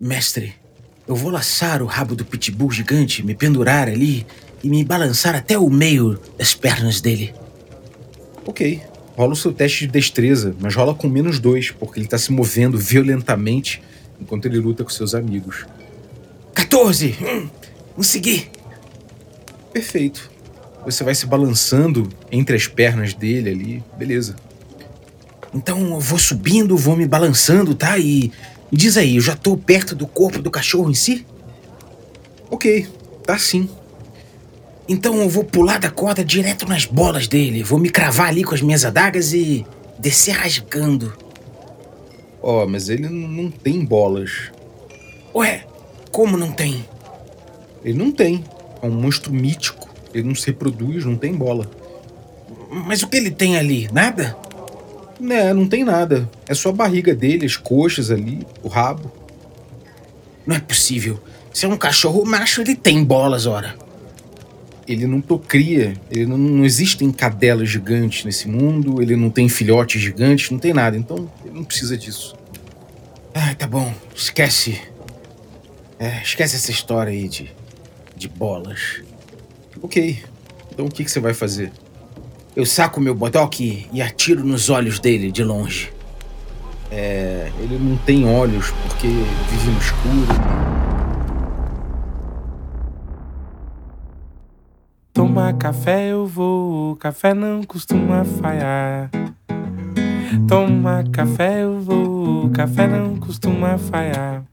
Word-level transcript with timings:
Mestre, 0.00 0.54
eu 1.06 1.14
vou 1.14 1.30
laçar 1.30 1.82
o 1.82 1.86
rabo 1.86 2.16
do 2.16 2.24
pitbull 2.24 2.70
gigante, 2.70 3.24
me 3.24 3.34
pendurar 3.34 3.88
ali 3.88 4.26
e 4.62 4.68
me 4.68 4.84
balançar 4.84 5.34
até 5.34 5.58
o 5.58 5.70
meio 5.70 6.18
das 6.36 6.54
pernas 6.54 7.00
dele. 7.00 7.32
Ok. 8.44 8.82
Rola 9.16 9.32
o 9.32 9.36
seu 9.36 9.52
teste 9.52 9.86
de 9.86 9.92
destreza, 9.92 10.56
mas 10.58 10.74
rola 10.74 10.94
com 10.94 11.08
menos 11.08 11.38
dois, 11.38 11.70
porque 11.70 12.00
ele 12.00 12.08
tá 12.08 12.18
se 12.18 12.32
movendo 12.32 12.76
violentamente 12.76 13.80
enquanto 14.20 14.46
ele 14.46 14.58
luta 14.58 14.82
com 14.82 14.90
seus 14.90 15.14
amigos. 15.14 15.64
14! 16.54 17.16
Hum, 17.20 17.48
consegui! 17.94 18.48
Perfeito. 19.72 20.30
Você 20.84 21.04
vai 21.04 21.14
se 21.14 21.26
balançando 21.26 22.08
entre 22.30 22.56
as 22.56 22.66
pernas 22.66 23.14
dele 23.14 23.50
ali, 23.50 23.84
beleza. 23.96 24.34
Então 25.54 25.94
eu 25.94 26.00
vou 26.00 26.18
subindo, 26.18 26.76
vou 26.76 26.96
me 26.96 27.06
balançando, 27.06 27.74
tá? 27.74 27.96
E 27.98 28.32
diz 28.70 28.96
aí, 28.96 29.16
eu 29.16 29.22
já 29.22 29.36
tô 29.36 29.56
perto 29.56 29.94
do 29.94 30.06
corpo 30.06 30.40
do 30.40 30.50
cachorro 30.50 30.90
em 30.90 30.94
si? 30.94 31.26
Ok, 32.50 32.86
tá 33.24 33.38
sim. 33.38 33.68
Então 34.88 35.20
eu 35.20 35.28
vou 35.28 35.44
pular 35.44 35.78
da 35.78 35.90
corda 35.90 36.24
direto 36.24 36.68
nas 36.68 36.84
bolas 36.84 37.26
dele. 37.26 37.62
Vou 37.62 37.78
me 37.78 37.88
cravar 37.88 38.28
ali 38.28 38.44
com 38.44 38.54
as 38.54 38.60
minhas 38.60 38.84
adagas 38.84 39.32
e 39.32 39.66
descer 39.98 40.32
rasgando. 40.32 41.12
Ó, 42.42 42.62
oh, 42.62 42.68
mas 42.68 42.90
ele 42.90 43.08
não 43.08 43.50
tem 43.50 43.84
bolas. 43.84 44.52
Ué, 45.34 45.64
como 46.12 46.36
não 46.36 46.52
tem? 46.52 46.84
Ele 47.82 47.98
não 47.98 48.12
tem. 48.12 48.44
É 48.82 48.86
um 48.86 48.92
monstro 48.92 49.32
mítico. 49.32 49.88
Ele 50.12 50.28
não 50.28 50.34
se 50.34 50.46
reproduz, 50.46 51.04
não 51.04 51.16
tem 51.16 51.34
bola. 51.34 51.68
Mas 52.70 53.02
o 53.02 53.08
que 53.08 53.16
ele 53.16 53.30
tem 53.30 53.56
ali? 53.56 53.88
Nada? 53.92 54.36
Né, 55.20 55.52
não 55.52 55.68
tem 55.68 55.84
nada. 55.84 56.28
É 56.48 56.54
só 56.54 56.70
a 56.70 56.72
barriga 56.72 57.14
dele, 57.14 57.46
as 57.46 57.56
coxas 57.56 58.10
ali, 58.10 58.46
o 58.62 58.68
rabo. 58.68 59.10
Não 60.46 60.56
é 60.56 60.60
possível. 60.60 61.20
Se 61.52 61.66
é 61.66 61.68
um 61.68 61.76
cachorro 61.76 62.24
macho, 62.24 62.60
ele 62.60 62.74
tem 62.74 63.02
bolas, 63.04 63.46
ora 63.46 63.74
ele 64.86 65.06
não 65.06 65.20
procria, 65.20 65.94
ele 66.10 66.26
não, 66.26 66.36
não 66.36 66.64
existem 66.64 67.10
cadelas 67.10 67.68
gigantes 67.68 68.24
nesse 68.24 68.48
mundo, 68.48 69.00
ele 69.00 69.16
não 69.16 69.30
tem 69.30 69.48
filhotes 69.48 70.00
gigantes, 70.00 70.50
não 70.50 70.58
tem 70.58 70.72
nada, 70.72 70.96
então 70.96 71.30
ele 71.44 71.54
não 71.54 71.64
precisa 71.64 71.96
disso. 71.96 72.36
Ah, 73.34 73.54
tá 73.54 73.66
bom, 73.66 73.92
esquece. 74.14 74.80
É, 75.98 76.22
esquece 76.22 76.56
essa 76.56 76.70
história 76.70 77.12
aí 77.12 77.28
de, 77.28 77.50
de 78.16 78.28
bolas. 78.28 79.02
Ok, 79.82 80.22
então 80.72 80.86
o 80.86 80.90
que, 80.90 81.04
que 81.04 81.10
você 81.10 81.20
vai 81.20 81.34
fazer? 81.34 81.72
Eu 82.56 82.64
saco 82.64 83.00
meu 83.00 83.16
bodoque 83.16 83.88
e 83.92 84.00
atiro 84.00 84.44
nos 84.44 84.70
olhos 84.70 85.00
dele 85.00 85.32
de 85.32 85.42
longe. 85.42 85.92
É, 86.88 87.50
ele 87.58 87.76
não 87.78 87.96
tem 87.96 88.28
olhos 88.28 88.70
porque 88.70 89.08
vive 89.08 89.70
no 89.72 89.78
escuro. 89.78 90.74
Tomar 95.12 95.54
café 95.54 96.12
eu 96.12 96.28
vou, 96.28 96.94
café 96.94 97.34
não 97.34 97.64
costuma 97.64 98.24
falhar. 98.24 99.10
Tomar 100.46 101.08
café 101.08 101.64
eu 101.64 101.80
vou, 101.80 102.50
café 102.50 102.86
não 102.86 103.16
costuma 103.16 103.78
falhar. 103.78 104.44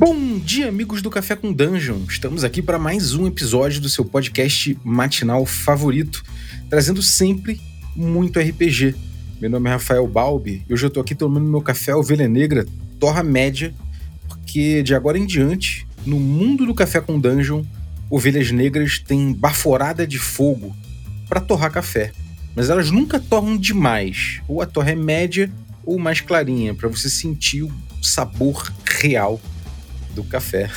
Bom 0.00 0.38
dia, 0.38 0.66
amigos 0.66 1.02
do 1.02 1.10
Café 1.10 1.36
com 1.36 1.52
Dungeon! 1.52 1.98
Estamos 2.08 2.42
aqui 2.42 2.62
para 2.62 2.78
mais 2.78 3.12
um 3.12 3.26
episódio 3.26 3.82
do 3.82 3.88
seu 3.90 4.02
podcast 4.02 4.78
matinal 4.82 5.44
favorito, 5.44 6.24
trazendo 6.70 7.02
sempre 7.02 7.60
muito 7.94 8.40
RPG. 8.40 8.94
Meu 9.38 9.50
nome 9.50 9.68
é 9.68 9.74
Rafael 9.74 10.06
Balbi 10.08 10.64
e 10.66 10.72
hoje 10.72 10.86
eu 10.86 10.90
tô 10.90 11.00
aqui 11.00 11.14
tomando 11.14 11.50
meu 11.50 11.60
café 11.60 11.94
Ovelha 11.94 12.26
Negra 12.26 12.66
Torra 12.98 13.22
Média, 13.22 13.74
porque 14.26 14.82
de 14.82 14.94
agora 14.94 15.18
em 15.18 15.26
diante, 15.26 15.86
no 16.06 16.18
mundo 16.18 16.64
do 16.64 16.74
café 16.74 16.98
com 17.02 17.20
dungeon, 17.20 17.62
ovelhas 18.08 18.50
negras 18.50 18.98
têm 18.98 19.34
baforada 19.34 20.06
de 20.06 20.18
fogo 20.18 20.74
para 21.28 21.42
torrar 21.42 21.70
café. 21.70 22.10
Mas 22.56 22.70
elas 22.70 22.90
nunca 22.90 23.20
torram 23.20 23.54
demais. 23.54 24.40
Ou 24.48 24.62
a 24.62 24.66
torre 24.66 24.92
é 24.92 24.96
média 24.96 25.52
ou 25.84 25.98
mais 25.98 26.22
clarinha, 26.22 26.74
para 26.74 26.88
você 26.88 27.10
sentir 27.10 27.64
o 27.64 27.70
sabor 28.00 28.72
real 28.86 29.38
do 30.14 30.24
café. 30.24 30.70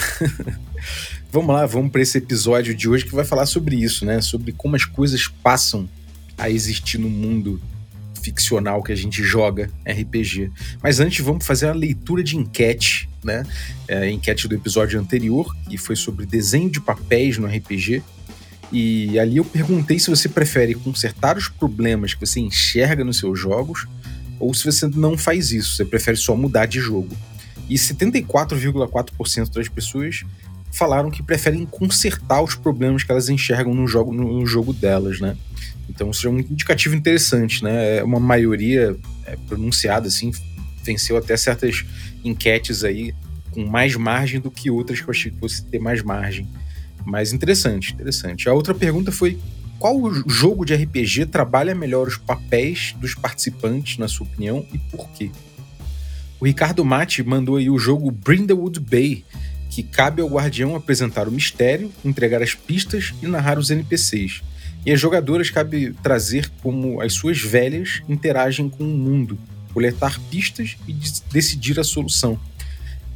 vamos 1.31 1.53
lá, 1.53 1.65
vamos 1.65 1.91
para 1.91 2.01
esse 2.01 2.17
episódio 2.17 2.75
de 2.75 2.87
hoje 2.87 3.05
que 3.05 3.15
vai 3.15 3.25
falar 3.25 3.45
sobre 3.45 3.75
isso, 3.75 4.05
né? 4.05 4.21
Sobre 4.21 4.51
como 4.51 4.75
as 4.75 4.85
coisas 4.85 5.27
passam 5.27 5.89
a 6.37 6.49
existir 6.49 6.97
no 6.97 7.09
mundo 7.09 7.61
ficcional 8.21 8.81
que 8.81 8.91
a 8.91 8.95
gente 8.95 9.21
joga 9.21 9.69
RPG. 9.85 10.51
Mas 10.81 10.99
antes 10.99 11.23
vamos 11.23 11.45
fazer 11.45 11.67
a 11.67 11.73
leitura 11.73 12.23
de 12.23 12.37
enquete, 12.37 13.09
né? 13.23 13.45
É, 13.87 14.09
enquete 14.09 14.47
do 14.47 14.55
episódio 14.55 14.99
anterior, 14.99 15.55
que 15.69 15.77
foi 15.77 15.95
sobre 15.95 16.25
desenho 16.25 16.69
de 16.69 16.79
papéis 16.79 17.37
no 17.37 17.47
RPG. 17.47 18.01
E 18.71 19.19
ali 19.19 19.37
eu 19.37 19.45
perguntei 19.45 19.99
se 19.99 20.09
você 20.09 20.27
prefere 20.27 20.73
consertar 20.73 21.37
os 21.37 21.47
problemas 21.47 22.13
que 22.13 22.25
você 22.25 22.39
enxerga 22.39 23.03
nos 23.03 23.19
seus 23.19 23.39
jogos 23.39 23.85
ou 24.39 24.53
se 24.53 24.65
você 24.65 24.87
não 24.87 25.17
faz 25.17 25.51
isso, 25.51 25.75
você 25.75 25.85
prefere 25.85 26.17
só 26.17 26.35
mudar 26.35 26.65
de 26.65 26.79
jogo. 26.79 27.15
E 27.73 27.75
74,4% 27.75 29.51
das 29.51 29.67
pessoas 29.67 30.23
falaram 30.71 31.09
que 31.09 31.23
preferem 31.23 31.65
consertar 31.65 32.43
os 32.43 32.53
problemas 32.53 33.03
que 33.03 33.11
elas 33.11 33.29
enxergam 33.29 33.73
no 33.73 33.87
jogo, 33.87 34.13
no 34.13 34.45
jogo 34.45 34.71
delas, 34.71 35.19
né? 35.19 35.35
Então 35.89 36.11
isso 36.11 36.27
é 36.27 36.29
um 36.29 36.37
indicativo 36.37 36.93
interessante, 36.95 37.63
né? 37.63 37.97
É 37.97 38.03
uma 38.03 38.19
maioria 38.19 38.95
é, 39.25 39.35
pronunciada, 39.47 40.07
assim, 40.07 40.31
venceu 40.83 41.17
até 41.17 41.35
certas 41.35 41.83
enquetes 42.23 42.83
aí 42.83 43.11
com 43.49 43.65
mais 43.65 43.95
margem 43.95 44.39
do 44.39 44.51
que 44.51 44.69
outras 44.69 45.01
que 45.01 45.07
eu 45.07 45.11
achei 45.11 45.31
que 45.31 45.39
fosse 45.39 45.65
ter 45.65 45.79
mais 45.79 46.03
margem. 46.03 46.47
Mas 47.03 47.33
interessante, 47.33 47.91
interessante. 47.91 48.47
A 48.47 48.53
outra 48.53 48.75
pergunta 48.75 49.11
foi 49.11 49.39
qual 49.79 49.99
jogo 50.27 50.63
de 50.63 50.75
RPG 50.75 51.25
trabalha 51.25 51.73
melhor 51.73 52.07
os 52.07 52.17
papéis 52.17 52.93
dos 52.99 53.15
participantes, 53.15 53.97
na 53.97 54.07
sua 54.07 54.27
opinião, 54.27 54.63
e 54.71 54.77
por 54.77 55.09
quê? 55.09 55.31
O 56.43 56.45
Ricardo 56.45 56.83
Mate 56.83 57.23
mandou 57.23 57.55
aí 57.55 57.69
o 57.69 57.79
jogo 57.79 58.11
Brindlewood 58.11 58.77
Bay, 58.77 59.23
que 59.69 59.81
cabe 59.81 60.21
ao 60.21 60.27
guardião 60.27 60.75
apresentar 60.75 61.25
o 61.25 61.31
mistério, 61.31 61.89
entregar 62.03 62.43
as 62.43 62.53
pistas 62.53 63.13
e 63.23 63.27
narrar 63.27 63.57
os 63.57 63.69
NPCs. 63.69 64.41
E 64.85 64.91
as 64.91 64.99
jogadoras 64.99 65.49
cabe 65.49 65.95
trazer 66.03 66.51
como 66.61 66.99
as 66.99 67.13
suas 67.13 67.39
velhas 67.39 68.01
interagem 68.09 68.67
com 68.67 68.83
o 68.83 68.97
mundo, 68.97 69.39
coletar 69.73 70.19
pistas 70.29 70.75
e 70.85 70.93
decidir 71.31 71.79
a 71.79 71.83
solução. 71.85 72.37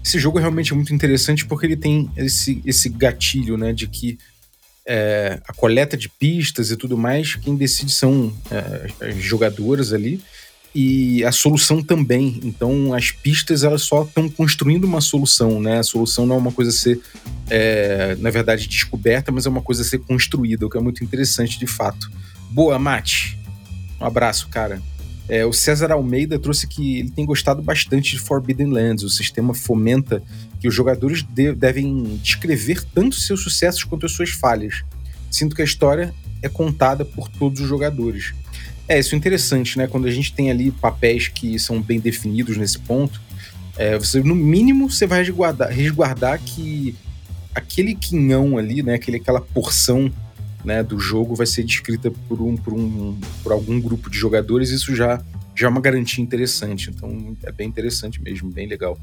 Esse 0.01 0.17
jogo 0.17 0.39
realmente 0.39 0.71
é 0.71 0.75
muito 0.77 0.94
interessante 0.94 1.45
porque 1.45 1.65
ele 1.65 1.75
tem 1.75 2.09
esse, 2.15 2.61
esse 2.65 2.88
gatilho, 2.88 3.57
né, 3.57 3.73
de 3.73 3.88
que 3.88 4.17
é, 4.85 5.41
a 5.45 5.51
coleta 5.51 5.97
de 5.97 6.07
pistas 6.07 6.71
e 6.71 6.77
tudo 6.77 6.97
mais, 6.97 7.35
quem 7.35 7.57
decide 7.57 7.91
são 7.91 8.33
é, 8.49 9.09
as 9.09 9.15
jogadoras 9.17 9.91
ali, 9.91 10.21
e 10.73 11.23
a 11.23 11.31
solução 11.31 11.81
também. 11.81 12.39
Então, 12.44 12.94
as 12.94 13.11
pistas 13.11 13.63
elas 13.63 13.81
só 13.81 14.03
estão 14.03 14.29
construindo 14.29 14.83
uma 14.83 15.01
solução, 15.01 15.59
né? 15.59 15.79
A 15.79 15.83
solução 15.83 16.25
não 16.25 16.35
é 16.35 16.39
uma 16.39 16.51
coisa 16.51 16.72
a 16.72 16.73
ser, 16.73 17.00
é, 17.50 18.16
na 18.19 18.29
verdade, 18.29 18.67
descoberta, 18.67 19.31
mas 19.31 19.45
é 19.45 19.50
uma 19.50 19.61
coisa 19.61 19.81
a 19.81 19.85
ser 19.85 20.00
construída, 20.00 20.66
o 20.66 20.69
que 20.69 20.77
é 20.77 20.81
muito 20.81 21.03
interessante 21.03 21.57
de 21.59 21.67
fato. 21.67 22.11
Boa, 22.50 22.77
Mate. 22.77 23.38
Um 24.00 24.06
abraço, 24.06 24.47
cara. 24.50 24.81
É, 25.29 25.45
o 25.45 25.51
César 25.51 25.91
Almeida 25.91 26.39
trouxe 26.39 26.66
que 26.66 27.00
ele 27.00 27.09
tem 27.09 27.25
gostado 27.25 27.61
bastante 27.61 28.11
de 28.11 28.19
Forbidden 28.19 28.67
Lands. 28.67 29.03
O 29.03 29.09
sistema 29.09 29.53
fomenta 29.53 30.23
que 30.59 30.67
os 30.67 30.73
jogadores 30.73 31.22
de 31.22 31.51
devem 31.53 32.17
descrever 32.23 32.83
tanto 32.94 33.16
seus 33.16 33.41
sucessos 33.41 33.83
quanto 33.83 34.06
as 34.06 34.13
suas 34.13 34.30
falhas. 34.30 34.83
Sinto 35.30 35.56
que 35.56 35.62
a 35.62 35.65
história 35.65 36.13
é 36.41 36.47
contada 36.47 37.03
por 37.03 37.27
todos 37.27 37.59
os 37.59 37.68
jogadores. 37.68 38.33
É, 38.88 39.00
isso 39.00 39.13
é 39.13 39.18
interessante, 39.18 39.78
né? 39.78 39.86
Quando 39.88 40.07
a 40.07 40.12
gente 40.12 40.34
tem 40.34 40.50
ali 40.50 40.72
papéis 40.72 41.28
que 41.28 41.60
são 41.60 41.81
bem 41.81 42.00
definidos 42.00 42.56
nesse 42.56 42.80
ponto, 42.80 43.22
é, 43.78 43.98
você, 43.98 44.22
no 44.22 44.34
mínimo, 44.34 44.89
você 44.89 45.06
vai 45.06 45.19
resguardar, 45.19 45.69
resguardar 45.69 46.39
que 46.42 46.95
aquele 47.54 47.94
quinhão 47.94 48.57
ali, 48.57 48.81
né? 48.81 48.95
Aquele, 48.95 49.18
aquela 49.18 49.42
porção 49.42 50.12
né, 50.63 50.84
do 50.84 51.00
jogo 51.00 51.36
vai 51.36 51.45
ser 51.45 51.63
descrita 51.63 52.12
por, 52.28 52.42
um, 52.42 52.56
por, 52.56 52.74
um, 52.74 53.18
por 53.44 53.51
algum 53.51 53.80
grupo 53.80 54.10
de 54.10 54.18
jogadores, 54.18 54.69
isso 54.69 54.95
já, 54.95 55.22
já 55.56 55.68
é 55.68 55.69
uma 55.69 55.81
garantia 55.81 56.24
interessante. 56.24 56.89
Então 56.89 57.36
é 57.44 57.51
bem 57.51 57.68
interessante 57.68 58.22
mesmo, 58.22 58.50
bem 58.50 58.68
legal. 58.68 59.00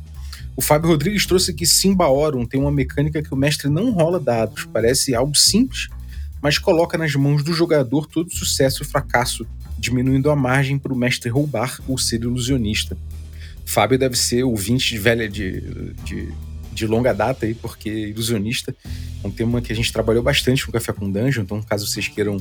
O 0.56 0.62
Fábio 0.62 0.90
Rodrigues 0.90 1.26
trouxe 1.26 1.52
que 1.52 1.66
Simbaorum 1.66 2.46
tem 2.46 2.60
uma 2.60 2.70
mecânica 2.70 3.22
que 3.22 3.32
o 3.32 3.36
mestre 3.36 3.68
não 3.68 3.92
rola 3.92 4.20
dados. 4.20 4.66
Parece 4.72 5.14
algo 5.14 5.34
simples, 5.34 5.88
mas 6.40 6.58
coloca 6.58 6.96
nas 6.96 7.14
mãos 7.14 7.42
do 7.42 7.52
jogador 7.52 8.06
todo 8.06 8.32
sucesso 8.32 8.82
e 8.82 8.86
fracasso 8.86 9.46
diminuindo 9.84 10.30
a 10.30 10.36
margem 10.36 10.78
para 10.78 10.92
o 10.92 10.96
mestre 10.96 11.28
roubar 11.28 11.78
ou 11.86 11.98
ser 11.98 12.22
ilusionista. 12.22 12.96
Fábio 13.66 13.98
deve 13.98 14.16
ser 14.16 14.44
ouvinte 14.44 14.90
de 14.90 14.98
velha 14.98 15.28
de, 15.28 15.60
de 16.04 16.28
de 16.74 16.86
longa 16.86 17.14
data 17.14 17.46
aí, 17.46 17.54
porque 17.54 17.88
ilusionista 17.88 18.74
é 19.22 19.26
um 19.26 19.30
tema 19.30 19.62
que 19.62 19.72
a 19.72 19.76
gente 19.76 19.92
trabalhou 19.92 20.22
bastante 20.22 20.66
no 20.66 20.72
Café 20.72 20.92
com 20.92 21.08
Dungeon, 21.08 21.44
então 21.44 21.62
caso 21.62 21.86
vocês 21.86 22.08
queiram 22.08 22.36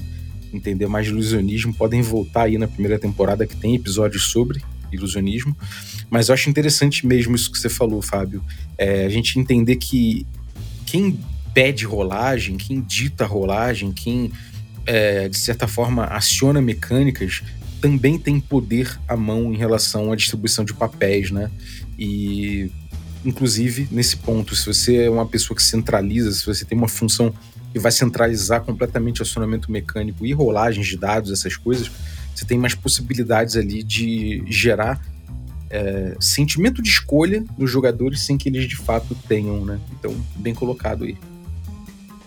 entender 0.51 0.87
mais 0.87 1.07
ilusionismo, 1.07 1.73
podem 1.73 2.01
voltar 2.01 2.43
aí 2.43 2.57
na 2.57 2.67
primeira 2.67 2.97
temporada 2.97 3.45
que 3.45 3.55
tem 3.55 3.75
episódios 3.75 4.23
sobre 4.23 4.61
ilusionismo. 4.91 5.55
Mas 6.09 6.29
eu 6.29 6.33
acho 6.33 6.49
interessante 6.49 7.05
mesmo 7.05 7.35
isso 7.35 7.51
que 7.51 7.57
você 7.57 7.69
falou, 7.69 8.01
Fábio. 8.01 8.43
É, 8.77 9.05
a 9.05 9.09
gente 9.09 9.39
entender 9.39 9.75
que 9.77 10.25
quem 10.85 11.19
pede 11.53 11.85
rolagem, 11.85 12.57
quem 12.57 12.81
dita 12.81 13.25
rolagem, 13.25 13.91
quem 13.91 14.31
é, 14.85 15.27
de 15.29 15.37
certa 15.37 15.67
forma 15.67 16.05
aciona 16.05 16.61
mecânicas, 16.61 17.43
também 17.81 18.17
tem 18.17 18.39
poder 18.39 18.97
à 19.07 19.15
mão 19.17 19.53
em 19.53 19.57
relação 19.57 20.11
à 20.11 20.15
distribuição 20.15 20.63
de 20.63 20.73
papéis, 20.73 21.31
né? 21.31 21.51
E 21.97 22.71
inclusive 23.25 23.87
nesse 23.91 24.17
ponto, 24.17 24.55
se 24.55 24.65
você 24.65 25.03
é 25.03 25.09
uma 25.09 25.25
pessoa 25.25 25.55
que 25.55 25.63
centraliza, 25.63 26.31
se 26.31 26.45
você 26.45 26.65
tem 26.65 26.77
uma 26.77 26.87
função 26.87 27.33
que 27.71 27.79
vai 27.79 27.91
centralizar 27.91 28.61
completamente 28.61 29.19
o 29.19 29.23
acionamento 29.23 29.71
mecânico 29.71 30.25
e 30.25 30.31
rolagens 30.31 30.87
de 30.87 30.97
dados, 30.97 31.31
essas 31.31 31.57
coisas, 31.57 31.89
você 32.33 32.45
tem 32.45 32.57
mais 32.57 32.75
possibilidades 32.75 33.55
ali 33.55 33.83
de 33.83 34.43
gerar 34.47 35.01
é, 35.69 36.15
sentimento 36.19 36.81
de 36.83 36.89
escolha 36.89 37.43
nos 37.57 37.69
jogadores 37.69 38.21
sem 38.21 38.37
que 38.37 38.47
eles 38.47 38.67
de 38.67 38.75
fato 38.75 39.15
tenham, 39.27 39.65
né? 39.65 39.79
Então, 39.99 40.15
bem 40.35 40.53
colocado 40.53 41.03
aí. 41.03 41.17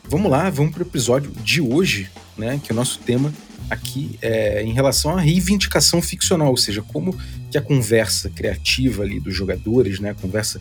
Vamos 0.08 0.30
lá, 0.30 0.48
vamos 0.50 0.72
para 0.72 0.84
o 0.84 0.86
episódio 0.86 1.32
de 1.42 1.60
hoje, 1.60 2.08
né? 2.38 2.60
Que 2.62 2.70
é 2.70 2.72
o 2.72 2.76
nosso 2.76 3.00
tema 3.00 3.32
aqui 3.68 4.16
é 4.22 4.62
em 4.62 4.72
relação 4.72 5.16
à 5.16 5.20
reivindicação 5.20 6.00
ficcional, 6.00 6.50
ou 6.50 6.56
seja, 6.56 6.80
como 6.80 7.16
que 7.50 7.58
a 7.58 7.60
conversa 7.62 8.30
criativa 8.30 9.02
ali 9.02 9.18
dos 9.18 9.34
jogadores, 9.34 9.98
né? 9.98 10.10
A 10.10 10.14
conversa 10.14 10.60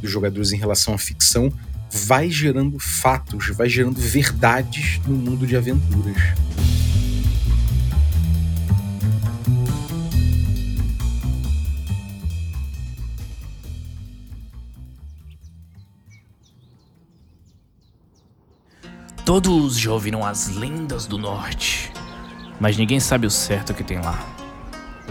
dos 0.00 0.10
jogadores 0.10 0.52
em 0.52 0.56
relação 0.56 0.94
à 0.94 0.98
ficção 0.98 1.52
vai 1.90 2.30
gerando 2.30 2.78
fatos, 2.78 3.48
vai 3.48 3.68
gerando 3.68 4.00
verdades 4.00 5.00
no 5.06 5.16
mundo 5.16 5.44
de 5.44 5.56
aventuras. 5.56 6.16
Todos 19.24 19.78
já 19.78 19.90
ouviram 19.90 20.22
as 20.22 20.48
lendas 20.48 21.06
do 21.06 21.16
norte, 21.16 21.90
mas 22.60 22.76
ninguém 22.76 23.00
sabe 23.00 23.26
o 23.26 23.30
certo 23.30 23.72
que 23.72 23.82
tem 23.82 23.98
lá. 23.98 24.22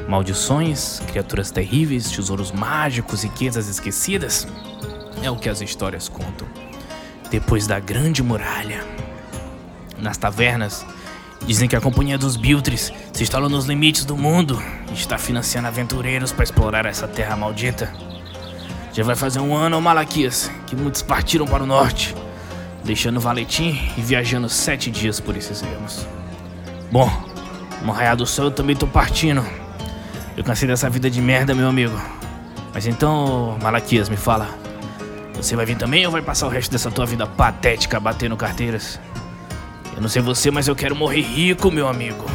Maldições, 0.07 0.99
criaturas 1.07 1.49
terríveis, 1.49 2.11
tesouros 2.11 2.51
mágicos, 2.51 3.23
riquezas 3.23 3.67
esquecidas. 3.67 4.47
É 5.23 5.31
o 5.31 5.35
que 5.35 5.49
as 5.49 5.61
histórias 5.61 6.07
contam. 6.07 6.47
Depois 7.31 7.65
da 7.65 7.79
Grande 7.79 8.21
Muralha. 8.21 8.85
Nas 9.97 10.15
tavernas, 10.15 10.85
dizem 11.47 11.67
que 11.67 11.75
a 11.75 11.81
Companhia 11.81 12.17
dos 12.17 12.35
Biltres 12.35 12.93
se 13.11 13.23
instalou 13.23 13.49
nos 13.49 13.65
limites 13.65 14.05
do 14.05 14.15
mundo 14.15 14.61
e 14.91 14.93
está 14.93 15.17
financiando 15.17 15.69
aventureiros 15.69 16.31
para 16.31 16.43
explorar 16.43 16.85
essa 16.85 17.07
terra 17.07 17.35
maldita. 17.35 17.91
Já 18.93 19.03
vai 19.03 19.15
fazer 19.15 19.39
um 19.39 19.55
ano, 19.55 19.81
Malaquias, 19.81 20.51
que 20.67 20.75
muitos 20.75 21.01
partiram 21.01 21.47
para 21.47 21.63
o 21.63 21.65
norte 21.65 22.13
deixando 22.83 23.19
Valentim 23.19 23.79
e 23.97 24.01
viajando 24.01 24.49
sete 24.49 24.91
dias 24.91 25.19
por 25.19 25.35
esses 25.35 25.63
ermos. 25.63 26.05
Bom, 26.91 27.09
no 27.83 27.91
raiar 27.91 28.15
do 28.15 28.25
céu 28.25 28.45
eu 28.45 28.51
também 28.51 28.75
tô 28.75 28.85
partindo. 28.85 29.43
Eu 30.35 30.43
cansei 30.43 30.67
dessa 30.67 30.89
vida 30.89 31.09
de 31.09 31.21
merda, 31.21 31.53
meu 31.53 31.67
amigo. 31.67 31.99
Mas 32.73 32.87
então, 32.87 33.57
Malaquias, 33.61 34.09
me 34.09 34.17
fala. 34.17 34.47
Você 35.35 35.55
vai 35.55 35.65
vir 35.65 35.77
também 35.77 36.05
ou 36.05 36.11
vai 36.11 36.21
passar 36.21 36.47
o 36.47 36.49
resto 36.49 36.71
dessa 36.71 36.89
tua 36.89 37.05
vida 37.05 37.25
patética 37.25 37.99
batendo 37.99 38.35
carteiras? 38.35 38.99
Eu 39.95 40.01
não 40.01 40.09
sei 40.09 40.21
você, 40.21 40.49
mas 40.49 40.67
eu 40.67 40.75
quero 40.75 40.95
morrer 40.95 41.21
rico, 41.21 41.69
meu 41.69 41.87
amigo. 41.87 42.25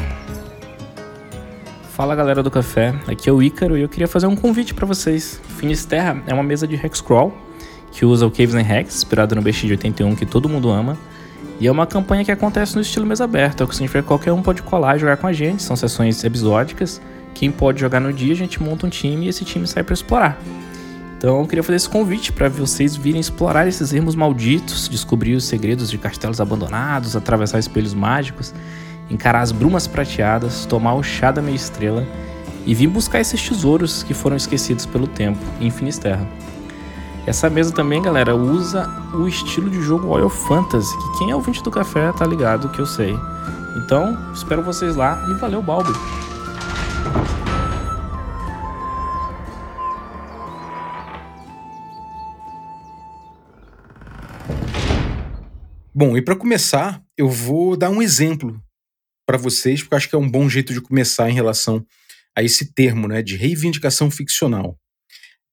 Fala 1.92 2.14
galera 2.14 2.42
do 2.42 2.50
café, 2.50 2.94
aqui 3.08 3.28
é 3.28 3.32
o 3.32 3.42
Ícaro 3.42 3.76
e 3.76 3.82
eu 3.82 3.88
queria 3.88 4.06
fazer 4.06 4.28
um 4.28 4.36
convite 4.36 4.72
para 4.72 4.86
vocês. 4.86 5.40
Finisterra 5.58 6.22
é 6.28 6.34
uma 6.34 6.44
mesa 6.44 6.66
de 6.66 6.76
Hexcrawl 6.76 7.47
que 7.92 8.04
usa 8.04 8.26
o 8.26 8.30
Caves 8.30 8.54
and 8.54 8.62
Hacks, 8.62 8.96
inspirado 8.96 9.34
no 9.34 9.42
BX 9.42 9.60
de 9.60 9.72
81 9.72 10.14
que 10.14 10.26
todo 10.26 10.48
mundo 10.48 10.70
ama. 10.70 10.96
E 11.60 11.66
é 11.66 11.72
uma 11.72 11.86
campanha 11.86 12.24
que 12.24 12.30
acontece 12.30 12.76
no 12.76 12.82
estilo 12.82 13.04
mesa 13.04 13.24
aberta, 13.24 13.64
o 13.64 13.68
que 13.68 13.74
significa 13.74 14.02
que 14.02 14.08
qualquer 14.08 14.32
um 14.32 14.42
pode 14.42 14.62
colar 14.62 14.96
e 14.96 15.00
jogar 15.00 15.16
com 15.16 15.26
a 15.26 15.32
gente, 15.32 15.62
são 15.62 15.74
sessões 15.74 16.22
episódicas. 16.22 17.00
Quem 17.34 17.50
pode 17.50 17.80
jogar 17.80 18.00
no 18.00 18.12
dia, 18.12 18.32
a 18.32 18.36
gente 18.36 18.62
monta 18.62 18.86
um 18.86 18.88
time 18.88 19.26
e 19.26 19.28
esse 19.28 19.44
time 19.44 19.66
sai 19.66 19.82
para 19.82 19.94
explorar. 19.94 20.38
Então 21.18 21.40
eu 21.40 21.46
queria 21.48 21.64
fazer 21.64 21.76
esse 21.76 21.88
convite 21.88 22.32
para 22.32 22.48
vocês 22.48 22.94
virem 22.94 23.20
explorar 23.20 23.66
esses 23.66 23.92
ermos 23.92 24.14
malditos, 24.14 24.88
descobrir 24.88 25.34
os 25.34 25.44
segredos 25.44 25.90
de 25.90 25.98
castelos 25.98 26.40
abandonados, 26.40 27.16
atravessar 27.16 27.58
espelhos 27.58 27.92
mágicos, 27.92 28.54
encarar 29.10 29.40
as 29.40 29.50
brumas 29.50 29.88
prateadas, 29.88 30.64
tomar 30.64 30.94
o 30.94 31.02
chá 31.02 31.32
da 31.32 31.42
meia 31.42 31.56
estrela 31.56 32.06
e 32.64 32.72
vir 32.72 32.86
buscar 32.86 33.20
esses 33.20 33.42
tesouros 33.48 34.04
que 34.04 34.14
foram 34.14 34.36
esquecidos 34.36 34.86
pelo 34.86 35.08
tempo 35.08 35.40
em 35.60 35.72
Finisterra. 35.72 36.24
Essa 37.26 37.50
mesa 37.50 37.72
também, 37.72 38.00
galera, 38.00 38.34
usa 38.34 38.88
o 39.14 39.28
estilo 39.28 39.68
de 39.68 39.82
jogo 39.82 40.08
Oil 40.08 40.28
Fantasy, 40.28 40.96
que 40.96 41.18
quem 41.18 41.30
é 41.30 41.36
ouvinte 41.36 41.62
do 41.62 41.70
café 41.70 42.10
tá 42.12 42.26
ligado 42.26 42.70
que 42.70 42.80
eu 42.80 42.86
sei. 42.86 43.14
Então, 43.76 44.32
espero 44.32 44.62
vocês 44.62 44.96
lá 44.96 45.24
e 45.30 45.34
valeu, 45.34 45.62
Balbi! 45.62 45.92
Bom, 55.94 56.16
e 56.16 56.22
para 56.22 56.36
começar, 56.36 57.02
eu 57.16 57.28
vou 57.28 57.76
dar 57.76 57.90
um 57.90 58.00
exemplo 58.00 58.62
para 59.26 59.36
vocês, 59.36 59.82
porque 59.82 59.96
acho 59.96 60.08
que 60.08 60.14
é 60.14 60.18
um 60.18 60.30
bom 60.30 60.48
jeito 60.48 60.72
de 60.72 60.80
começar 60.80 61.28
em 61.28 61.34
relação 61.34 61.84
a 62.36 62.42
esse 62.42 62.72
termo, 62.72 63.08
né, 63.08 63.20
de 63.20 63.36
reivindicação 63.36 64.08
ficcional. 64.08 64.78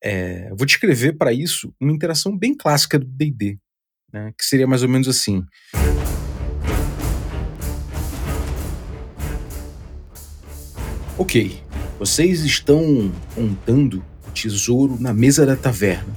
É, 0.02 0.50
vou 0.50 0.66
descrever 0.66 1.14
para 1.14 1.32
isso 1.32 1.74
uma 1.80 1.92
interação 1.92 2.36
bem 2.36 2.54
clássica 2.54 2.98
do 2.98 3.06
D&D, 3.06 3.58
né, 4.12 4.32
que 4.38 4.44
seria 4.44 4.66
mais 4.66 4.82
ou 4.82 4.88
menos 4.88 5.08
assim. 5.08 5.44
Ok, 11.18 11.62
vocês 11.98 12.44
estão 12.44 13.10
contando 13.34 14.04
o 14.28 14.30
tesouro 14.32 15.00
na 15.00 15.14
mesa 15.14 15.46
da 15.46 15.56
taverna, 15.56 16.14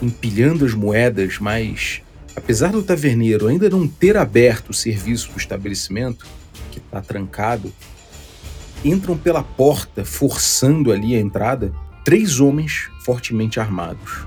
empilhando 0.00 0.64
as 0.64 0.72
moedas, 0.72 1.38
mas 1.40 2.00
apesar 2.36 2.70
do 2.70 2.82
taverneiro 2.82 3.48
ainda 3.48 3.68
não 3.68 3.88
ter 3.88 4.16
aberto 4.16 4.70
o 4.70 4.74
serviço 4.74 5.32
do 5.32 5.38
estabelecimento, 5.38 6.28
que 6.70 6.78
está 6.78 7.00
trancado, 7.00 7.72
entram 8.84 9.18
pela 9.18 9.42
porta, 9.42 10.04
forçando 10.04 10.92
ali 10.92 11.16
a 11.16 11.20
entrada, 11.20 11.74
três 12.04 12.40
homens 12.40 12.90
fortemente 13.04 13.60
armados. 13.60 14.26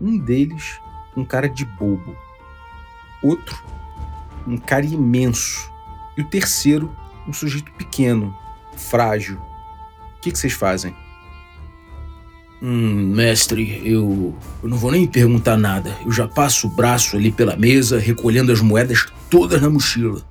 Um 0.00 0.18
deles, 0.18 0.80
um 1.16 1.24
cara 1.24 1.48
de 1.48 1.64
bobo. 1.64 2.16
Outro, 3.22 3.62
um 4.46 4.56
cara 4.56 4.84
imenso. 4.84 5.70
E 6.16 6.22
o 6.22 6.28
terceiro, 6.28 6.94
um 7.26 7.32
sujeito 7.32 7.70
pequeno, 7.72 8.36
frágil. 8.76 9.38
O 10.16 10.20
que, 10.20 10.30
vocês 10.30 10.52
fazem? 10.52 10.94
Hum, 12.60 13.12
mestre, 13.14 13.82
eu, 13.84 14.36
eu 14.62 14.68
não 14.68 14.76
vou 14.76 14.92
nem 14.92 15.06
perguntar 15.06 15.56
nada. 15.56 15.96
Eu 16.04 16.12
já 16.12 16.28
passo 16.28 16.68
o 16.68 16.70
braço 16.70 17.16
ali 17.16 17.32
pela 17.32 17.56
mesa, 17.56 17.98
recolhendo 17.98 18.52
as 18.52 18.60
moedas 18.60 19.06
todas 19.28 19.60
na 19.60 19.68
mochila. 19.68 20.22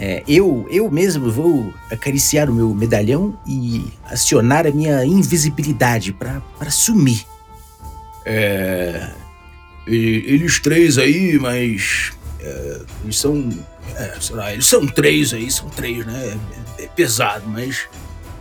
É, 0.00 0.22
eu, 0.28 0.64
eu 0.70 0.88
mesmo 0.88 1.28
vou 1.28 1.74
acariciar 1.90 2.48
o 2.48 2.54
meu 2.54 2.72
medalhão 2.72 3.36
e 3.44 3.84
acionar 4.04 4.64
a 4.64 4.70
minha 4.70 5.04
invisibilidade 5.04 6.12
para 6.12 6.70
sumir. 6.70 7.26
É. 8.24 9.10
Eles 9.84 10.60
três 10.60 10.98
aí, 10.98 11.36
mas. 11.40 12.12
É, 12.40 12.80
eles 13.02 13.18
são. 13.18 13.50
É, 13.96 14.14
lá, 14.30 14.52
eles 14.52 14.66
são 14.66 14.86
três 14.86 15.34
aí, 15.34 15.50
são 15.50 15.68
três, 15.68 16.06
né? 16.06 16.38
É, 16.78 16.84
é 16.84 16.86
pesado, 16.86 17.48
mas. 17.48 17.88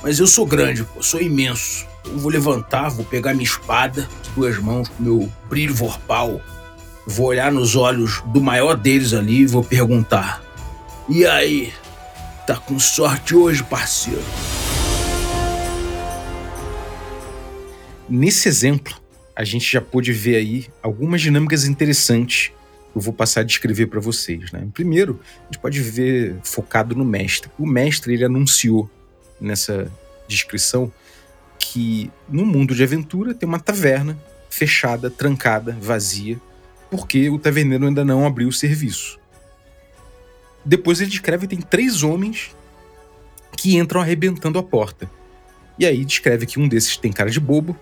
Mas 0.04 0.20
eu 0.20 0.28
sou 0.28 0.46
grande, 0.46 0.84
pô, 0.84 1.02
sou 1.02 1.20
imenso. 1.20 1.88
Eu 2.06 2.20
vou 2.20 2.30
levantar, 2.30 2.90
vou 2.90 3.04
pegar 3.04 3.34
minha 3.34 3.44
espada, 3.44 4.08
as 4.22 4.28
duas 4.28 4.60
mãos, 4.60 4.90
com 4.90 5.02
meu 5.02 5.32
brilho 5.50 5.74
vorpal. 5.74 6.40
Vou 7.08 7.28
olhar 7.28 7.52
nos 7.52 7.76
olhos 7.76 8.22
do 8.28 8.40
maior 8.40 8.76
deles 8.76 9.14
ali 9.14 9.40
e 9.40 9.48
vou 9.48 9.64
perguntar: 9.64 10.44
e 11.10 11.26
aí? 11.26 11.74
Tá 12.46 12.56
com 12.56 12.80
sorte 12.80 13.36
hoje, 13.36 13.64
parceiro? 13.64 14.24
Nesse 18.10 18.48
exemplo, 18.48 18.96
a 19.36 19.44
gente 19.44 19.72
já 19.72 19.82
pôde 19.82 20.12
ver 20.12 20.36
aí 20.38 20.68
algumas 20.82 21.22
dinâmicas 21.22 21.66
interessantes 21.66 22.52
que 22.92 22.98
eu 22.98 23.02
vou 23.02 23.14
passar 23.14 23.42
a 23.42 23.44
descrever 23.44 23.88
para 23.88 24.00
vocês. 24.00 24.52
Né? 24.52 24.68
Primeiro, 24.74 25.20
a 25.42 25.46
gente 25.46 25.60
pode 25.60 25.82
ver 25.82 26.38
focado 26.44 26.96
no 26.96 27.06
mestre. 27.06 27.50
O 27.58 27.66
mestre 27.66 28.14
ele 28.14 28.26
anunciou 28.26 28.90
nessa 29.40 29.92
descrição 30.28 30.92
que 31.60 32.12
no 32.30 32.46
mundo 32.46 32.74
de 32.74 32.84
aventura 32.84 33.34
tem 33.34 33.48
uma 33.48 33.60
taverna 33.60 34.18
fechada, 34.50 35.10
trancada, 35.10 35.78
vazia, 35.80 36.40
porque 36.90 37.30
o 37.30 37.38
taverneiro 37.38 37.86
ainda 37.86 38.04
não 38.04 38.26
abriu 38.26 38.48
o 38.48 38.54
serviço. 38.54 39.20
Depois 40.64 41.00
ele 41.00 41.10
descreve 41.10 41.48
tem 41.48 41.62
três 41.62 42.04
homens 42.04 42.56
que 43.58 43.78
entram 43.78 44.02
arrebentando 44.02 44.60
a 44.60 44.64
porta. 44.64 45.10
E 45.80 45.86
aí 45.86 46.04
descreve 46.04 46.46
que 46.46 46.60
um 46.60 46.68
desses 46.68 46.98
tem 46.98 47.12
cara 47.12 47.30
de 47.30 47.40
bobo, 47.40 47.78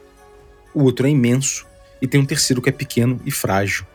o 0.74 0.84
outro 0.84 1.08
é 1.08 1.10
imenso 1.10 1.66
e 2.02 2.08
tem 2.08 2.20
um 2.20 2.26
terceiro 2.26 2.62
que 2.62 2.70
é 2.70 2.72
pequeno 2.72 3.20
e 3.26 3.32
frágil. 3.32 3.86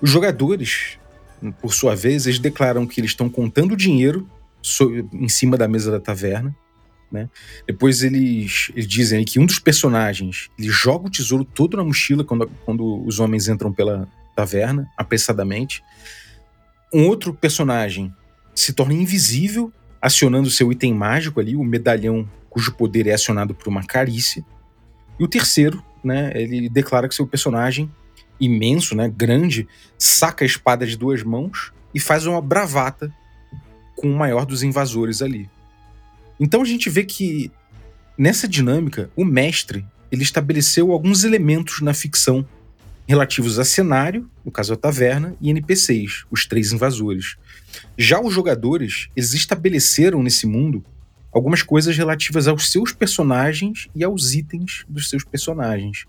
Os 0.00 0.10
jogadores, 0.10 0.98
por 1.60 1.72
sua 1.72 1.94
vez, 1.94 2.26
eles 2.26 2.38
declaram 2.38 2.86
que 2.86 3.00
eles 3.00 3.10
estão 3.10 3.28
contando 3.28 3.76
dinheiro 3.76 4.28
em 5.12 5.28
cima 5.28 5.56
da 5.56 5.68
mesa 5.68 5.90
da 5.90 6.00
taverna. 6.00 6.54
Né? 7.12 7.28
Depois 7.66 8.02
eles, 8.02 8.70
eles 8.74 8.88
dizem 8.88 9.24
que 9.24 9.38
um 9.38 9.46
dos 9.46 9.58
personagens 9.58 10.50
ele 10.58 10.68
joga 10.68 11.06
o 11.06 11.10
tesouro 11.10 11.44
todo 11.44 11.76
na 11.76 11.84
mochila 11.84 12.24
quando, 12.24 12.50
quando 12.64 13.04
os 13.06 13.20
homens 13.20 13.46
entram 13.46 13.72
pela 13.72 14.08
taverna, 14.34 14.90
apressadamente 14.96 15.82
um 16.94 17.08
outro 17.08 17.34
personagem 17.34 18.14
se 18.54 18.72
torna 18.72 18.94
invisível, 18.94 19.72
acionando 20.00 20.48
seu 20.48 20.70
item 20.70 20.94
mágico 20.94 21.40
ali, 21.40 21.56
o 21.56 21.64
medalhão 21.64 22.28
cujo 22.48 22.72
poder 22.74 23.08
é 23.08 23.14
acionado 23.14 23.52
por 23.52 23.66
uma 23.66 23.84
carícia. 23.84 24.44
E 25.18 25.24
o 25.24 25.28
terceiro, 25.28 25.82
né, 26.04 26.30
ele 26.36 26.68
declara 26.68 27.08
que 27.08 27.14
seu 27.14 27.26
personagem 27.26 27.90
imenso, 28.40 28.94
né, 28.94 29.08
grande, 29.08 29.66
saca 29.98 30.44
a 30.44 30.46
espada 30.46 30.86
de 30.86 30.96
duas 30.96 31.24
mãos 31.24 31.72
e 31.92 31.98
faz 31.98 32.26
uma 32.26 32.40
bravata 32.40 33.12
com 33.96 34.08
o 34.08 34.16
maior 34.16 34.46
dos 34.46 34.62
invasores 34.62 35.20
ali. 35.20 35.50
Então 36.38 36.62
a 36.62 36.64
gente 36.64 36.88
vê 36.88 37.04
que 37.04 37.50
nessa 38.16 38.46
dinâmica 38.46 39.10
o 39.16 39.24
mestre 39.24 39.84
ele 40.12 40.22
estabeleceu 40.22 40.92
alguns 40.92 41.24
elementos 41.24 41.80
na 41.80 41.92
ficção 41.92 42.46
relativos 43.06 43.58
a 43.58 43.64
cenário, 43.64 44.28
no 44.44 44.50
caso 44.50 44.72
a 44.72 44.76
taverna, 44.76 45.36
e 45.40 45.50
NPCs, 45.50 46.24
os 46.30 46.46
três 46.46 46.72
invasores. 46.72 47.36
Já 47.98 48.20
os 48.20 48.32
jogadores, 48.32 49.08
eles 49.16 49.34
estabeleceram 49.34 50.22
nesse 50.22 50.46
mundo 50.46 50.84
algumas 51.32 51.62
coisas 51.62 51.96
relativas 51.96 52.46
aos 52.46 52.70
seus 52.70 52.92
personagens 52.92 53.88
e 53.94 54.04
aos 54.04 54.32
itens 54.32 54.84
dos 54.88 55.10
seus 55.10 55.24
personagens. 55.24 56.06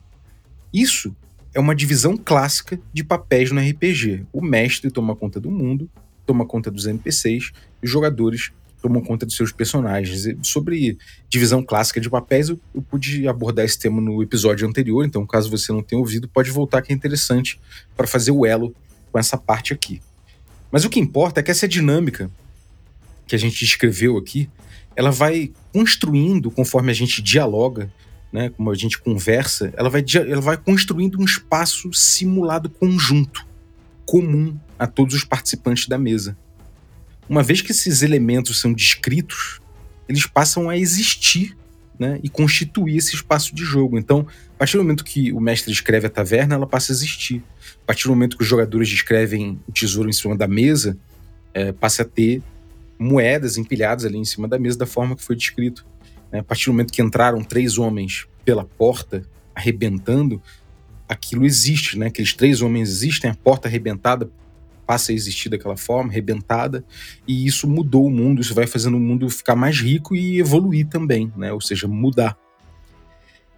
Isso 0.71 1.15
é 1.53 1.59
uma 1.59 1.75
divisão 1.75 2.15
clássica 2.15 2.79
de 2.93 3.03
papéis 3.03 3.51
no 3.51 3.59
RPG. 3.59 4.25
O 4.31 4.41
mestre 4.41 4.91
toma 4.91 5.15
conta 5.15 5.39
do 5.39 5.49
mundo, 5.49 5.89
toma 6.25 6.45
conta 6.45 6.69
dos 6.69 6.85
NPCs, 6.85 7.51
e 7.81 7.85
os 7.85 7.89
jogadores 7.89 8.51
tomam 8.85 9.01
conta 9.01 9.25
dos 9.25 9.35
seus 9.35 9.51
personagens. 9.51 10.27
Sobre 10.43 10.95
divisão 11.27 11.63
clássica 11.63 11.99
de 11.99 12.07
papéis, 12.07 12.49
eu, 12.49 12.59
eu, 12.73 12.83
pude 12.83 13.27
abordar 13.27 13.65
esse 13.65 13.79
tema 13.79 13.99
no 13.99 14.21
episódio 14.21 14.67
anterior, 14.67 15.03
então 15.03 15.25
caso 15.25 15.49
você 15.49 15.71
não 15.71 15.81
tenha 15.81 15.99
ouvido, 15.99 16.27
pode 16.27 16.51
voltar 16.51 16.83
que 16.83 16.93
é 16.93 16.95
interessante 16.95 17.59
para 17.97 18.05
fazer 18.05 18.29
o 18.29 18.45
elo 18.45 18.75
com 19.11 19.17
essa 19.17 19.37
parte 19.37 19.73
aqui. 19.73 19.99
Mas 20.71 20.85
o 20.85 20.89
que 20.89 20.99
importa 20.99 21.39
é 21.39 21.43
que 21.43 21.49
essa 21.49 21.67
dinâmica 21.67 22.29
que 23.25 23.33
a 23.33 23.39
gente 23.39 23.57
descreveu 23.59 24.17
aqui, 24.17 24.47
ela 24.95 25.09
vai 25.09 25.51
construindo 25.73 26.51
conforme 26.51 26.91
a 26.91 26.95
gente 26.95 27.23
dialoga, 27.23 27.91
né, 28.31 28.49
como 28.49 28.69
a 28.69 28.75
gente 28.75 28.99
conversa, 28.99 29.73
ela 29.75 29.89
vai, 29.89 30.05
ela 30.29 30.41
vai 30.41 30.57
construindo 30.57 31.19
um 31.19 31.25
espaço 31.25 31.91
simulado 31.91 32.69
conjunto, 32.69 33.47
comum 34.05 34.55
a 34.77 34.85
todos 34.85 35.15
os 35.15 35.23
participantes 35.23 35.87
da 35.87 35.97
mesa 35.97 36.37
uma 37.27 37.43
vez 37.43 37.61
que 37.61 37.71
esses 37.71 38.01
elementos 38.01 38.59
são 38.59 38.73
descritos, 38.73 39.59
eles 40.07 40.25
passam 40.25 40.69
a 40.69 40.77
existir 40.77 41.55
né, 41.99 42.19
e 42.23 42.29
constituir 42.29 42.97
esse 42.97 43.15
espaço 43.15 43.55
de 43.55 43.63
jogo. 43.63 43.97
Então, 43.97 44.27
a 44.55 44.57
partir 44.57 44.77
do 44.77 44.83
momento 44.83 45.03
que 45.03 45.31
o 45.31 45.39
mestre 45.39 45.71
descreve 45.71 46.07
a 46.07 46.09
taverna, 46.09 46.55
ela 46.55 46.67
passa 46.67 46.91
a 46.91 46.93
existir. 46.93 47.43
A 47.83 47.85
partir 47.87 48.03
do 48.03 48.09
momento 48.09 48.37
que 48.37 48.43
os 48.43 48.49
jogadores 48.49 48.89
descrevem 48.89 49.59
o 49.67 49.71
tesouro 49.71 50.09
em 50.09 50.13
cima 50.13 50.35
da 50.35 50.47
mesa, 50.47 50.97
é, 51.53 51.71
passa 51.71 52.03
a 52.03 52.05
ter 52.05 52.41
moedas 52.97 53.57
empilhadas 53.57 54.05
ali 54.05 54.17
em 54.17 54.25
cima 54.25 54.47
da 54.47 54.59
mesa 54.59 54.77
da 54.77 54.85
forma 54.85 55.15
que 55.15 55.23
foi 55.23 55.35
descrito. 55.35 55.85
Né? 56.31 56.39
A 56.39 56.43
partir 56.43 56.65
do 56.65 56.73
momento 56.73 56.93
que 56.93 57.01
entraram 57.01 57.43
três 57.43 57.77
homens 57.77 58.27
pela 58.43 58.63
porta, 58.63 59.23
arrebentando, 59.53 60.41
aquilo 61.07 61.45
existe, 61.45 61.97
né? 61.97 62.07
Aqueles 62.07 62.33
três 62.33 62.61
homens 62.61 62.89
existem, 62.89 63.29
a 63.29 63.35
porta 63.35 63.67
arrebentada 63.67 64.29
passa 64.85 65.11
a 65.11 65.15
existir 65.15 65.49
daquela 65.49 65.77
forma, 65.77 66.11
rebentada, 66.11 66.83
e 67.27 67.45
isso 67.45 67.67
mudou 67.67 68.05
o 68.05 68.11
mundo, 68.11 68.41
isso 68.41 68.53
vai 68.53 68.67
fazendo 68.67 68.97
o 68.97 68.99
mundo 68.99 69.29
ficar 69.29 69.55
mais 69.55 69.79
rico 69.79 70.15
e 70.15 70.39
evoluir 70.39 70.87
também, 70.87 71.31
né? 71.35 71.51
Ou 71.51 71.61
seja, 71.61 71.87
mudar. 71.87 72.37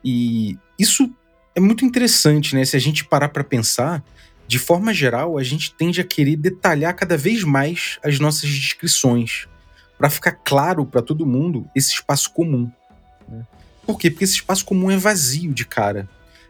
E 0.04 0.58
isso 0.78 1.12
é 1.56 1.60
muito 1.60 1.84
interessante, 1.84 2.56
né? 2.56 2.64
Se 2.64 2.76
a 2.76 2.80
gente 2.80 3.04
parar 3.04 3.30
para 3.30 3.44
pensar, 3.44 4.04
de 4.48 4.58
forma 4.58 4.94
geral, 4.94 5.38
a 5.38 5.44
gente 5.44 5.74
tende 5.74 6.00
a 6.00 6.04
querer 6.04 6.38
detalhar 6.38 6.96
cada 6.96 7.18
vez 7.18 7.44
mais 7.44 8.00
as 8.04 8.20
nossas 8.20 8.50
descrições, 8.50 9.48
para 9.98 10.10
ficar 10.10 10.32
claro 10.32 10.86
para 10.86 11.02
todo 11.02 11.26
mundo 11.26 11.68
esse 11.76 11.94
espaço 11.94 12.32
comum. 12.32 12.72
Né? 13.28 13.46
Por 13.86 13.98
quê? 13.98 14.10
Porque 14.10 14.24
esse 14.24 14.36
espaço 14.36 14.64
comum 14.64 14.92
é 14.92 14.98
vazio 14.98 15.54
de 15.54 15.66
cara. 15.66 16.08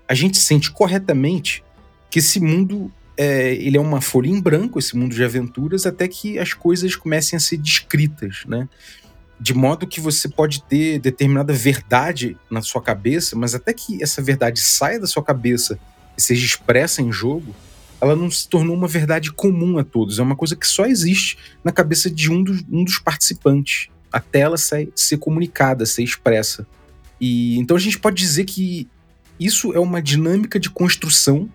A 0.07 0.13
gente 0.13 0.37
sente 0.37 0.71
corretamente 0.71 1.63
que 2.09 2.19
esse 2.19 2.39
mundo 2.39 2.91
é, 3.17 3.53
ele 3.55 3.77
é 3.77 3.81
uma 3.81 3.99
folha 3.99 4.29
em 4.29 4.39
branco, 4.39 4.77
esse 4.77 4.95
mundo 4.95 5.15
de 5.15 5.23
aventuras, 5.23 5.85
até 5.85 6.07
que 6.07 6.37
as 6.37 6.53
coisas 6.53 6.95
comecem 6.95 7.35
a 7.35 7.39
ser 7.39 7.57
descritas, 7.57 8.43
né? 8.47 8.69
De 9.39 9.53
modo 9.53 9.87
que 9.87 9.99
você 9.99 10.27
pode 10.29 10.63
ter 10.63 10.99
determinada 10.99 11.51
verdade 11.53 12.37
na 12.49 12.61
sua 12.61 12.81
cabeça, 12.81 13.35
mas 13.35 13.53
até 13.53 13.73
que 13.73 14.01
essa 14.01 14.21
verdade 14.21 14.59
saia 14.61 14.99
da 14.99 15.07
sua 15.07 15.23
cabeça 15.23 15.79
e 16.17 16.21
seja 16.21 16.45
expressa 16.45 17.01
em 17.01 17.11
jogo, 17.11 17.55
ela 17.99 18.15
não 18.15 18.29
se 18.29 18.47
tornou 18.47 18.75
uma 18.75 18.87
verdade 18.87 19.31
comum 19.31 19.77
a 19.77 19.83
todos. 19.83 20.19
É 20.19 20.23
uma 20.23 20.35
coisa 20.35 20.55
que 20.55 20.67
só 20.67 20.85
existe 20.85 21.37
na 21.63 21.71
cabeça 21.71 22.09
de 22.09 22.31
um 22.31 22.43
dos, 22.43 22.63
um 22.71 22.83
dos 22.83 22.99
participantes, 22.99 23.89
até 24.11 24.39
ela 24.39 24.57
ser, 24.57 24.91
ser 24.95 25.17
comunicada, 25.17 25.85
ser 25.85 26.03
expressa. 26.03 26.65
E 27.19 27.57
então 27.57 27.75
a 27.75 27.79
gente 27.79 27.99
pode 27.99 28.15
dizer 28.15 28.45
que 28.45 28.87
isso 29.39 29.73
é 29.73 29.79
uma 29.79 30.01
dinâmica 30.01 30.59
de 30.59 30.69
construção 30.69 31.49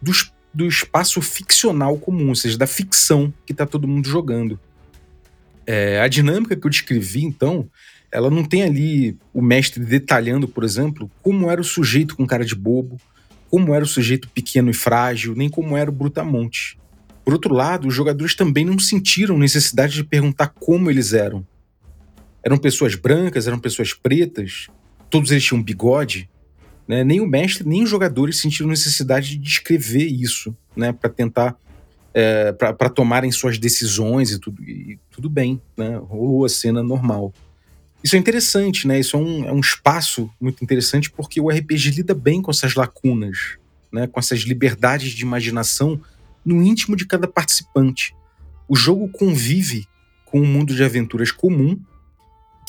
dos 0.00 0.32
do 0.52 0.66
espaço 0.66 1.20
ficcional 1.22 1.96
comum, 1.96 2.28
ou 2.28 2.34
seja, 2.34 2.58
da 2.58 2.66
ficção 2.66 3.32
que 3.46 3.52
está 3.52 3.66
todo 3.66 3.88
mundo 3.88 4.08
jogando. 4.08 4.58
É, 5.66 6.00
a 6.00 6.08
dinâmica 6.08 6.56
que 6.56 6.66
eu 6.66 6.70
descrevi, 6.70 7.24
então, 7.24 7.68
ela 8.10 8.30
não 8.30 8.44
tem 8.44 8.62
ali 8.62 9.16
o 9.32 9.40
mestre 9.40 9.84
detalhando, 9.84 10.48
por 10.48 10.64
exemplo, 10.64 11.10
como 11.22 11.50
era 11.50 11.60
o 11.60 11.64
sujeito 11.64 12.16
com 12.16 12.26
cara 12.26 12.44
de 12.44 12.54
bobo, 12.54 12.96
como 13.48 13.74
era 13.74 13.84
o 13.84 13.88
sujeito 13.88 14.28
pequeno 14.28 14.70
e 14.70 14.74
frágil, 14.74 15.34
nem 15.36 15.48
como 15.48 15.76
era 15.76 15.90
o 15.90 15.92
Brutamonte. 15.92 16.78
Por 17.24 17.34
outro 17.34 17.54
lado, 17.54 17.88
os 17.88 17.94
jogadores 17.94 18.34
também 18.34 18.64
não 18.64 18.78
sentiram 18.78 19.38
necessidade 19.38 19.94
de 19.94 20.04
perguntar 20.04 20.48
como 20.48 20.90
eles 20.90 21.12
eram. 21.12 21.46
Eram 22.42 22.56
pessoas 22.56 22.94
brancas, 22.94 23.46
eram 23.46 23.58
pessoas 23.58 23.92
pretas, 23.92 24.68
todos 25.10 25.30
eles 25.30 25.44
tinham 25.44 25.62
bigode, 25.62 26.29
né? 26.90 27.04
Nem 27.04 27.20
o 27.20 27.26
mestre, 27.26 27.64
nem 27.64 27.84
os 27.84 27.88
jogadores 27.88 28.40
sentiram 28.40 28.68
necessidade 28.68 29.28
de 29.28 29.38
descrever 29.38 30.06
isso, 30.06 30.52
né? 30.74 30.92
Para 30.92 31.08
tentar, 31.08 31.56
é, 32.12 32.50
para 32.50 32.90
tomarem 32.90 33.30
suas 33.30 33.60
decisões 33.60 34.32
e 34.32 34.40
tudo, 34.40 34.60
e 34.64 34.98
tudo 35.08 35.30
bem, 35.30 35.62
né? 35.76 36.00
Rolou 36.02 36.44
a 36.44 36.48
cena 36.48 36.82
normal. 36.82 37.32
Isso 38.02 38.16
é 38.16 38.18
interessante, 38.18 38.88
né? 38.88 38.98
Isso 38.98 39.16
é 39.16 39.20
um, 39.20 39.44
é 39.44 39.52
um 39.52 39.60
espaço 39.60 40.28
muito 40.40 40.64
interessante 40.64 41.08
porque 41.08 41.40
o 41.40 41.48
RPG 41.48 41.92
lida 41.92 42.12
bem 42.12 42.42
com 42.42 42.50
essas 42.50 42.74
lacunas, 42.74 43.56
né? 43.92 44.08
Com 44.08 44.18
essas 44.18 44.40
liberdades 44.40 45.12
de 45.12 45.22
imaginação 45.22 46.00
no 46.44 46.60
íntimo 46.60 46.96
de 46.96 47.06
cada 47.06 47.28
participante. 47.28 48.16
O 48.66 48.74
jogo 48.74 49.08
convive 49.08 49.86
com 50.24 50.40
um 50.40 50.46
mundo 50.46 50.74
de 50.74 50.82
aventuras 50.82 51.30
comum 51.30 51.78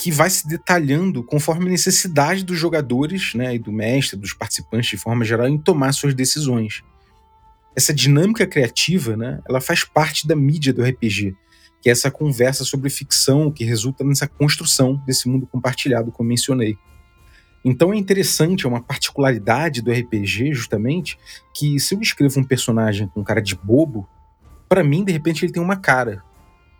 que 0.02 0.10
vai 0.10 0.32
se 0.32 0.48
detalhando 0.48 1.24
conforme 1.24 1.68
a 1.68 1.70
necessidade 1.70 2.44
dos 2.44 2.58
jogadores, 2.58 3.36
né, 3.36 3.54
e 3.54 3.60
do 3.60 3.72
mestre, 3.72 4.18
dos 4.18 4.34
participantes 4.34 4.90
de 4.90 4.98
forma 4.98 5.24
geral, 5.24 5.48
em 5.48 5.60
tomar 5.60 5.92
suas 5.92 6.16
decisões. 6.16 6.82
Essa 7.76 7.94
dinâmica 7.94 8.48
criativa, 8.48 9.16
né, 9.16 9.40
ela 9.48 9.62
faz 9.62 9.84
parte 9.84 10.28
da 10.28 10.36
mídia 10.36 10.74
do 10.74 10.82
RPG, 10.84 11.36
que 11.80 11.88
é 11.88 11.92
essa 11.92 12.10
conversa 12.10 12.64
sobre 12.64 12.90
ficção 12.90 13.52
que 13.52 13.64
resulta 13.64 14.04
nessa 14.04 14.28
construção 14.28 15.00
desse 15.06 15.30
mundo 15.30 15.46
compartilhado, 15.46 16.12
como 16.12 16.30
mencionei. 16.30 16.76
Então 17.64 17.94
é 17.94 17.96
interessante, 17.96 18.66
é 18.66 18.70
uma 18.70 18.82
particularidade 18.82 19.84
do 19.84 19.92
RPG, 19.92 20.52
justamente, 20.52 21.16
que 21.54 21.80
se 21.80 21.94
eu 21.94 22.00
descrevo 22.00 22.40
um 22.40 22.44
personagem 22.44 23.08
com 23.08 23.24
cara 23.24 23.40
de 23.40 23.56
bobo, 23.56 24.10
para 24.68 24.84
mim, 24.84 25.04
de 25.04 25.12
repente, 25.12 25.46
ele 25.46 25.54
tem 25.54 25.62
uma 25.62 25.76
cara 25.76 26.24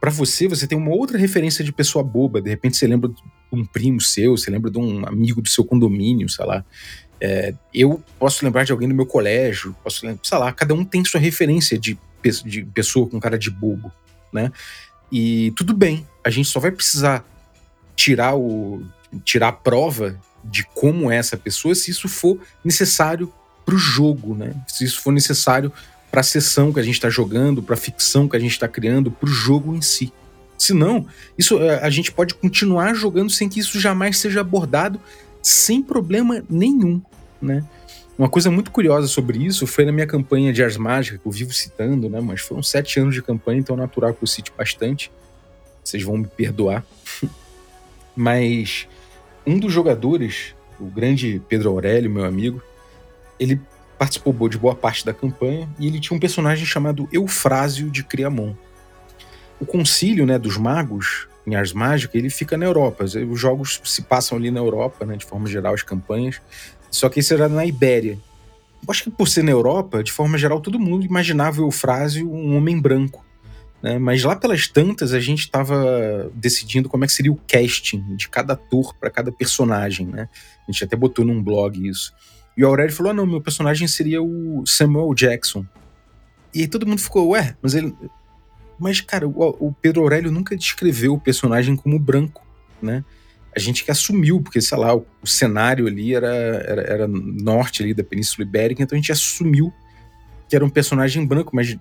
para 0.02 0.10
você, 0.10 0.48
você 0.48 0.66
tem 0.66 0.76
uma 0.76 0.90
outra 0.90 1.16
referência 1.16 1.64
de 1.64 1.72
pessoa 1.72 2.04
boba. 2.04 2.42
De 2.42 2.50
repente 2.50 2.76
você 2.76 2.88
lembra 2.88 3.08
de 3.08 3.22
um 3.52 3.64
primo 3.64 4.02
seu, 4.02 4.36
você 4.36 4.50
lembra 4.50 4.72
de 4.72 4.80
um 4.80 5.06
amigo 5.08 5.44
do 5.44 5.48
seu 5.48 5.64
condomínio, 5.64 6.28
sei 6.28 6.44
lá. 6.44 6.66
É, 7.22 7.54
eu 7.72 8.04
posso 8.18 8.44
lembrar 8.44 8.64
de 8.64 8.72
alguém 8.72 8.90
do 8.90 8.96
meu 8.96 9.06
colégio, 9.06 9.76
posso 9.84 10.04
lembrar, 10.04 10.22
sei 10.24 10.38
lá, 10.40 10.52
cada 10.52 10.74
um 10.74 10.84
tem 10.84 11.06
sua 11.06 11.20
referência 11.20 11.78
de, 11.78 12.00
de 12.44 12.66
pessoa 12.66 13.08
com 13.08 13.20
cara 13.20 13.38
de 13.38 13.52
bobo, 13.52 13.92
né? 14.34 14.52
E 15.12 15.54
tudo 15.56 15.72
bem, 15.72 16.08
a 16.24 16.32
gente 16.32 16.50
só 16.50 16.60
vai 16.60 16.72
precisar 16.72 17.24
tirar 17.96 18.36
o 18.36 18.84
tirar 19.24 19.50
a 19.50 19.54
prova 19.54 20.20
de 20.44 20.64
como 20.74 21.12
é 21.12 21.18
essa 21.18 21.38
pessoa 21.38 21.76
se 21.76 21.92
isso 21.92 22.10
for 22.10 22.40
necessário 22.64 23.32
para 23.64 23.76
o 23.76 23.78
jogo, 23.78 24.34
né? 24.34 24.56
Se 24.68 24.84
isso 24.84 25.00
for 25.02 25.12
necessário 25.12 25.72
para 26.12 26.20
a 26.20 26.24
sessão 26.24 26.74
que 26.74 26.80
a 26.80 26.84
gente 26.84 26.96
está 26.96 27.10
jogando, 27.10 27.64
para 27.64 27.76
a 27.76 27.78
ficção 27.78 28.28
que 28.28 28.36
a 28.36 28.40
gente 28.40 28.52
está 28.52 28.68
criando, 28.68 29.10
para 29.10 29.30
o 29.30 29.32
jogo 29.32 29.74
em 29.74 29.82
si. 29.82 30.12
Senão, 30.58 31.08
isso 31.38 31.58
é, 31.60 31.82
a 31.82 31.90
gente 31.90 32.12
pode 32.12 32.36
continuar 32.36 32.94
jogando 32.94 33.32
sem 33.32 33.48
que 33.50 33.60
isso 33.60 33.80
jamais 33.80 34.18
seja 34.18 34.42
abordado 34.42 35.00
sem 35.42 35.82
problema 35.82 36.44
nenhum, 36.48 37.02
né? 37.42 37.66
Uma 38.18 38.30
coisa 38.30 38.52
muito 38.52 38.70
curiosa 38.70 39.08
sobre 39.08 39.44
isso 39.44 39.66
foi 39.66 39.86
na 39.86 39.92
minha 39.92 40.06
campanha 40.06 40.54
de 40.54 40.62
Ars 40.64 40.78
Mágica, 40.78 41.18
que 41.18 41.26
eu 41.26 41.32
vivo 41.32 41.52
citando, 41.52 42.08
né? 42.08 42.22
Mas 42.22 42.42
foram 42.42 42.62
sete 42.62 43.00
anos 43.00 43.16
de 43.16 43.24
campanha, 43.24 43.60
então 43.60 43.76
é 43.76 43.80
natural 43.80 44.14
que 44.14 44.22
eu 44.22 44.28
cite 44.28 44.52
bastante. 44.56 45.12
Vocês 45.84 46.04
vão 46.04 46.18
me 46.18 46.28
perdoar. 46.28 46.86
Mas 48.16 48.88
um 49.48 49.58
dos 49.58 49.74
jogadores, 49.74 50.54
o 50.80 50.86
grande 50.86 51.42
Pedro 51.50 51.72
Aurélio, 51.72 52.12
meu 52.12 52.26
amigo, 52.26 52.62
ele 53.40 53.60
participou 54.02 54.50
de 54.50 54.58
boa 54.58 54.74
parte 54.74 55.06
da 55.06 55.14
campanha 55.14 55.70
e 55.78 55.86
ele 55.86 56.00
tinha 56.00 56.18
um 56.18 56.20
personagem 56.20 56.66
chamado 56.66 57.08
Eufrásio 57.12 57.88
de 57.88 58.04
Criamon. 58.04 58.56
O 59.60 59.66
concílio 59.66 60.26
né, 60.26 60.40
dos 60.40 60.58
magos 60.58 61.28
em 61.46 61.54
Ars 61.54 61.72
Mágica, 61.72 62.18
ele 62.18 62.32
fica 62.32 62.58
na 62.58 62.66
Europa. 62.66 63.04
Os 63.04 63.40
jogos 63.40 63.80
se 63.84 64.02
passam 64.02 64.40
ali 64.40 64.50
na 64.50 64.60
Europa, 64.60 65.06
né, 65.06 65.16
de 65.16 65.24
forma 65.24 65.48
geral, 65.48 65.76
as 65.76 65.84
campanhas. 65.84 66.42
Só 66.90 67.10
que 67.10 67.20
isso 67.20 67.32
era 67.32 67.48
na 67.48 67.64
Ibéria. 67.64 68.18
Eu 68.82 68.90
acho 68.90 69.04
que 69.04 69.12
por 69.12 69.28
ser 69.28 69.44
na 69.44 69.52
Europa, 69.52 70.04
de 70.04 70.12
forma 70.12 70.36
geral, 70.36 70.60
todo 70.60 70.80
mundo 70.80 71.06
imaginava 71.06 71.62
o 71.62 71.66
Eufrásio 71.66 72.28
um 72.28 72.58
homem 72.58 72.82
branco. 72.82 73.24
Né? 73.84 74.00
Mas 74.00 74.24
lá 74.24 74.36
pelas 74.36 74.68
tantas, 74.68 75.14
a 75.14 75.20
gente 75.20 75.42
estava 75.42 76.28
decidindo 76.34 76.90
como 76.90 77.04
é 77.04 77.08
que 77.08 77.14
seria 77.14 77.32
o 77.32 77.40
casting 77.48 78.16
de 78.16 78.28
cada 78.28 78.54
ator 78.54 78.96
para 78.96 79.12
cada 79.12 79.32
personagem. 79.32 80.08
Né? 80.08 80.28
A 80.68 80.72
gente 80.72 80.84
até 80.84 80.96
botou 80.96 81.24
num 81.24 81.44
blog 81.44 81.88
isso. 81.88 82.12
E 82.62 82.64
o 82.64 82.68
Aurélio 82.68 82.94
falou: 82.94 83.12
ah, 83.12 83.16
não, 83.16 83.26
meu 83.26 83.42
personagem 83.42 83.88
seria 83.88 84.22
o 84.22 84.64
Samuel 84.68 85.16
Jackson. 85.16 85.66
E 86.54 86.62
aí 86.62 86.68
todo 86.68 86.86
mundo 86.86 87.02
ficou, 87.02 87.30
ué, 87.30 87.58
mas 87.60 87.74
ele. 87.74 87.92
Mas, 88.78 89.02
cara, 89.02 89.28
o, 89.28 89.68
o 89.68 89.74
Pedro 89.74 90.04
Aurélio 90.04 90.32
nunca 90.32 90.56
descreveu 90.56 91.16
o 91.16 91.20
personagem 91.20 91.76
como 91.76 91.98
branco, 91.98 92.46
né? 92.80 93.04
a 93.56 93.60
gente 93.60 93.84
que 93.84 93.92
assumiu, 93.92 94.42
porque, 94.42 94.62
sei 94.62 94.78
lá, 94.78 94.96
o, 94.96 95.06
o 95.22 95.28
cenário 95.28 95.88
ali 95.88 96.14
era, 96.14 96.28
era, 96.28 96.82
era, 96.82 97.08
norte 97.08 97.84
ali 97.84 97.94
da 97.94 98.04
Península 98.04 98.48
Ibérica, 98.48 98.82
então 98.82 98.96
a 98.96 99.02
gente 99.02 99.12
assumiu 99.12 99.74
que 100.48 100.56
era 100.56 100.64
um 100.64 100.70
personagem 100.70 101.26
branco, 101.26 101.54
mas 101.54 101.78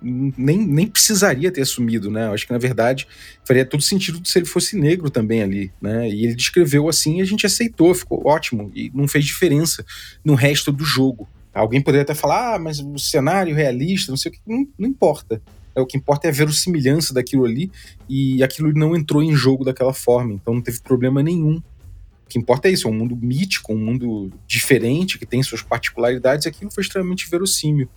nem, 0.00 0.58
nem 0.58 0.86
precisaria 0.86 1.50
ter 1.50 1.62
assumido, 1.62 2.10
né? 2.10 2.26
Eu 2.26 2.32
acho 2.32 2.46
que, 2.46 2.52
na 2.52 2.58
verdade, 2.58 3.06
faria 3.46 3.64
todo 3.64 3.82
sentido 3.82 4.20
se 4.24 4.38
ele 4.38 4.46
fosse 4.46 4.76
negro 4.76 5.10
também 5.10 5.42
ali, 5.42 5.72
né? 5.80 6.08
E 6.08 6.24
ele 6.24 6.34
descreveu 6.34 6.88
assim 6.88 7.18
e 7.18 7.22
a 7.22 7.24
gente 7.24 7.46
aceitou, 7.46 7.94
ficou 7.94 8.26
ótimo, 8.26 8.70
e 8.74 8.90
não 8.94 9.06
fez 9.06 9.24
diferença 9.24 9.84
no 10.24 10.34
resto 10.34 10.72
do 10.72 10.84
jogo. 10.84 11.28
Alguém 11.54 11.80
poderia 11.80 12.02
até 12.02 12.14
falar, 12.14 12.54
ah, 12.54 12.58
mas 12.58 12.80
o 12.80 12.98
cenário 12.98 13.54
realista, 13.54 14.10
não 14.10 14.16
sei 14.16 14.30
o 14.30 14.34
que, 14.34 14.40
não, 14.46 14.66
não 14.78 14.88
importa. 14.88 15.40
É, 15.74 15.80
o 15.80 15.86
que 15.86 15.96
importa 15.96 16.26
é 16.26 16.30
a 16.30 16.32
verossimilhança 16.32 17.14
daquilo 17.14 17.44
ali 17.44 17.70
e 18.08 18.42
aquilo 18.42 18.72
não 18.72 18.94
entrou 18.94 19.22
em 19.22 19.34
jogo 19.34 19.64
daquela 19.64 19.94
forma, 19.94 20.34
então 20.34 20.54
não 20.54 20.60
teve 20.60 20.80
problema 20.80 21.22
nenhum. 21.22 21.56
O 21.56 22.28
que 22.28 22.38
importa 22.38 22.68
é 22.68 22.72
isso, 22.72 22.88
é 22.88 22.90
um 22.90 22.94
mundo 22.94 23.16
mítico, 23.16 23.74
um 23.74 23.78
mundo 23.78 24.32
diferente, 24.46 25.18
que 25.18 25.26
tem 25.26 25.42
suas 25.42 25.62
particularidades, 25.62 26.46
e 26.46 26.48
aquilo 26.48 26.70
foi 26.70 26.82
extremamente 26.82 27.28
verossímil. 27.28 27.88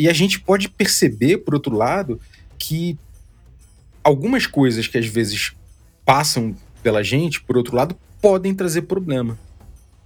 E 0.00 0.08
a 0.08 0.14
gente 0.14 0.40
pode 0.40 0.66
perceber, 0.66 1.38
por 1.38 1.52
outro 1.52 1.76
lado, 1.76 2.18
que 2.58 2.98
algumas 4.02 4.46
coisas 4.46 4.86
que 4.86 4.96
às 4.96 5.06
vezes 5.06 5.52
passam 6.06 6.56
pela 6.82 7.02
gente, 7.04 7.42
por 7.42 7.54
outro 7.58 7.76
lado, 7.76 7.94
podem 8.18 8.54
trazer 8.54 8.82
problema. 8.82 9.38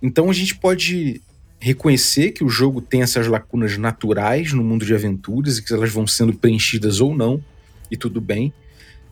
Então 0.03 0.29
a 0.29 0.33
gente 0.33 0.57
pode 0.57 1.23
reconhecer 1.61 2.33
que 2.33 2.43
o 2.43 2.49
jogo 2.49 2.81
tem 2.81 3.03
essas 3.03 3.29
lacunas 3.29 3.79
naturais 3.79 4.53
no 4.53 4.65
mundo 4.65 4.85
de 4.85 4.93
aventuras 4.93 5.59
e 5.59 5.63
que 5.63 5.73
elas 5.73 5.93
vão 5.93 6.09
sendo 6.09 6.35
preenchidas 6.35 7.01
ou 7.01 7.15
não, 7.15 7.41
e 7.89 7.97
tudo 7.97 8.21
bem. 8.21 8.53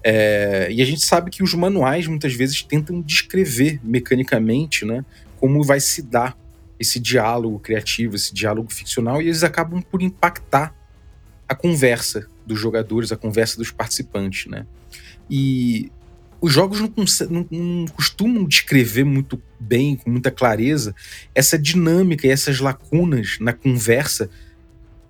É, 0.03 0.67
e 0.69 0.83
a 0.83 0.85
gente 0.85 1.07
sabe 1.07 1.31
que 1.31 1.45
os 1.45 1.55
manuais 1.55 2.09
muitas 2.09 2.35
vezes 2.35 2.61
tentam 2.61 3.01
descrever 3.01 3.79
mecanicamente 3.85 4.85
né, 4.85 5.05
como 5.39 5.63
vai 5.63 5.79
se 5.79 6.03
dar 6.03 6.37
esse 6.77 6.99
diálogo 6.99 7.61
criativo, 7.61 8.17
esse 8.17 8.35
diálogo 8.35 8.73
ficcional, 8.73 9.23
e 9.23 9.27
eles 9.27 9.45
acabam 9.45 9.81
por 9.81 10.03
impactar 10.03 10.75
a 11.53 11.55
conversa 11.55 12.27
dos 12.47 12.59
jogadores, 12.59 13.13
a 13.13 13.17
conversa 13.17 13.57
dos 13.57 13.71
participantes. 13.71 14.51
Né? 14.51 14.67
E 15.31 15.91
os 16.41 16.53
jogos 16.53 16.81
não, 16.81 16.93
não, 17.31 17.47
não, 17.51 17.87
costumam 17.89 18.45
descrever 18.45 19.05
muito 19.05 19.41
bem, 19.61 19.97
com 19.97 20.11
muita 20.11 20.31
clareza, 20.31 20.95
essa 21.35 21.59
dinâmica 21.59 22.27
e 22.27 22.31
essas 22.31 22.59
lacunas 22.59 23.37
na 23.41 23.53
conversa, 23.53 24.29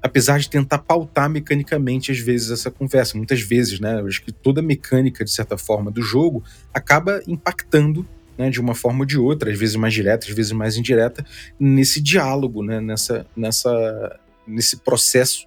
apesar 0.03 0.39
de 0.39 0.51
tentar 0.51 0.79
pautar 0.79 1.31
mecanicamente, 1.31 2.13
às 2.13 2.19
vezes, 2.19 2.51
essa 2.51 2.71
conversa. 2.71 3.17
Muitas 3.17 3.41
vezes, 3.41 3.81
né? 3.81 4.01
Eu 4.01 4.07
acho 4.07 4.23
que 4.23 4.33
toda 4.33 4.61
a 4.61 4.65
mecânica, 4.65 5.25
de 5.25 5.31
certa 5.31 5.57
forma, 5.57 5.91
do 5.91 6.03
jogo 6.03 6.45
acaba 6.75 7.23
impactando 7.27 8.07
né, 8.37 8.51
de 8.51 8.61
uma 8.61 8.75
forma 8.75 9.01
ou 9.01 9.07
de 9.07 9.19
outra, 9.19 9.51
às 9.51 9.59
vezes 9.59 9.77
mais 9.77 9.95
direta, 9.95 10.27
às 10.27 10.35
vezes 10.35 10.53
mais 10.53 10.77
indireta, 10.77 11.25
nesse 11.61 12.01
diálogo, 12.01 12.63
né, 12.63 12.81
nessa, 12.81 13.27
nessa, 13.37 14.19
nesse 14.47 14.79
processo 14.79 15.47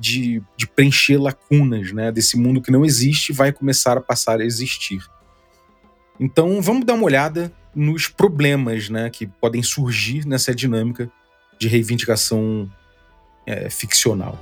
de, 0.00 0.42
de 0.56 0.66
preencher 0.66 1.18
lacunas 1.18 1.92
né, 1.92 2.10
desse 2.10 2.36
mundo 2.36 2.62
que 2.62 2.72
não 2.72 2.84
existe 2.84 3.32
vai 3.32 3.52
começar 3.52 3.98
a 3.98 4.00
passar 4.00 4.40
a 4.40 4.44
existir. 4.44 5.00
Então 6.18 6.60
vamos 6.62 6.86
dar 6.86 6.94
uma 6.94 7.04
olhada 7.04 7.52
nos 7.74 8.08
problemas 8.08 8.88
né, 8.88 9.10
que 9.10 9.26
podem 9.26 9.62
surgir 9.62 10.26
nessa 10.26 10.54
dinâmica 10.54 11.10
de 11.58 11.68
reivindicação 11.68 12.70
é, 13.46 13.68
ficcional. 13.68 14.38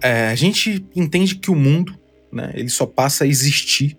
É, 0.00 0.28
a 0.28 0.34
gente 0.34 0.84
entende 0.96 1.36
que 1.36 1.50
o 1.50 1.54
mundo 1.54 1.96
né, 2.32 2.52
ele 2.54 2.68
só 2.68 2.86
passa 2.86 3.24
a 3.24 3.26
existir 3.26 3.96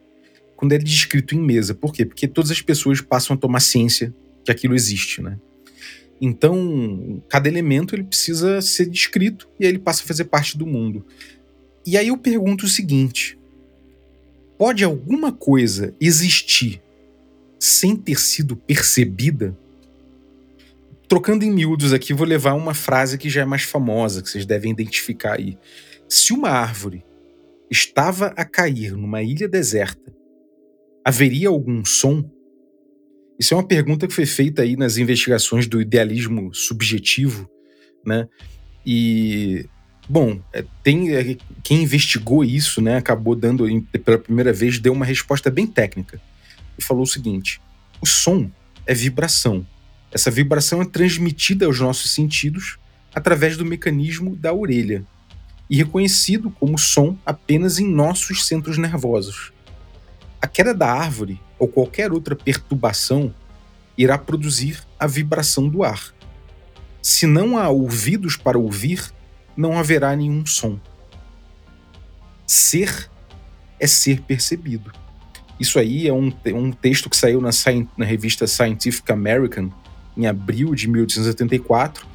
quando 0.64 0.72
é 0.72 0.78
descrito 0.78 1.36
em 1.36 1.42
mesa. 1.42 1.76
Por 1.76 1.92
quê? 1.92 2.06
Porque 2.06 2.26
todas 2.26 2.50
as 2.50 2.62
pessoas 2.62 3.02
passam 3.02 3.36
a 3.36 3.38
tomar 3.38 3.60
ciência 3.60 4.16
que 4.46 4.50
aquilo 4.50 4.74
existe. 4.74 5.22
Né? 5.22 5.38
Então, 6.22 7.22
cada 7.28 7.50
elemento 7.50 7.94
ele 7.94 8.06
precisa 8.06 8.62
ser 8.62 8.86
descrito 8.86 9.50
e 9.60 9.66
aí 9.66 9.72
ele 9.74 9.80
passa 9.80 10.02
a 10.02 10.06
fazer 10.06 10.24
parte 10.24 10.58
do 10.58 10.66
mundo. 10.66 11.06
E 11.86 11.98
aí 11.98 12.08
eu 12.08 12.18
pergunto 12.18 12.66
o 12.66 12.70
seguinte: 12.70 13.38
pode 14.58 14.86
alguma 14.86 15.34
coisa 15.34 15.94
existir 16.00 16.82
sem 17.60 17.94
ter 17.94 18.18
sido 18.18 18.56
percebida? 18.56 19.58
Trocando 21.10 21.44
em 21.44 21.52
miúdos 21.52 21.92
aqui, 21.92 22.14
vou 22.14 22.26
levar 22.26 22.54
uma 22.54 22.74
frase 22.74 23.18
que 23.18 23.30
já 23.30 23.42
é 23.42 23.46
mais 23.46 23.64
famosa, 23.64 24.22
que 24.22 24.30
vocês 24.30 24.46
devem 24.46 24.72
identificar 24.72 25.34
aí. 25.34 25.58
Se 26.08 26.32
uma 26.32 26.52
árvore 26.52 27.04
estava 27.70 28.28
a 28.28 28.46
cair 28.46 28.94
numa 28.94 29.22
ilha 29.22 29.50
deserta, 29.50 30.23
haveria 31.04 31.50
algum 31.50 31.84
som? 31.84 32.30
Isso 33.40 33.54
é 33.54 33.58
uma 33.58 33.68
pergunta 33.68 34.08
que 34.08 34.14
foi 34.14 34.26
feita 34.26 34.62
aí 34.62 34.76
nas 34.76 34.98
investigações 34.98 35.68
do 35.68 35.82
idealismo 35.82 36.54
subjetivo, 36.54 37.50
né? 38.06 38.28
E 38.86 39.66
bom, 40.08 40.42
é, 40.54 40.64
tem 40.84 41.16
é, 41.16 41.38
quem 41.64 41.84
investigou 41.84 42.44
isso, 42.44 42.82
né? 42.82 42.98
Acabou 42.98 43.36
dando 43.36 43.66
pela 44.04 44.18
primeira 44.18 44.54
vez 44.54 44.80
deu 44.80 44.94
uma 44.94 45.06
resposta 45.06 45.50
bem 45.50 45.66
técnica 45.66 46.22
e 46.78 46.84
falou 46.84 47.04
o 47.04 47.08
seguinte: 47.08 47.62
o 48.02 48.06
som 48.06 48.50
é 48.86 48.94
vibração. 48.94 49.66
Essa 50.12 50.30
vibração 50.30 50.82
é 50.82 50.86
transmitida 50.86 51.66
aos 51.66 51.80
nossos 51.80 52.12
sentidos 52.12 52.78
através 53.16 53.58
do 53.58 53.66
mecanismo 53.66 54.36
da 54.36 54.54
orelha 54.54 55.04
e 55.70 55.78
reconhecido 55.78 56.52
como 56.52 56.78
som 56.78 57.18
apenas 57.26 57.80
em 57.80 57.88
nossos 57.88 58.46
centros 58.46 58.78
nervosos. 58.78 59.52
A 60.44 60.48
queda 60.48 60.74
da 60.74 60.92
árvore 60.92 61.40
ou 61.58 61.70
qualquer 61.70 62.12
outra 62.12 62.36
perturbação 62.36 63.34
irá 63.98 64.18
produzir 64.18 64.84
a 65.00 65.08
vibração 65.08 65.70
do 65.70 65.86
ar. 65.86 66.14
Se 67.02 67.26
não 67.26 67.58
há 67.58 67.70
ouvidos 67.70 68.36
para 68.36 68.58
ouvir, 68.60 69.10
não 69.56 69.80
haverá 69.80 70.14
nenhum 70.18 70.46
som. 70.46 70.78
Ser 72.46 73.10
é 73.80 73.88
ser 73.88 74.20
percebido. 74.24 74.92
Isso 75.58 75.80
aí 75.80 76.10
é 76.10 76.14
um, 76.14 76.30
um 76.48 76.74
texto 76.74 77.10
que 77.10 77.16
saiu 77.16 77.40
na, 77.40 77.52
na 77.96 78.04
revista 78.04 78.46
Scientific 78.46 79.10
American 79.14 79.72
em 80.18 80.28
abril 80.28 80.76
de 80.76 80.90
1884 80.90 82.06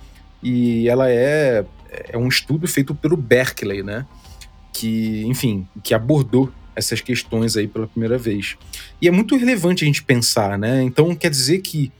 e 0.42 0.86
ela 0.86 1.10
é, 1.10 1.64
é 2.10 2.18
um 2.18 2.28
estudo 2.28 2.68
feito 2.68 2.94
pelo 2.94 3.16
Berkeley, 3.16 3.82
né? 3.82 4.04
Que, 4.70 5.24
enfim, 5.24 5.66
que 5.82 5.94
abordou 5.94 6.52
essas 6.78 7.00
questões 7.00 7.56
aí 7.56 7.66
pela 7.66 7.86
primeira 7.86 8.16
vez. 8.16 8.56
E 9.02 9.08
é 9.08 9.10
muito 9.10 9.36
relevante 9.36 9.84
a 9.84 9.86
gente 9.86 10.02
pensar, 10.02 10.58
né? 10.58 10.82
Então 10.82 11.14
quer 11.14 11.30
dizer 11.30 11.58
que 11.58 11.92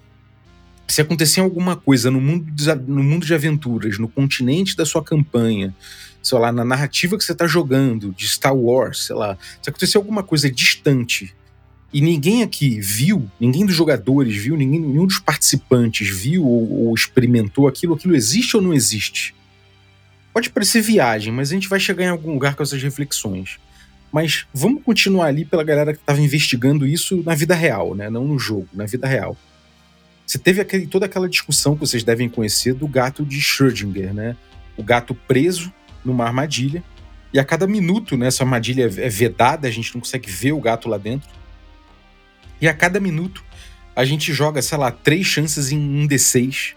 se 0.87 1.03
acontecer 1.03 1.41
alguma 1.41 1.77
coisa 1.77 2.11
no 2.11 2.21
mundo, 2.21 2.51
de, 2.51 2.75
no 2.75 3.03
mundo 3.03 3.27
de 3.27 3.35
aventuras, 3.35 3.99
no 3.99 4.09
continente 4.09 4.75
da 4.75 4.87
sua 4.87 5.05
campanha, 5.05 5.75
sei 6.23 6.39
lá, 6.39 6.51
na 6.51 6.65
narrativa 6.65 7.19
que 7.19 7.25
você 7.25 7.33
está 7.33 7.47
jogando, 7.47 8.15
de 8.17 8.27
Star 8.27 8.57
Wars, 8.57 9.07
sei 9.07 9.17
lá, 9.17 9.37
se 9.61 9.69
acontecer 9.69 9.99
alguma 9.99 10.23
coisa 10.23 10.51
distante 10.51 11.35
e 11.93 12.01
ninguém 12.01 12.43
aqui 12.43 12.81
viu, 12.81 13.31
ninguém 13.41 13.65
dos 13.65 13.75
jogadores 13.75 14.37
viu, 14.37 14.57
ninguém, 14.57 14.81
nenhum 14.81 15.07
dos 15.07 15.19
participantes 15.19 16.09
viu 16.09 16.45
ou, 16.45 16.87
ou 16.87 16.95
experimentou 16.95 17.67
aquilo, 17.67 17.95
aquilo 17.95 18.15
existe 18.15 18.57
ou 18.57 18.63
não 18.63 18.75
existe? 18.75 19.35
Pode 20.33 20.51
parecer 20.51 20.83
viagem, 20.83 21.33
mas 21.33 21.51
a 21.51 21.55
gente 21.55 21.69
vai 21.69 21.81
chegar 21.81 22.05
em 22.05 22.09
algum 22.09 22.33
lugar 22.33 22.55
com 22.55 22.63
essas 22.63 22.83
reflexões. 22.83 23.59
Mas 24.11 24.47
vamos 24.53 24.83
continuar 24.83 25.27
ali 25.27 25.45
pela 25.45 25.63
galera 25.63 25.93
que 25.93 26.01
estava 26.01 26.21
investigando 26.21 26.87
isso 26.87 27.23
na 27.25 27.35
vida 27.35 27.55
real, 27.55 27.95
né? 27.95 28.09
Não 28.09 28.25
no 28.25 28.39
jogo, 28.39 28.69
na 28.73 28.87
vida 28.87 29.07
real. 29.07 29.37
Você 30.27 30.39
teve 30.39 30.61
aquele, 30.61 30.87
toda 30.87 31.07
aquela 31.07 31.29
discussão 31.29 31.75
que 31.75 31.81
vocês 31.81 32.05
devem 32.05 32.29
conhecer 32.29 32.75
do 32.75 32.87
gato 32.87 33.25
de 33.25 33.39
Schrödinger, 33.41 34.13
né? 34.13 34.37
O 34.77 34.83
gato 34.83 35.15
preso 35.15 35.73
numa 36.05 36.25
armadilha. 36.25 36.83
E 37.33 37.39
a 37.39 37.45
cada 37.45 37.67
minuto, 37.67 38.17
né, 38.17 38.27
essa 38.27 38.43
armadilha 38.43 38.85
é 38.85 39.09
vedada, 39.09 39.69
a 39.69 39.71
gente 39.71 39.95
não 39.95 40.01
consegue 40.01 40.31
ver 40.31 40.53
o 40.53 40.61
gato 40.61 40.89
lá 40.89 40.97
dentro. 40.97 41.29
E 42.61 42.67
a 42.67 42.75
cada 42.75 42.99
minuto, 42.99 43.45
a 43.95 44.05
gente 44.05 44.33
joga, 44.33 44.63
sei 44.63 44.79
lá, 44.79 44.91
três 44.91 45.27
chances 45.27 45.71
em 45.71 45.79
um 45.79 46.07
D6 46.07 46.75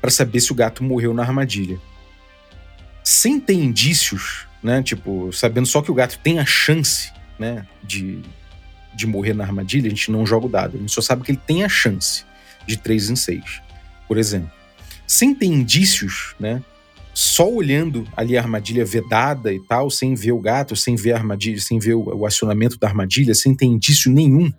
para 0.00 0.10
saber 0.10 0.40
se 0.40 0.52
o 0.52 0.54
gato 0.54 0.82
morreu 0.82 1.12
na 1.12 1.22
armadilha. 1.22 1.78
Sem 3.02 3.40
ter 3.40 3.54
indícios, 3.54 4.46
né? 4.62 4.82
Tipo, 4.82 5.32
sabendo 5.32 5.66
só 5.66 5.82
que 5.82 5.90
o 5.90 5.94
gato 5.94 6.18
tem 6.22 6.38
a 6.38 6.44
chance, 6.44 7.12
né, 7.38 7.66
de, 7.82 8.20
de 8.94 9.06
morrer 9.06 9.32
na 9.32 9.44
armadilha, 9.44 9.86
a 9.86 9.90
gente 9.90 10.10
não 10.10 10.26
joga 10.26 10.46
o 10.46 10.48
dado. 10.48 10.76
A 10.76 10.80
gente 10.80 10.92
só 10.92 11.00
sabe 11.00 11.22
que 11.22 11.32
ele 11.32 11.40
tem 11.46 11.64
a 11.64 11.68
chance 11.68 12.24
de 12.66 12.76
3 12.76 13.10
em 13.10 13.16
6, 13.16 13.62
por 14.06 14.18
exemplo. 14.18 14.50
Sem 15.06 15.34
ter 15.34 15.46
indícios, 15.46 16.34
né? 16.38 16.62
Só 17.12 17.50
olhando 17.50 18.06
ali 18.16 18.36
a 18.36 18.40
armadilha 18.40 18.84
vedada 18.84 19.52
e 19.52 19.58
tal, 19.66 19.90
sem 19.90 20.14
ver 20.14 20.32
o 20.32 20.38
gato, 20.38 20.76
sem 20.76 20.94
ver 20.94 21.12
a 21.12 21.16
armadilha, 21.16 21.60
sem 21.60 21.78
ver 21.78 21.94
o, 21.94 22.24
acionamento 22.24 22.78
da 22.78 22.86
armadilha, 22.86 23.34
sem 23.34 23.54
ter 23.54 23.66
indício 23.66 24.12
nenhum. 24.12 24.52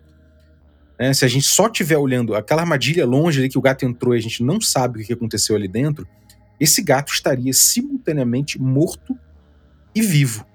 Né? 1.00 1.14
Se 1.14 1.24
a 1.24 1.28
gente 1.28 1.46
só 1.46 1.68
estiver 1.68 1.98
olhando 1.98 2.36
aquela 2.36 2.62
armadilha 2.62 3.06
longe 3.06 3.40
ali 3.40 3.50
que 3.50 3.58
o 3.58 3.62
gato 3.62 3.86
entrou 3.86 4.14
e 4.14 4.20
a 4.20 4.22
gente 4.22 4.44
não 4.44 4.60
sabe 4.60 5.02
o 5.02 5.06
que 5.06 5.14
aconteceu 5.14 5.56
ali 5.56 5.68
dentro, 5.68 6.06
esse 6.62 6.84
gato 6.84 7.12
estaria 7.12 7.52
simultaneamente 7.52 8.62
morto 8.62 9.18
e 9.96 10.02
vivo. 10.02 10.46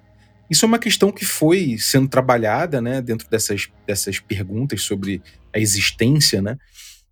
Isso 0.49 0.65
é 0.65 0.69
uma 0.69 0.79
questão 0.79 1.11
que 1.11 1.25
foi 1.25 1.77
sendo 1.81 2.07
trabalhada 2.07 2.81
né, 2.81 3.03
dentro 3.03 3.29
dessas, 3.29 3.69
dessas 3.85 4.21
perguntas 4.21 4.83
sobre 4.83 5.21
a 5.53 5.59
existência, 5.59 6.41
né? 6.41 6.57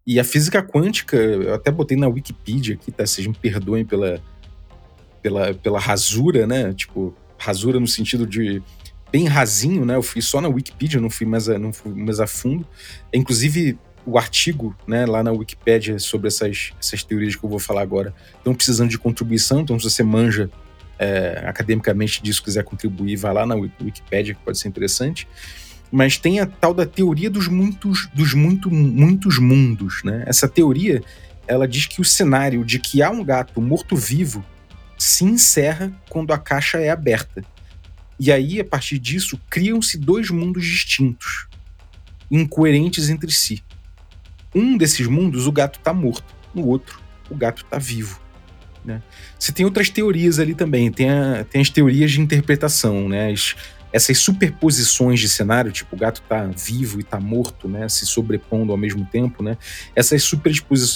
E 0.06 0.20
a 0.20 0.24
física 0.24 0.62
quântica, 0.62 1.16
eu 1.16 1.54
até 1.54 1.72
botei 1.72 1.96
na 1.96 2.06
Wikipedia 2.06 2.76
aqui, 2.76 2.92
tá? 2.92 3.04
Vocês 3.04 3.26
me 3.26 3.34
perdoem 3.34 3.84
pela, 3.84 4.22
pela, 5.20 5.52
pela 5.54 5.80
rasura, 5.80 6.46
né? 6.46 6.72
Tipo, 6.72 7.12
rasura 7.36 7.80
no 7.80 7.88
sentido 7.88 8.24
de 8.24 8.62
bem 9.10 9.26
rasinho, 9.26 9.84
né? 9.84 9.96
Eu 9.96 10.02
fui 10.02 10.22
só 10.22 10.40
na 10.40 10.48
Wikipedia, 10.48 11.00
não 11.00 11.10
fui 11.10 11.26
mais 11.26 11.48
a, 11.48 11.58
não 11.58 11.72
fui 11.72 11.92
mais 11.92 12.20
a 12.20 12.28
fundo. 12.28 12.64
Inclusive, 13.12 13.76
o 14.06 14.18
artigo 14.18 14.76
né, 14.86 15.06
lá 15.06 15.22
na 15.22 15.32
Wikipedia 15.32 15.98
sobre 15.98 16.28
essas, 16.28 16.72
essas 16.78 17.02
teorias 17.02 17.36
que 17.36 17.44
eu 17.44 17.48
vou 17.48 17.58
falar 17.58 17.82
agora 17.82 18.14
estão 18.36 18.54
precisando 18.54 18.90
de 18.90 18.98
contribuição, 18.98 19.60
então 19.60 19.78
se 19.78 19.90
você 19.90 20.02
manja 20.02 20.50
é, 20.98 21.42
academicamente 21.46 22.22
disso, 22.22 22.42
quiser 22.42 22.64
contribuir, 22.64 23.16
vai 23.16 23.32
lá 23.32 23.46
na 23.46 23.54
Wikipedia, 23.54 24.34
que 24.34 24.40
pode 24.44 24.58
ser 24.58 24.68
interessante 24.68 25.26
mas 25.94 26.18
tem 26.18 26.40
a 26.40 26.46
tal 26.46 26.74
da 26.74 26.84
teoria 26.84 27.30
dos 27.30 27.46
muitos, 27.46 28.08
dos 28.12 28.34
muito, 28.34 28.68
muitos 28.68 29.38
mundos, 29.38 30.02
né? 30.02 30.24
Essa 30.26 30.48
teoria, 30.48 31.00
ela 31.46 31.68
diz 31.68 31.86
que 31.86 32.00
o 32.00 32.04
cenário 32.04 32.64
de 32.64 32.80
que 32.80 33.00
há 33.00 33.10
um 33.10 33.22
gato 33.22 33.60
morto-vivo 33.62 34.44
se 34.98 35.24
encerra 35.24 35.92
quando 36.08 36.32
a 36.32 36.38
caixa 36.38 36.78
é 36.78 36.90
aberta. 36.90 37.44
E 38.18 38.32
aí, 38.32 38.58
a 38.58 38.64
partir 38.64 38.98
disso, 38.98 39.40
criam-se 39.48 39.96
dois 39.96 40.30
mundos 40.30 40.64
distintos, 40.64 41.46
incoerentes 42.28 43.08
entre 43.08 43.30
si. 43.30 43.62
Um 44.54 44.76
desses 44.76 45.06
mundos, 45.06 45.46
o 45.46 45.52
gato 45.52 45.78
está 45.78 45.92
morto. 45.92 46.34
No 46.54 46.66
outro, 46.66 47.00
o 47.30 47.34
gato 47.34 47.64
está 47.64 47.78
vivo. 47.78 48.20
Né? 48.84 49.02
Você 49.38 49.52
tem 49.52 49.64
outras 49.64 49.88
teorias 49.88 50.38
ali 50.38 50.54
também. 50.54 50.90
Tem, 50.90 51.10
a, 51.10 51.44
tem 51.44 51.60
as 51.60 51.70
teorias 51.70 52.12
de 52.12 52.20
interpretação, 52.20 53.08
né? 53.08 53.32
As, 53.32 53.56
essas 53.94 54.18
superposições 54.18 55.20
de 55.20 55.28
cenário, 55.28 55.70
tipo 55.70 55.94
o 55.94 55.98
gato 55.98 56.20
tá 56.22 56.46
vivo 56.46 56.98
e 56.98 57.04
tá 57.04 57.20
morto, 57.20 57.68
né, 57.68 57.88
se 57.88 58.04
sobrepondo 58.04 58.72
ao 58.72 58.76
mesmo 58.76 59.04
tempo, 59.06 59.40
né, 59.40 59.56
essas, 59.94 60.28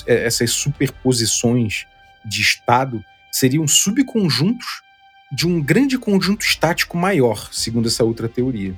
é, 0.05 0.27
essas 0.27 0.51
superposições 0.51 1.87
de 2.25 2.43
estado 2.43 3.01
seriam 3.31 3.69
subconjuntos 3.69 4.83
de 5.31 5.47
um 5.47 5.63
grande 5.63 5.97
conjunto 5.97 6.45
estático 6.45 6.97
maior, 6.97 7.51
segundo 7.53 7.87
essa 7.87 8.03
outra 8.03 8.29
teoria. 8.29 8.75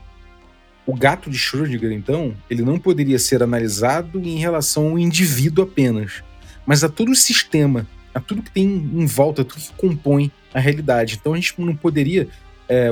O 0.91 0.97
gato 0.97 1.31
de 1.31 1.39
Schrödinger, 1.39 1.93
então, 1.93 2.35
ele 2.51 2.63
não 2.63 2.77
poderia 2.77 3.17
ser 3.17 3.45
analisado 3.45 4.19
em 4.19 4.39
relação 4.39 4.89
ao 4.89 4.99
indivíduo 4.99 5.63
apenas, 5.63 6.25
mas 6.67 6.83
a 6.83 6.89
todo 6.89 7.13
o 7.13 7.15
sistema, 7.15 7.87
a 8.13 8.19
tudo 8.19 8.43
que 8.43 8.51
tem 8.51 8.65
em 8.65 9.07
volta, 9.07 9.45
tudo 9.45 9.63
que 9.63 9.73
compõe 9.77 10.33
a 10.53 10.59
realidade. 10.59 11.17
Então 11.21 11.33
a 11.33 11.37
gente 11.37 11.55
não 11.59 11.77
poderia 11.77 12.27
é, 12.69 12.89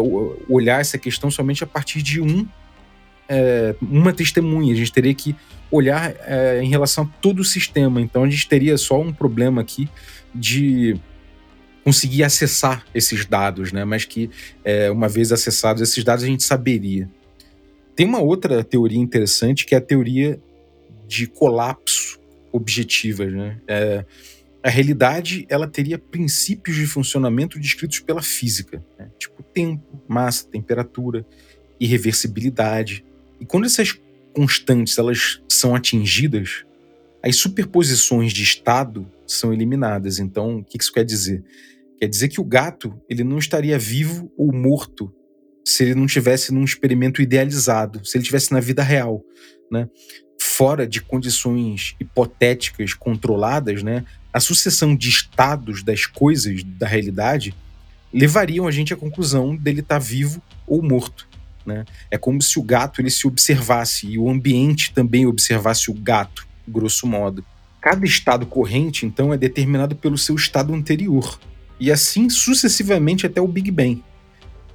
olhar 0.48 0.80
essa 0.80 0.96
questão 0.96 1.28
somente 1.28 1.64
a 1.64 1.66
partir 1.66 2.00
de 2.00 2.20
um 2.20 2.46
é, 3.28 3.74
uma 3.82 4.12
testemunha. 4.12 4.72
A 4.72 4.76
gente 4.76 4.92
teria 4.92 5.12
que 5.12 5.34
olhar 5.68 6.14
é, 6.20 6.62
em 6.62 6.68
relação 6.68 7.02
a 7.02 7.20
todo 7.20 7.40
o 7.40 7.44
sistema. 7.44 8.00
Então 8.00 8.22
a 8.22 8.30
gente 8.30 8.48
teria 8.48 8.78
só 8.78 9.00
um 9.00 9.12
problema 9.12 9.60
aqui 9.60 9.88
de 10.32 10.96
conseguir 11.82 12.22
acessar 12.22 12.84
esses 12.94 13.26
dados, 13.26 13.72
né? 13.72 13.84
Mas 13.84 14.04
que 14.04 14.30
é, 14.64 14.88
uma 14.88 15.08
vez 15.08 15.32
acessados 15.32 15.82
esses 15.82 16.04
dados 16.04 16.22
a 16.22 16.28
gente 16.28 16.44
saberia. 16.44 17.10
Tem 17.98 18.06
uma 18.06 18.20
outra 18.20 18.62
teoria 18.62 19.00
interessante 19.00 19.66
que 19.66 19.74
é 19.74 19.78
a 19.78 19.80
teoria 19.80 20.40
de 21.08 21.26
colapso 21.26 22.20
objetiva, 22.52 23.26
né? 23.26 23.60
É, 23.66 24.04
a 24.62 24.70
realidade 24.70 25.44
ela 25.48 25.66
teria 25.66 25.98
princípios 25.98 26.76
de 26.76 26.86
funcionamento 26.86 27.58
descritos 27.58 27.98
pela 27.98 28.22
física, 28.22 28.80
né? 28.96 29.10
tipo 29.18 29.42
tempo, 29.42 30.00
massa, 30.06 30.46
temperatura, 30.46 31.26
irreversibilidade. 31.80 33.04
E 33.40 33.44
quando 33.44 33.66
essas 33.66 33.98
constantes 34.32 34.96
elas 34.96 35.42
são 35.48 35.74
atingidas, 35.74 36.64
as 37.20 37.34
superposições 37.34 38.32
de 38.32 38.44
estado 38.44 39.10
são 39.26 39.52
eliminadas. 39.52 40.20
Então, 40.20 40.58
o 40.58 40.64
que 40.64 40.78
isso 40.80 40.92
quer 40.92 41.04
dizer? 41.04 41.42
Quer 41.98 42.06
dizer 42.06 42.28
que 42.28 42.40
o 42.40 42.44
gato 42.44 42.96
ele 43.08 43.24
não 43.24 43.38
estaria 43.38 43.76
vivo 43.76 44.30
ou 44.36 44.52
morto 44.52 45.12
se 45.68 45.84
ele 45.84 45.94
não 45.94 46.06
tivesse 46.06 46.52
num 46.52 46.64
experimento 46.64 47.20
idealizado, 47.20 48.04
se 48.04 48.16
ele 48.16 48.24
tivesse 48.24 48.52
na 48.52 48.60
vida 48.60 48.82
real, 48.82 49.22
né? 49.70 49.86
Fora 50.40 50.86
de 50.86 51.02
condições 51.02 51.94
hipotéticas 52.00 52.94
controladas, 52.94 53.82
né? 53.82 54.04
a 54.32 54.40
sucessão 54.40 54.94
de 54.94 55.08
estados 55.08 55.82
das 55.82 56.06
coisas, 56.06 56.62
da 56.62 56.86
realidade, 56.86 57.54
levariam 58.12 58.66
a 58.66 58.70
gente 58.70 58.94
à 58.94 58.96
conclusão 58.96 59.54
dele 59.56 59.80
estar 59.80 59.96
tá 59.96 59.98
vivo 59.98 60.40
ou 60.66 60.82
morto. 60.82 61.28
Né? 61.66 61.84
É 62.10 62.16
como 62.16 62.40
se 62.40 62.58
o 62.58 62.62
gato 62.62 63.00
ele 63.00 63.10
se 63.10 63.26
observasse 63.26 64.06
e 64.06 64.18
o 64.18 64.30
ambiente 64.30 64.94
também 64.94 65.26
observasse 65.26 65.90
o 65.90 65.94
gato, 65.94 66.46
grosso 66.66 67.06
modo. 67.06 67.44
Cada 67.80 68.06
estado 68.06 68.46
corrente, 68.46 69.04
então, 69.04 69.34
é 69.34 69.36
determinado 69.36 69.94
pelo 69.96 70.16
seu 70.16 70.34
estado 70.34 70.72
anterior, 70.72 71.38
e 71.78 71.92
assim 71.92 72.30
sucessivamente 72.30 73.26
até 73.26 73.40
o 73.40 73.46
Big 73.46 73.70
Bang. 73.70 74.02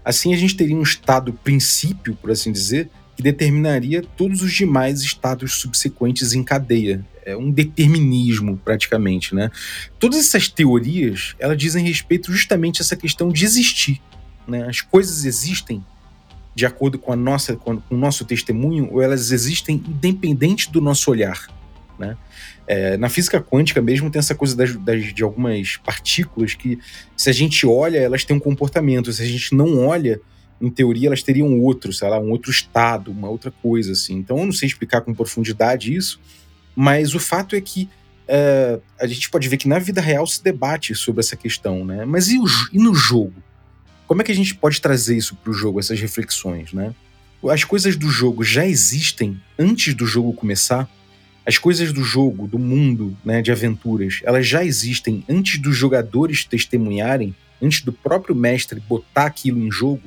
Assim, 0.04 0.34
a 0.34 0.38
gente 0.38 0.56
teria 0.56 0.76
um 0.76 0.82
estado 0.82 1.34
princípio, 1.34 2.16
por 2.16 2.32
assim 2.32 2.52
dizer, 2.52 2.90
que 3.16 3.24
determinaria 3.24 4.04
todos 4.18 4.42
os 4.42 4.54
demais 4.54 5.02
estados 5.02 5.54
subsequentes 5.54 6.34
em 6.34 6.44
cadeia, 6.44 7.06
é 7.26 7.38
um 7.38 7.50
determinismo 7.50 8.58
praticamente, 8.58 9.34
né? 9.34 9.50
Todas 9.98 10.20
essas 10.20 10.48
teorias, 10.48 11.36
elas 11.40 11.58
dizem 11.58 11.86
respeito 11.86 12.32
justamente 12.32 12.82
a 12.82 12.84
essa 12.84 12.96
questão 12.96 13.30
de 13.30 13.46
existir, 13.46 14.02
né? 14.48 14.68
As 14.68 14.82
coisas 14.82 15.26
existem 15.26 15.84
de 16.56 16.66
acordo 16.66 17.00
com 17.00 17.12
a 17.12 17.16
nossa 17.16 17.56
com 17.56 17.82
o 17.90 17.98
nosso 17.98 18.26
testemunho 18.26 18.90
ou 18.92 19.02
elas 19.02 19.32
existem 19.32 19.82
independente 19.88 20.72
do 20.72 20.82
nosso 20.82 21.10
olhar, 21.10 21.48
né? 22.04 22.18
É, 22.66 22.98
na 22.98 23.10
física 23.10 23.42
quântica 23.42 23.82
mesmo 23.82 24.10
tem 24.10 24.20
essa 24.20 24.36
coisa 24.36 24.56
das, 24.56 24.76
das, 24.78 25.14
de 25.14 25.24
algumas 25.24 25.78
partículas 25.78 26.54
que 26.54 26.80
se 27.16 27.30
a 27.30 27.34
gente 27.34 27.66
olha 27.66 27.98
elas 27.98 28.24
têm 28.24 28.36
um 28.36 28.40
comportamento, 28.40 29.12
se 29.12 29.22
a 29.22 29.26
gente 29.26 29.54
não 29.54 29.86
olha 29.86 30.22
em 30.62 30.70
teoria 30.70 31.08
elas 31.08 31.22
teriam 31.22 31.60
outro, 31.60 31.92
sei 31.92 32.08
lá, 32.10 32.20
um 32.20 32.30
outro 32.32 32.52
estado, 32.52 33.12
uma 33.12 33.30
outra 33.30 33.52
coisa 33.52 33.92
assim. 33.92 34.16
Então 34.16 34.38
eu 34.38 34.46
não 34.46 34.54
sei 34.54 34.68
explicar 34.68 35.02
com 35.02 35.14
profundidade 35.14 35.94
isso, 35.94 36.20
mas 36.76 37.14
o 37.14 37.20
fato 37.20 37.56
é 37.56 37.62
que 37.62 37.90
é, 38.28 38.80
a 39.00 39.06
gente 39.06 39.30
pode 39.30 39.48
ver 39.50 39.58
que 39.58 39.68
na 39.68 39.80
vida 39.80 40.00
real 40.00 40.26
se 40.26 40.42
debate 40.42 40.96
sobre 40.96 41.20
essa 41.20 41.36
questão, 41.36 41.84
né? 41.84 42.06
Mas 42.06 42.30
e, 42.30 42.40
o, 42.40 42.46
e 42.72 42.78
no 42.78 42.94
jogo? 42.94 43.34
Como 44.08 44.22
é 44.22 44.26
que 44.26 44.32
a 44.32 44.36
gente 44.36 44.56
pode 44.56 44.80
trazer 44.82 45.18
isso 45.18 45.36
para 45.36 45.52
o 45.52 45.54
jogo, 45.54 45.80
essas 45.80 46.00
reflexões, 46.00 46.72
né? 46.74 46.94
As 47.50 47.64
coisas 47.64 47.98
do 47.98 48.10
jogo 48.10 48.44
já 48.44 48.66
existem 48.66 49.40
antes 49.60 49.94
do 49.94 50.06
jogo 50.06 50.34
começar, 50.34 50.90
As 51.46 51.58
coisas 51.58 51.92
do 51.92 52.04
jogo, 52.04 52.48
do 52.48 52.58
mundo, 52.58 53.18
né, 53.24 53.42
de 53.42 53.52
aventuras, 53.52 54.22
elas 54.24 54.48
já 54.48 54.64
existem 54.64 55.24
antes 55.28 55.60
dos 55.60 55.76
jogadores 55.76 56.46
testemunharem, 56.46 57.36
antes 57.62 57.82
do 57.82 57.92
próprio 57.92 58.34
mestre 58.34 58.80
botar 58.80 59.26
aquilo 59.26 59.60
em 59.60 59.70
jogo. 59.70 60.04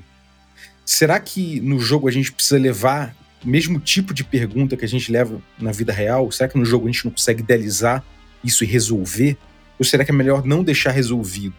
Será 0.84 1.20
que 1.20 1.60
no 1.60 1.78
jogo 1.78 2.08
a 2.08 2.10
gente 2.10 2.32
precisa 2.32 2.58
levar 2.58 3.14
o 3.44 3.48
mesmo 3.48 3.78
tipo 3.78 4.14
de 4.14 4.24
pergunta 4.24 4.76
que 4.76 4.84
a 4.84 4.88
gente 4.88 5.12
leva 5.12 5.40
na 5.58 5.72
vida 5.72 5.92
real? 5.92 6.30
Será 6.32 6.48
que 6.48 6.58
no 6.58 6.64
jogo 6.64 6.88
a 6.88 6.90
gente 6.90 7.04
não 7.04 7.12
consegue 7.12 7.42
idealizar 7.42 8.02
isso 8.42 8.64
e 8.64 8.66
resolver? 8.66 9.36
Ou 9.78 9.84
será 9.84 10.04
que 10.04 10.10
é 10.10 10.14
melhor 10.14 10.44
não 10.44 10.64
deixar 10.64 10.90
resolvido? 10.90 11.56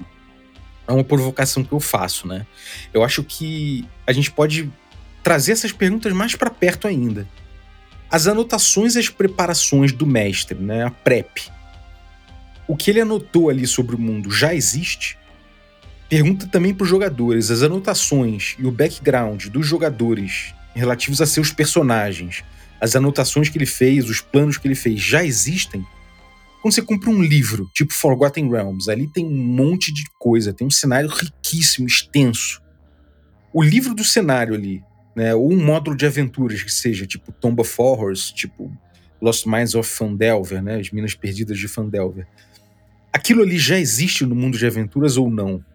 É 0.88 0.92
uma 0.92 1.04
provocação 1.04 1.64
que 1.64 1.72
eu 1.72 1.80
faço, 1.80 2.28
né? 2.28 2.48
Eu 2.94 3.04
acho 3.04 3.24
que 3.24 3.86
a 4.08 4.14
gente 4.14 4.32
pode 4.32 4.72
trazer 5.22 5.52
essas 5.52 5.72
perguntas 5.72 6.14
mais 6.14 6.36
para 6.36 6.50
perto 6.50 6.88
ainda. 6.88 7.28
As 8.10 8.28
anotações 8.28 8.96
e 8.96 9.00
as 9.00 9.10
preparações 9.10 9.92
do 9.92 10.06
mestre, 10.06 10.58
né? 10.58 10.84
A 10.84 10.92
PrEP. 10.92 11.50
O 12.68 12.76
que 12.76 12.92
ele 12.92 13.02
anotou 13.02 13.50
ali 13.50 13.68
sobre 13.68 13.96
o 13.96 14.00
mundo 14.00 14.32
já 14.32 14.54
existe? 14.54 15.18
Pergunta 16.10 16.48
também 16.48 16.74
para 16.74 16.84
os 16.84 16.90
jogadores: 16.90 17.52
as 17.52 17.62
anotações 17.64 18.56
e 18.58 18.66
o 18.66 18.72
background 18.72 19.48
dos 19.48 19.66
jogadores 19.66 20.54
relativos 20.74 21.22
a 21.22 21.26
seus 21.26 21.52
personagens, 21.52 22.44
as 22.80 22.96
anotações 22.96 23.50
que 23.50 23.58
ele 23.58 23.66
fez, 23.66 24.10
os 24.10 24.22
planos 24.22 24.58
que 24.58 24.68
ele 24.68 24.76
fez 24.76 25.02
já 25.02 25.24
existem? 25.24 25.86
Quando 26.62 26.74
você 26.74 26.82
compra 26.82 27.10
um 27.10 27.22
livro, 27.22 27.70
tipo 27.74 27.94
Forgotten 27.94 28.50
Realms, 28.50 28.90
ali 28.90 29.08
tem 29.08 29.26
um 29.26 29.38
monte 29.38 29.94
de 29.94 30.04
coisa, 30.18 30.54
tem 30.54 30.68
um 30.68 30.72
cenário 30.72 31.10
riquíssimo, 31.10 31.88
extenso. 31.88 32.62
O 33.54 33.64
livro 33.64 33.94
do 33.94 34.04
cenário 34.04 34.54
ali, 34.54 34.82
né, 35.18 35.34
ou 35.34 35.52
um 35.52 35.58
módulo 35.58 35.98
de 35.98 36.06
aventuras 36.06 36.62
que 36.62 36.72
seja, 36.72 37.08
tipo 37.08 37.32
Tomb 37.32 37.60
of 37.60 37.74
Horrors, 37.76 38.30
tipo 38.30 38.72
Lost 39.20 39.48
Mines 39.48 39.74
of 39.74 39.90
Fandelver, 39.90 40.62
né, 40.62 40.80
as 40.80 40.92
Minas 40.92 41.16
Perdidas 41.16 41.58
de 41.58 41.68
Fandelver. 41.68 42.28
Aquilo 43.12 43.42
ali 43.42 43.58
já 43.58 43.80
existe 43.80 44.24
no 44.28 44.36
mundo 44.36 44.60
de 44.60 44.68
aventuras 44.68 45.18
ou 45.18 45.28
não? 45.28 45.66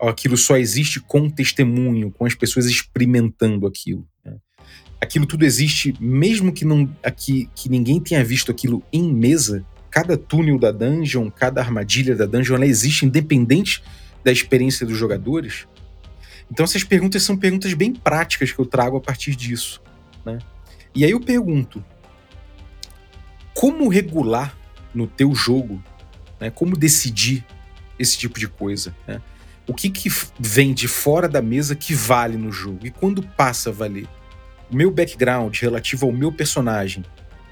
Aquilo 0.00 0.36
só 0.36 0.56
existe 0.56 1.00
com 1.00 1.28
testemunho, 1.28 2.12
com 2.12 2.24
as 2.24 2.36
pessoas 2.36 2.66
experimentando 2.66 3.66
aquilo? 3.66 4.06
Né? 4.24 4.36
Aquilo 5.00 5.26
tudo 5.26 5.44
existe, 5.44 5.92
mesmo 5.98 6.52
que 6.52 6.64
não 6.64 6.88
aqui, 7.02 7.50
que 7.56 7.68
ninguém 7.68 7.98
tenha 7.98 8.22
visto 8.22 8.52
aquilo 8.52 8.84
em 8.92 9.12
mesa, 9.12 9.66
cada 9.90 10.16
túnel 10.16 10.60
da 10.60 10.70
dungeon, 10.70 11.28
cada 11.28 11.60
armadilha 11.60 12.14
da 12.14 12.24
dungeon, 12.24 12.54
ela 12.54 12.66
existe 12.66 13.04
independente 13.04 13.82
da 14.22 14.30
experiência 14.30 14.86
dos 14.86 14.96
jogadores. 14.96 15.66
Então 16.52 16.64
essas 16.64 16.84
perguntas 16.84 17.22
são 17.22 17.34
perguntas 17.34 17.72
bem 17.72 17.94
práticas 17.94 18.52
que 18.52 18.58
eu 18.58 18.66
trago 18.66 18.98
a 18.98 19.00
partir 19.00 19.34
disso. 19.34 19.80
Né? 20.22 20.38
E 20.94 21.02
aí 21.02 21.12
eu 21.12 21.20
pergunto, 21.20 21.82
como 23.54 23.88
regular 23.88 24.54
no 24.94 25.06
teu 25.06 25.34
jogo, 25.34 25.82
né? 26.38 26.50
como 26.50 26.76
decidir 26.76 27.42
esse 27.98 28.18
tipo 28.18 28.38
de 28.38 28.46
coisa? 28.46 28.94
Né? 29.08 29.22
O 29.66 29.72
que, 29.72 29.88
que 29.88 30.10
vem 30.38 30.74
de 30.74 30.86
fora 30.88 31.26
da 31.26 31.40
mesa 31.40 31.74
que 31.74 31.94
vale 31.94 32.36
no 32.36 32.52
jogo? 32.52 32.86
E 32.86 32.90
quando 32.90 33.22
passa 33.22 33.70
a 33.70 33.72
valer? 33.72 34.06
O 34.70 34.76
meu 34.76 34.90
background 34.90 35.58
relativo 35.58 36.04
ao 36.04 36.12
meu 36.12 36.30
personagem, 36.30 37.02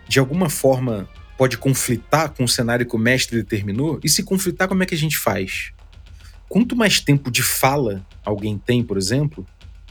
de 0.06 0.18
alguma 0.18 0.50
forma 0.50 1.08
pode 1.38 1.56
conflitar 1.56 2.34
com 2.34 2.44
o 2.44 2.48
cenário 2.48 2.84
que 2.84 2.94
o 2.94 2.98
mestre 2.98 3.38
determinou? 3.38 3.98
E 4.04 4.10
se 4.10 4.22
conflitar, 4.22 4.68
como 4.68 4.82
é 4.82 4.86
que 4.86 4.94
a 4.94 4.98
gente 4.98 5.16
faz? 5.16 5.72
Quanto 6.50 6.74
mais 6.74 6.98
tempo 6.98 7.30
de 7.30 7.44
fala 7.44 8.04
alguém 8.24 8.58
tem, 8.58 8.82
por 8.82 8.98
exemplo, 8.98 9.46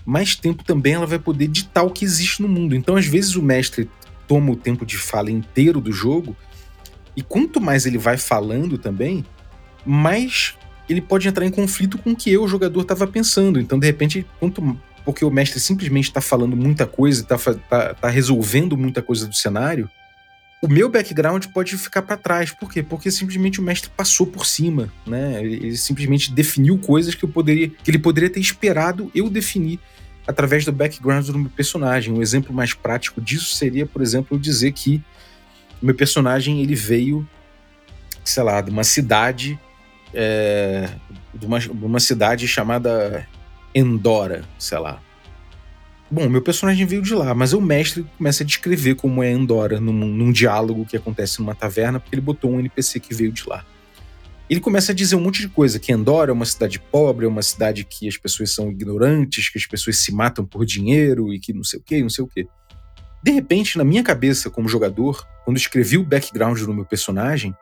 mais 0.06 0.36
tempo 0.36 0.62
também 0.62 0.93
ela 0.93 1.06
vai 1.06 1.17
poder 1.17 1.48
ditar 1.48 1.84
o 1.84 1.89
que 1.89 2.04
existe 2.04 2.41
no 2.41 2.50
mundo. 2.50 2.76
Então, 2.76 2.98
às 2.98 3.06
vezes, 3.06 3.38
o 3.38 3.41
mestre 3.41 3.89
toma 4.28 4.52
o 4.52 4.58
tempo 4.58 4.86
de 4.86 4.98
fala 4.98 5.32
inteiro 5.32 5.80
do 5.80 5.93
jogo, 5.93 6.36
e 7.15 7.24
quanto 7.24 7.62
mais 7.62 7.86
ele 7.86 7.98
vai 7.98 8.17
falando 8.17 8.78
também, 8.78 9.26
mais 9.86 10.56
ele 10.89 11.00
pode 11.00 11.30
entrar 11.30 11.45
em 11.45 11.50
conflito 11.50 11.98
com 11.98 12.12
o 12.12 12.15
que 12.15 12.30
eu, 12.30 12.43
o 12.43 12.48
jogador, 12.48 12.82
estava 12.82 13.08
pensando. 13.08 13.58
Então, 13.58 13.80
de 13.80 13.88
repente, 13.88 14.26
quanto 14.38 14.78
porque 15.06 15.24
o 15.24 15.32
mestre 15.32 15.62
simplesmente 15.62 16.10
está 16.10 16.19
falando 16.19 16.58
muita 16.58 16.86
coisa, 16.86 17.22
está 17.22 17.38
tá, 17.69 17.93
tá 17.93 18.10
resolvendo 18.10 18.76
muita 18.76 19.02
coisa 19.02 19.26
do 19.26 19.34
cenário, 19.34 19.89
o 20.62 20.67
meu 20.67 20.89
background 20.89 21.45
pode 21.48 21.78
ficar 21.78 22.02
para 22.02 22.17
trás. 22.17 22.52
Por 22.52 22.72
quê? 22.72 22.84
Porque 22.84 23.10
simplesmente 23.10 23.60
o 23.60 23.63
mestre 23.63 23.89
passou 23.95 24.28
por 24.28 24.45
cima, 24.45 24.91
né? 25.08 25.41
Ele 25.41 25.78
simplesmente 25.78 26.32
definiu 26.32 26.78
coisas 26.78 27.15
que 27.15 27.24
eu 27.24 27.30
poderia, 27.30 27.69
que 27.69 27.89
ele 27.89 28.00
poderia 28.00 28.30
ter 28.30 28.39
esperado 28.39 29.10
eu 29.15 29.30
definir 29.30 29.80
através 30.28 30.65
do 30.65 30.72
background 30.72 31.26
do 31.28 31.39
meu 31.39 31.50
personagem. 31.50 32.13
Um 32.13 32.22
exemplo 32.22 32.54
mais 32.54 32.74
prático 32.74 33.22
disso 33.22 33.56
seria, 33.56 33.86
por 33.86 34.02
exemplo, 34.02 34.36
eu 34.36 34.39
dizer 34.39 34.74
que 34.74 35.02
o 35.82 35.86
meu 35.86 35.95
personagem 35.95 36.62
ele 36.62 36.76
veio, 36.76 37.28
sei 38.24 38.43
lá, 38.43 38.60
de 38.60 38.69
uma 38.69 38.84
cidade, 38.84 39.58
é, 40.13 40.89
de, 41.34 41.45
uma, 41.45 41.60
de 41.60 41.69
uma 41.69 42.00
cidade 42.02 42.48
chamada 42.48 43.26
Endora, 43.74 44.43
sei 44.58 44.78
lá. 44.78 45.02
Bom, 46.12 46.28
meu 46.28 46.41
personagem 46.41 46.88
veio 46.88 47.04
de 47.04 47.13
lá, 47.13 47.36
mas 47.36 47.54
o 47.54 47.62
mestre 47.62 48.04
começa 48.17 48.41
a 48.41 48.45
descrever 48.45 48.95
como 48.95 49.22
é 49.22 49.32
Andorra 49.32 49.80
num, 49.80 49.93
num, 49.93 50.32
diálogo 50.32 50.84
que 50.84 50.98
acontece 50.98 51.39
numa 51.39 51.54
taverna, 51.54 52.00
porque 52.00 52.15
ele 52.15 52.22
botou 52.22 52.52
um 52.52 52.60
NPC 52.60 53.00
que 53.00 53.13
veio 53.13 53.32
de 53.32 53.48
lá. 53.48 53.63
Ele 54.50 54.60
começa 54.60 54.91
a 54.91 54.95
dizer 54.95 55.15
um 55.15 55.22
monte 55.22 55.41
de 55.41 55.50
coisa, 55.50 55.78
que 55.78 55.93
Andorra 55.93 56.30
é 56.30 56.32
uma 56.32 56.45
cidade 56.45 56.80
pobre, 56.80 57.28
é 57.28 57.30
uma 57.30 57.43
cidade 57.43 57.84
que 57.84 58.08
as 58.08 58.17
pessoas 58.17 58.52
são 58.52 58.72
ignorantes, 58.72 59.50
que 59.50 59.60
as 59.60 59.67
pessoas 59.67 60.00
se 60.00 60.12
matam 60.12 60.43
por 60.43 60.65
dinheiro 60.65 61.32
e 61.32 61.39
que 61.39 61.54
não 61.54 61.63
sei 61.63 61.80
o 61.80 61.84
que, 61.84 62.02
não 62.02 62.10
sei 62.10 62.24
o 62.24 62.28
que. 62.28 62.48
De 63.22 63.32
repente, 63.32 63.78
na 63.78 63.84
minha 63.84 64.02
cabeça, 64.02 64.50
como 64.50 64.67
jogador, 64.67 65.28
quando 65.45 65.58
escrevi 65.58 66.00
o 66.00 66.04
background 66.04 66.60
do 66.60 66.74
meu 66.74 66.86
personagem, 66.86 67.56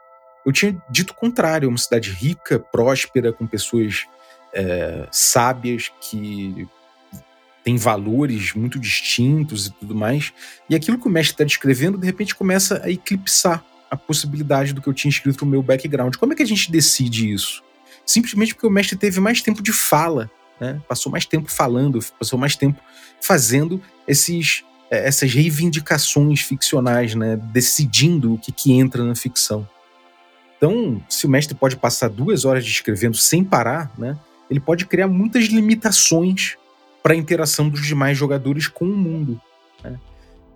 eu 0.45 0.53
tinha 0.53 0.81
dito 0.89 1.11
o 1.11 1.15
contrário, 1.15 1.65
é 1.65 1.69
uma 1.69 1.77
cidade 1.77 2.11
rica, 2.11 2.57
próspera, 2.57 3.33
com 3.33 3.45
pessoas 3.45 4.05
é, 4.53 5.05
sábias 5.11 5.91
que 5.99 6.65
tem 7.67 7.75
valores 7.75 8.53
muito 8.53 8.79
distintos 8.79 9.67
e 9.67 9.71
tudo 9.71 9.93
mais. 9.93 10.31
E 10.69 10.75
aquilo 10.75 10.97
que 10.97 11.05
o 11.05 11.11
mestre 11.11 11.33
está 11.33 11.43
descrevendo, 11.43 11.97
de 11.97 12.05
repente, 12.05 12.33
começa 12.33 12.81
a 12.81 12.89
eclipsar 12.89 13.61
a 13.91 13.97
possibilidade 13.97 14.71
do 14.71 14.81
que 14.81 14.87
eu 14.87 14.93
tinha 14.93 15.09
escrito 15.09 15.43
no 15.43 15.51
meu 15.51 15.61
background. 15.61 16.15
Como 16.15 16.31
é 16.31 16.35
que 16.37 16.41
a 16.41 16.47
gente 16.47 16.71
decide 16.71 17.29
isso? 17.29 17.61
Simplesmente 18.05 18.53
porque 18.53 18.65
o 18.65 18.69
mestre 18.69 18.95
teve 18.95 19.19
mais 19.19 19.41
tempo 19.41 19.61
de 19.61 19.73
fala, 19.73 20.31
né? 20.61 20.81
passou 20.87 21.11
mais 21.11 21.25
tempo 21.25 21.51
falando, 21.51 21.99
passou 22.17 22.39
mais 22.39 22.55
tempo 22.55 22.79
fazendo 23.19 23.81
esses, 24.07 24.63
é, 24.89 25.05
essas 25.05 25.33
reivindicações 25.33 26.39
ficcionais, 26.39 27.15
né? 27.15 27.35
decidindo 27.51 28.35
o 28.35 28.37
que, 28.37 28.53
que 28.53 28.71
entra 28.71 29.03
na 29.03 29.13
ficção. 29.13 29.67
Então, 30.55 31.03
se 31.09 31.25
o 31.25 31.29
mestre 31.29 31.53
pode 31.53 31.75
passar 31.75 32.07
duas 32.07 32.45
horas 32.45 32.63
descrevendo 32.63 33.17
sem 33.17 33.43
parar, 33.43 33.91
né? 33.97 34.17
ele 34.49 34.61
pode 34.61 34.85
criar 34.85 35.09
muitas 35.09 35.47
limitações 35.47 36.55
para 37.07 37.13
a 37.13 37.17
interação 37.17 37.69
dos 37.69 37.87
demais 37.87 38.17
jogadores 38.17 38.67
com 38.67 38.83
o 38.83 38.97
mundo. 38.97 39.39
Né? 39.81 39.97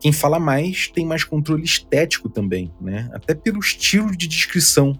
Quem 0.02 0.12
fala 0.12 0.38
mais 0.38 0.90
tem 0.90 1.06
mais 1.06 1.24
controle 1.24 1.64
estético 1.64 2.28
também, 2.28 2.70
né? 2.82 3.10
até 3.14 3.34
pelo 3.34 3.58
estilo 3.58 4.12
de 4.12 4.28
descrição 4.28 5.00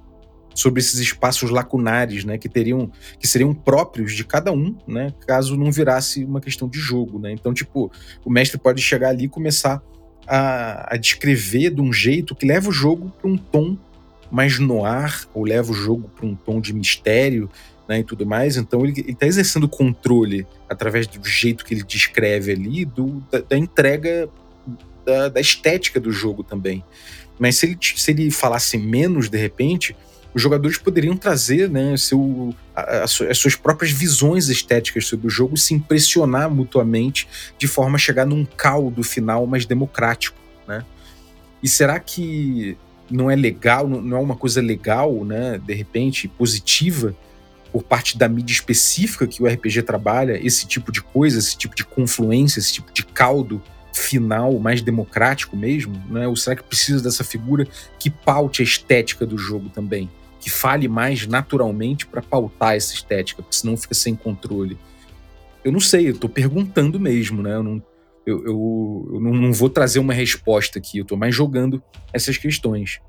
sobre 0.56 0.80
esses 0.80 0.98
espaços 0.98 1.50
lacunares, 1.50 2.24
né, 2.24 2.38
que 2.38 2.48
teriam, 2.48 2.90
que 3.20 3.28
seriam 3.28 3.54
próprios 3.54 4.14
de 4.14 4.24
cada 4.24 4.52
um, 4.54 4.78
né, 4.88 5.14
caso 5.26 5.58
não 5.58 5.72
virasse 5.72 6.24
uma 6.24 6.40
questão 6.40 6.70
de 6.70 6.80
jogo, 6.80 7.20
né. 7.20 7.32
Então, 7.32 7.54
tipo, 7.54 7.92
o 8.24 8.30
mestre 8.30 8.58
pode 8.58 8.82
chegar 8.82 9.10
ali 9.10 9.26
e 9.26 9.30
começar 9.30 9.82
a, 10.28 10.94
a 10.94 10.98
descrever 10.98 11.70
de 11.72 11.82
um 11.82 11.92
jeito 11.92 12.36
que 12.36 12.46
leva 12.46 12.70
o 12.70 12.74
jogo 12.74 13.12
para 13.22 13.30
um 13.30 13.38
tom 13.38 13.78
mais 14.32 14.58
noir, 14.58 15.28
ou 15.34 15.44
leva 15.44 15.72
o 15.72 15.76
jogo 15.76 16.10
para 16.16 16.26
um 16.26 16.36
tom 16.36 16.62
de 16.62 16.74
mistério, 16.74 17.50
né, 17.92 18.00
e 18.00 18.04
tudo 18.06 18.26
mais. 18.26 18.56
Então 18.56 18.86
ele 18.86 19.04
está 19.06 19.28
exercendo 19.28 19.68
controle 19.68 20.48
através 20.70 21.08
do 21.08 21.28
jeito 21.28 21.66
que 21.66 21.74
ele 21.74 21.84
descreve 21.84 22.54
ali, 22.54 22.86
do, 22.86 23.22
da, 23.30 23.40
da 23.42 23.58
entrega 23.58 24.30
da, 25.06 25.28
da, 25.28 25.42
estética 25.42 26.00
do 26.00 26.10
jogo 26.10 26.42
também. 26.42 26.86
Mas 27.38 27.58
se 27.58 27.66
ele, 27.66 27.78
se 27.82 28.12
ele 28.12 28.32
falasse 28.32 28.78
menos 28.78 29.28
de 29.28 29.38
repente, 29.38 29.94
os 30.34 30.42
jogadores 30.42 30.78
poderiam 30.78 31.18
trazer 31.18 31.70
né, 31.70 31.98
seu, 31.98 32.56
a, 32.74 33.04
as 33.04 33.38
suas 33.38 33.56
próprias 33.56 33.92
visões 33.92 34.48
estéticas 34.48 35.06
sobre 35.06 35.28
o 35.28 35.30
jogo, 35.30 35.58
se 35.58 35.74
impressionar 35.74 36.50
mutuamente, 36.50 37.28
de 37.58 37.68
forma 37.68 37.98
a 37.98 38.00
chegar 38.00 38.26
num 38.26 38.46
caldo 38.46 39.04
final 39.04 39.46
mais 39.46 39.66
democrático. 39.66 40.38
Né? 40.66 40.86
E 41.62 41.68
será 41.68 42.00
que 42.00 42.78
não 43.10 43.30
é 43.30 43.36
legal, 43.36 43.86
não 43.86 44.16
é 44.16 44.22
uma 44.22 44.38
coisa 44.38 44.62
legal, 44.62 45.26
né, 45.26 45.60
de 45.62 45.74
repente, 45.74 46.30
positiva, 46.30 47.14
por 47.72 47.84
parte 47.84 48.18
da 48.18 48.28
mídia 48.28 48.54
específica 48.54 49.26
que 49.26 49.42
o 49.42 49.48
RPG 49.48 49.84
trabalha, 49.84 50.40
esse 50.46 50.68
tipo 50.68 50.92
de 50.92 51.02
coisa, 51.02 51.40
esse 51.40 51.58
tipo 51.58 51.76
de 51.76 51.86
confluência, 51.86 52.60
esse 52.60 52.74
tipo 52.74 52.92
de 52.92 53.06
caldo 53.06 53.62
final 53.94 54.58
mais 54.60 54.82
democrático 54.82 55.56
mesmo, 55.56 56.02
né? 56.10 56.28
Ou 56.28 56.36
será 56.36 56.56
que 56.56 56.64
precisa 56.64 57.04
dessa 57.04 57.24
figura 57.24 57.68
que 58.00 58.10
paute 58.10 58.62
a 58.62 58.66
estética 58.66 59.26
do 59.26 59.38
jogo 59.38 59.70
também, 59.70 60.10
que 60.40 60.50
fale 60.50 60.88
mais 60.88 61.28
naturalmente 61.28 62.06
para 62.06 62.22
pautar 62.22 62.76
essa 62.76 62.94
estética, 62.94 63.42
porque 63.42 63.56
senão 63.56 63.78
fica 63.78 63.94
sem 63.94 64.16
controle. 64.16 64.78
Eu 65.64 65.72
não 65.72 65.80
sei, 65.80 66.10
eu 66.10 66.18
tô 66.18 66.28
perguntando 66.28 67.00
mesmo, 67.00 67.42
né? 67.42 67.56
Eu 67.56 67.64
não, 67.64 67.84
Eu, 68.26 68.46
eu, 68.46 69.12
eu 69.14 69.20
não, 69.20 69.34
não, 69.34 69.54
vou 69.54 69.70
trazer 69.70 70.00
uma 70.00 70.14
resposta 70.14 70.80
aqui, 70.80 71.00
eu 71.00 71.06
tô 71.06 71.16
mais 71.16 71.36
jogando 71.36 71.82
essas 72.14 72.38
questões. 72.38 73.00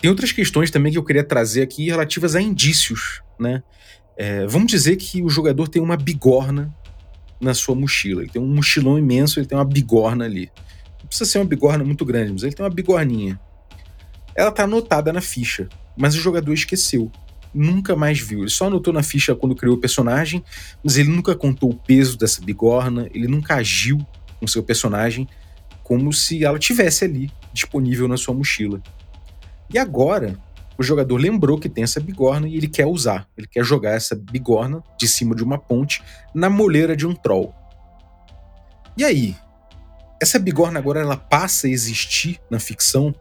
Tem 0.00 0.08
outras 0.08 0.32
questões 0.32 0.70
também 0.70 0.92
que 0.92 0.98
eu 0.98 1.04
queria 1.04 1.24
trazer 1.24 1.62
aqui 1.62 1.86
relativas 1.86 2.34
a 2.34 2.40
indícios, 2.40 3.22
né? 3.38 3.62
É, 4.16 4.46
vamos 4.46 4.70
dizer 4.70 4.96
que 4.96 5.22
o 5.22 5.28
jogador 5.28 5.68
tem 5.68 5.80
uma 5.80 5.96
bigorna 5.96 6.74
na 7.40 7.54
sua 7.54 7.74
mochila. 7.74 8.22
Ele 8.22 8.30
tem 8.30 8.42
um 8.42 8.54
mochilão 8.54 8.98
imenso, 8.98 9.38
ele 9.38 9.46
tem 9.46 9.56
uma 9.56 9.64
bigorna 9.64 10.24
ali. 10.24 10.50
Não 11.00 11.06
precisa 11.06 11.30
ser 11.30 11.38
uma 11.38 11.44
bigorna 11.44 11.84
muito 11.84 12.04
grande, 12.04 12.32
mas 12.32 12.42
ele 12.42 12.54
tem 12.54 12.64
uma 12.64 12.70
bigorninha. 12.70 13.40
Ela 14.34 14.50
tá 14.50 14.64
anotada 14.64 15.12
na 15.12 15.20
ficha, 15.20 15.68
mas 15.96 16.14
o 16.14 16.20
jogador 16.20 16.52
esqueceu. 16.52 17.10
Nunca 17.54 17.96
mais 17.96 18.18
viu. 18.18 18.40
Ele 18.40 18.50
só 18.50 18.66
anotou 18.66 18.92
na 18.92 19.02
ficha 19.02 19.34
quando 19.34 19.54
criou 19.54 19.76
o 19.76 19.80
personagem, 19.80 20.44
mas 20.82 20.96
ele 20.96 21.08
nunca 21.08 21.34
contou 21.34 21.70
o 21.70 21.74
peso 21.74 22.18
dessa 22.18 22.40
bigorna, 22.40 23.08
ele 23.14 23.26
nunca 23.26 23.54
agiu 23.54 23.98
com 24.38 24.46
seu 24.46 24.62
personagem 24.62 25.28
como 25.82 26.12
se 26.12 26.44
ela 26.44 26.58
tivesse 26.58 27.04
ali 27.04 27.30
disponível 27.52 28.06
na 28.06 28.16
sua 28.16 28.34
mochila. 28.34 28.80
E 29.72 29.78
agora, 29.78 30.38
o 30.78 30.82
jogador 30.82 31.16
lembrou 31.16 31.58
que 31.58 31.68
tem 31.68 31.82
essa 31.82 31.98
bigorna 31.98 32.48
e 32.48 32.56
ele 32.56 32.68
quer 32.68 32.86
usar. 32.86 33.28
Ele 33.36 33.46
quer 33.46 33.64
jogar 33.64 33.90
essa 33.90 34.14
bigorna 34.14 34.82
de 34.98 35.08
cima 35.08 35.34
de 35.34 35.42
uma 35.42 35.58
ponte 35.58 36.02
na 36.32 36.48
moleira 36.48 36.96
de 36.96 37.06
um 37.06 37.14
troll. 37.14 37.52
E 38.96 39.04
aí? 39.04 39.36
Essa 40.20 40.38
bigorna 40.38 40.78
agora 40.78 41.00
ela 41.00 41.16
passa 41.16 41.66
a 41.66 41.70
existir 41.70 42.40
na 42.50 42.58
ficção 42.58 43.14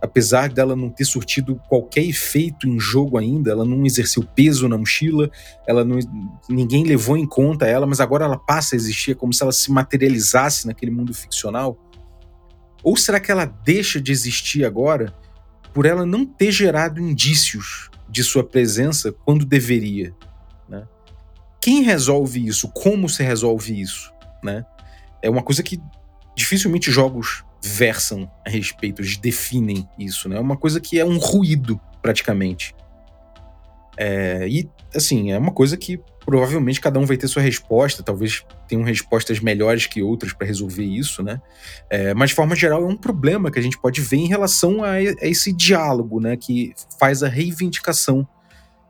apesar 0.00 0.48
dela 0.48 0.74
não 0.74 0.88
ter 0.88 1.04
surtido 1.04 1.60
qualquer 1.68 2.02
efeito 2.02 2.66
em 2.66 2.80
jogo 2.80 3.18
ainda, 3.18 3.50
ela 3.50 3.64
não 3.64 3.84
exerceu 3.84 4.22
peso 4.22 4.68
na 4.68 4.78
mochila, 4.78 5.30
ela 5.66 5.84
não, 5.84 5.98
ninguém 6.48 6.84
levou 6.84 7.16
em 7.16 7.26
conta 7.26 7.66
ela, 7.66 7.86
mas 7.86 8.00
agora 8.00 8.24
ela 8.24 8.38
passa 8.38 8.74
a 8.74 8.76
existir, 8.76 9.12
é 9.12 9.14
como 9.14 9.32
se 9.32 9.42
ela 9.42 9.52
se 9.52 9.70
materializasse 9.70 10.66
naquele 10.66 10.90
mundo 10.90 11.12
ficcional? 11.12 11.78
Ou 12.82 12.96
será 12.96 13.20
que 13.20 13.30
ela 13.30 13.44
deixa 13.44 14.00
de 14.00 14.10
existir 14.10 14.64
agora 14.64 15.14
por 15.72 15.86
ela 15.86 16.04
não 16.04 16.24
ter 16.26 16.50
gerado 16.50 17.00
indícios 17.00 17.90
de 18.08 18.24
sua 18.24 18.44
presença 18.44 19.12
quando 19.12 19.44
deveria? 19.44 20.14
Né? 20.68 20.86
Quem 21.60 21.82
resolve 21.82 22.46
isso? 22.46 22.68
Como 22.68 23.08
se 23.08 23.22
resolve 23.22 23.80
isso? 23.80 24.12
Né? 24.42 24.64
É 25.22 25.30
uma 25.30 25.42
coisa 25.42 25.62
que 25.62 25.80
dificilmente 26.36 26.90
jogos 26.90 27.44
versam 27.62 28.30
a 28.46 28.50
respeito, 28.50 29.02
eles 29.02 29.16
definem 29.16 29.86
isso, 29.98 30.28
né? 30.28 30.36
É 30.36 30.40
uma 30.40 30.56
coisa 30.56 30.80
que 30.80 30.98
é 30.98 31.04
um 31.04 31.18
ruído, 31.18 31.78
praticamente. 32.00 32.74
É, 33.96 34.48
e, 34.48 34.68
assim, 34.94 35.30
é 35.30 35.38
uma 35.38 35.52
coisa 35.52 35.76
que 35.76 36.00
provavelmente 36.24 36.80
cada 36.80 36.98
um 36.98 37.06
vai 37.06 37.16
ter 37.16 37.28
sua 37.28 37.42
resposta, 37.42 38.02
talvez 38.02 38.44
tenham 38.68 38.84
respostas 38.84 39.40
melhores 39.40 39.86
que 39.86 40.02
outras 40.02 40.32
para 40.32 40.46
resolver 40.46 40.84
isso, 40.84 41.22
né? 41.22 41.40
É, 41.88 42.14
mas, 42.14 42.30
de 42.30 42.36
forma 42.36 42.54
geral, 42.54 42.82
é 42.82 42.86
um 42.86 42.96
problema 42.96 43.50
que 43.50 43.58
a 43.58 43.62
gente 43.62 43.78
pode 43.78 44.00
ver 44.00 44.18
em 44.18 44.28
relação 44.28 44.84
a, 44.84 44.92
a 44.92 45.26
esse 45.26 45.52
diálogo, 45.52 46.20
né? 46.20 46.36
Que 46.36 46.72
faz 46.98 47.22
a 47.22 47.28
reivindicação 47.28 48.26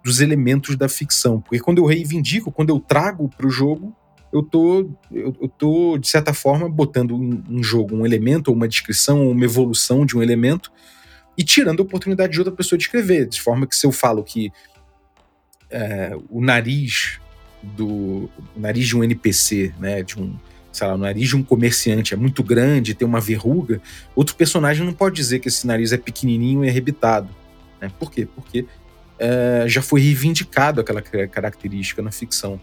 dos 0.04 0.20
elementos 0.20 0.76
da 0.76 0.88
ficção. 0.88 1.40
Porque 1.40 1.60
quando 1.60 1.78
eu 1.78 1.86
reivindico, 1.86 2.50
quando 2.50 2.70
eu 2.70 2.80
trago 2.80 3.28
para 3.28 3.46
o 3.46 3.50
jogo, 3.50 3.94
eu 4.32 4.42
tô, 4.42 4.90
eu, 5.10 5.34
eu 5.40 5.48
tô, 5.48 5.98
de 5.98 6.08
certa 6.08 6.32
forma, 6.32 6.68
botando 6.68 7.14
em, 7.14 7.58
em 7.58 7.62
jogo 7.62 7.96
um 7.96 8.06
elemento, 8.06 8.48
ou 8.48 8.54
uma 8.54 8.68
descrição, 8.68 9.26
ou 9.26 9.32
uma 9.32 9.44
evolução 9.44 10.06
de 10.06 10.16
um 10.16 10.22
elemento, 10.22 10.70
e 11.36 11.44
tirando 11.44 11.80
a 11.80 11.82
oportunidade 11.82 12.32
de 12.32 12.38
outra 12.38 12.54
pessoa 12.54 12.76
de 12.76 12.84
escrever. 12.84 13.26
De 13.26 13.40
forma 13.40 13.66
que 13.66 13.74
se 13.74 13.86
eu 13.86 13.92
falo 13.92 14.22
que 14.22 14.52
é, 15.70 16.16
o 16.28 16.40
nariz 16.40 17.20
do 17.62 18.30
o 18.56 18.60
nariz 18.60 18.86
de 18.88 18.96
um 18.96 19.04
NPC, 19.04 19.72
né, 19.78 20.02
de 20.02 20.18
um, 20.18 20.34
sei 20.72 20.86
lá, 20.86 20.94
o 20.94 20.98
nariz 20.98 21.28
de 21.28 21.36
um 21.36 21.42
comerciante 21.42 22.14
é 22.14 22.16
muito 22.16 22.42
grande, 22.42 22.94
tem 22.94 23.06
uma 23.06 23.20
verruga, 23.20 23.80
outro 24.14 24.34
personagem 24.34 24.84
não 24.84 24.92
pode 24.92 25.16
dizer 25.16 25.38
que 25.38 25.48
esse 25.48 25.66
nariz 25.66 25.92
é 25.92 25.96
pequenininho 25.96 26.64
e 26.64 26.68
arrebitado. 26.68 27.28
Né? 27.80 27.90
Por 27.98 28.10
quê? 28.10 28.26
Porque 28.26 28.66
é, 29.18 29.64
já 29.66 29.82
foi 29.82 30.00
reivindicado 30.00 30.80
aquela 30.80 31.02
característica 31.02 32.00
na 32.02 32.10
ficção. 32.10 32.60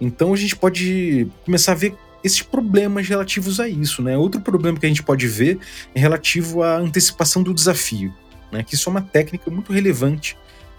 Então 0.00 0.32
a 0.32 0.36
gente 0.36 0.56
pode 0.56 1.26
começar 1.44 1.72
a 1.72 1.76
ver 1.76 1.94
esses 2.22 2.42
problemas 2.42 3.06
relativos 3.06 3.60
a 3.60 3.68
isso, 3.68 4.02
né? 4.02 4.16
Outro 4.16 4.40
problema 4.40 4.78
que 4.78 4.86
a 4.86 4.88
gente 4.88 5.02
pode 5.02 5.26
ver 5.26 5.58
é 5.94 6.00
relativo 6.00 6.62
à 6.62 6.78
antecipação 6.78 7.42
do 7.42 7.52
desafio, 7.52 8.12
né? 8.50 8.62
Que 8.62 8.74
isso 8.74 8.88
é 8.88 8.90
uma 8.90 9.02
técnica 9.02 9.50
muito 9.50 9.72
relevante 9.72 10.36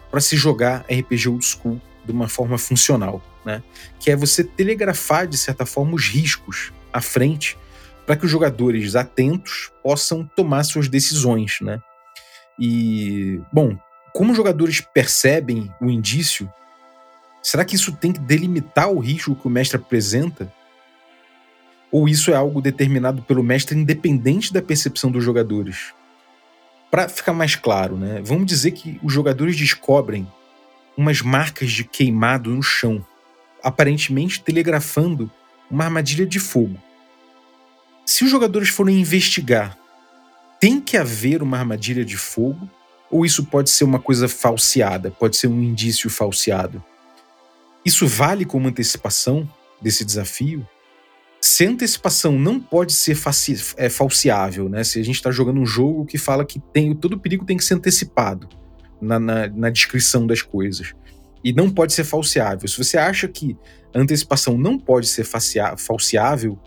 para 0.09 0.21
se 0.21 0.35
jogar 0.35 0.85
RPG 0.89 1.29
old 1.29 1.45
school 1.45 1.81
de 2.03 2.11
uma 2.11 2.27
forma 2.27 2.57
funcional, 2.57 3.21
né? 3.45 3.63
Que 3.99 4.11
é 4.11 4.15
você 4.15 4.43
telegrafar 4.43 5.27
de 5.27 5.37
certa 5.37 5.65
forma 5.65 5.95
os 5.95 6.07
riscos 6.07 6.71
à 6.93 7.01
frente 7.01 7.57
para 8.05 8.15
que 8.15 8.25
os 8.25 8.31
jogadores 8.31 8.95
atentos 8.95 9.71
possam 9.81 10.25
tomar 10.35 10.63
suas 10.63 10.87
decisões, 10.87 11.57
né? 11.61 11.81
E 12.59 13.41
bom, 13.51 13.77
como 14.13 14.31
os 14.31 14.37
jogadores 14.37 14.81
percebem 14.93 15.71
o 15.81 15.89
indício 15.89 16.49
Será 17.45 17.63
que 17.63 17.75
isso 17.75 17.91
tem 17.91 18.11
que 18.11 18.19
delimitar 18.19 18.89
o 18.89 18.97
risco 18.97 19.35
que 19.35 19.45
o 19.45 19.51
mestre 19.51 19.77
apresenta? 19.77 20.51
Ou 21.91 22.09
isso 22.09 22.31
é 22.31 22.33
algo 22.33 22.59
determinado 22.59 23.21
pelo 23.21 23.43
mestre 23.43 23.77
independente 23.77 24.51
da 24.51 24.63
percepção 24.63 25.11
dos 25.11 25.23
jogadores? 25.23 25.93
Para 26.95 27.09
ficar 27.09 27.33
mais 27.33 27.57
claro, 27.57 27.97
né, 27.97 28.21
vamos 28.23 28.45
dizer 28.45 28.71
que 28.71 28.97
os 29.03 29.11
jogadores 29.11 29.57
descobrem 29.57 30.25
umas 30.95 31.21
marcas 31.21 31.69
de 31.69 31.83
queimado 31.83 32.49
no 32.49 32.63
chão, 32.63 33.05
aparentemente 33.61 34.41
telegrafando 34.41 35.29
uma 35.69 35.83
armadilha 35.83 36.25
de 36.25 36.39
fogo. 36.39 36.81
Se 38.05 38.23
os 38.23 38.31
jogadores 38.31 38.69
forem 38.69 38.97
investigar, 38.97 39.77
tem 40.57 40.79
que 40.79 40.95
haver 40.95 41.43
uma 41.43 41.59
armadilha 41.59 42.05
de 42.05 42.15
fogo? 42.15 42.69
Ou 43.11 43.25
isso 43.25 43.43
pode 43.43 43.69
ser 43.71 43.83
uma 43.83 43.99
coisa 43.99 44.29
falseada, 44.29 45.11
pode 45.11 45.35
ser 45.35 45.47
um 45.47 45.61
indício 45.61 46.09
falseado? 46.09 46.81
Isso 47.83 48.07
vale 48.07 48.45
como 48.45 48.69
antecipação 48.69 49.45
desse 49.81 50.05
desafio? 50.05 50.65
Se 51.45 51.63
a 51.63 51.69
antecipação 51.69 52.39
não 52.39 52.59
pode 52.59 52.91
ser 52.91 53.15
é, 53.77 53.87
falseável, 53.87 54.67
né? 54.67 54.83
Se 54.83 54.99
a 54.99 55.03
gente 55.03 55.17
está 55.17 55.29
jogando 55.29 55.59
um 55.59 55.65
jogo 55.65 56.03
que 56.03 56.17
fala 56.17 56.43
que 56.43 56.59
tem 56.59 56.95
todo 56.95 57.19
perigo 57.19 57.45
tem 57.45 57.55
que 57.55 57.63
ser 57.63 57.75
antecipado 57.75 58.49
na, 58.99 59.19
na, 59.19 59.47
na 59.47 59.69
descrição 59.69 60.25
das 60.25 60.41
coisas 60.41 60.93
e 61.43 61.53
não 61.53 61.69
pode 61.69 61.93
ser 61.93 62.03
falseável. 62.03 62.67
Se 62.67 62.75
você 62.75 62.97
acha 62.97 63.27
que 63.27 63.55
a 63.93 63.99
antecipação 63.99 64.57
não 64.57 64.79
pode 64.79 65.07
ser 65.07 65.23
falseável, 65.23 66.59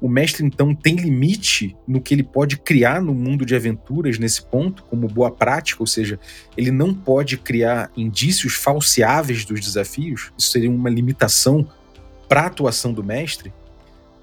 o 0.00 0.08
mestre 0.08 0.46
então 0.46 0.74
tem 0.74 0.96
limite 0.96 1.76
no 1.86 2.00
que 2.00 2.14
ele 2.14 2.24
pode 2.24 2.56
criar 2.56 3.02
no 3.02 3.12
mundo 3.12 3.44
de 3.44 3.54
aventuras 3.54 4.18
nesse 4.18 4.46
ponto, 4.46 4.82
como 4.84 5.08
boa 5.08 5.30
prática, 5.30 5.82
ou 5.82 5.86
seja, 5.86 6.18
ele 6.56 6.70
não 6.70 6.94
pode 6.94 7.36
criar 7.36 7.92
indícios 7.94 8.54
falseáveis 8.54 9.44
dos 9.44 9.60
desafios. 9.60 10.32
Isso 10.38 10.50
seria 10.50 10.70
uma 10.70 10.88
limitação 10.88 11.68
para 12.26 12.40
a 12.40 12.46
atuação 12.46 12.94
do 12.94 13.04
mestre. 13.04 13.52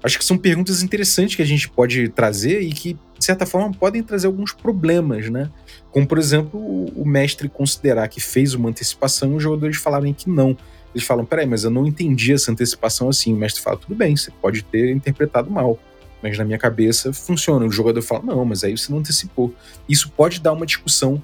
Acho 0.02 0.18
que 0.18 0.24
são 0.24 0.38
perguntas 0.38 0.82
interessantes 0.82 1.36
que 1.36 1.42
a 1.42 1.46
gente 1.46 1.68
pode 1.68 2.08
trazer 2.08 2.62
e 2.62 2.70
que, 2.70 2.94
de 3.18 3.24
certa 3.24 3.44
forma, 3.44 3.70
podem 3.72 4.02
trazer 4.02 4.26
alguns 4.26 4.52
problemas, 4.52 5.28
né? 5.28 5.50
Como, 5.90 6.06
por 6.06 6.18
exemplo, 6.18 6.58
o 6.96 7.04
mestre 7.04 7.48
considerar 7.48 8.08
que 8.08 8.20
fez 8.20 8.54
uma 8.54 8.70
antecipação 8.70 9.32
e 9.32 9.36
os 9.36 9.42
jogadores 9.42 9.76
falarem 9.76 10.14
que 10.14 10.30
não. 10.30 10.56
Eles 10.94 11.06
falam, 11.06 11.24
peraí, 11.24 11.46
mas 11.46 11.64
eu 11.64 11.70
não 11.70 11.86
entendi 11.86 12.32
essa 12.32 12.50
antecipação 12.50 13.08
assim. 13.08 13.34
O 13.34 13.36
mestre 13.36 13.62
fala, 13.62 13.76
tudo 13.76 13.94
bem, 13.94 14.16
você 14.16 14.30
pode 14.30 14.62
ter 14.64 14.90
interpretado 14.90 15.50
mal. 15.50 15.78
Mas 16.22 16.36
na 16.36 16.44
minha 16.44 16.58
cabeça 16.58 17.12
funciona. 17.12 17.66
O 17.66 17.70
jogador 17.70 18.00
fala, 18.02 18.22
não, 18.24 18.44
mas 18.44 18.64
aí 18.64 18.76
você 18.76 18.90
não 18.90 19.00
antecipou. 19.00 19.54
Isso 19.88 20.10
pode 20.10 20.40
dar 20.40 20.52
uma 20.52 20.66
discussão 20.66 21.22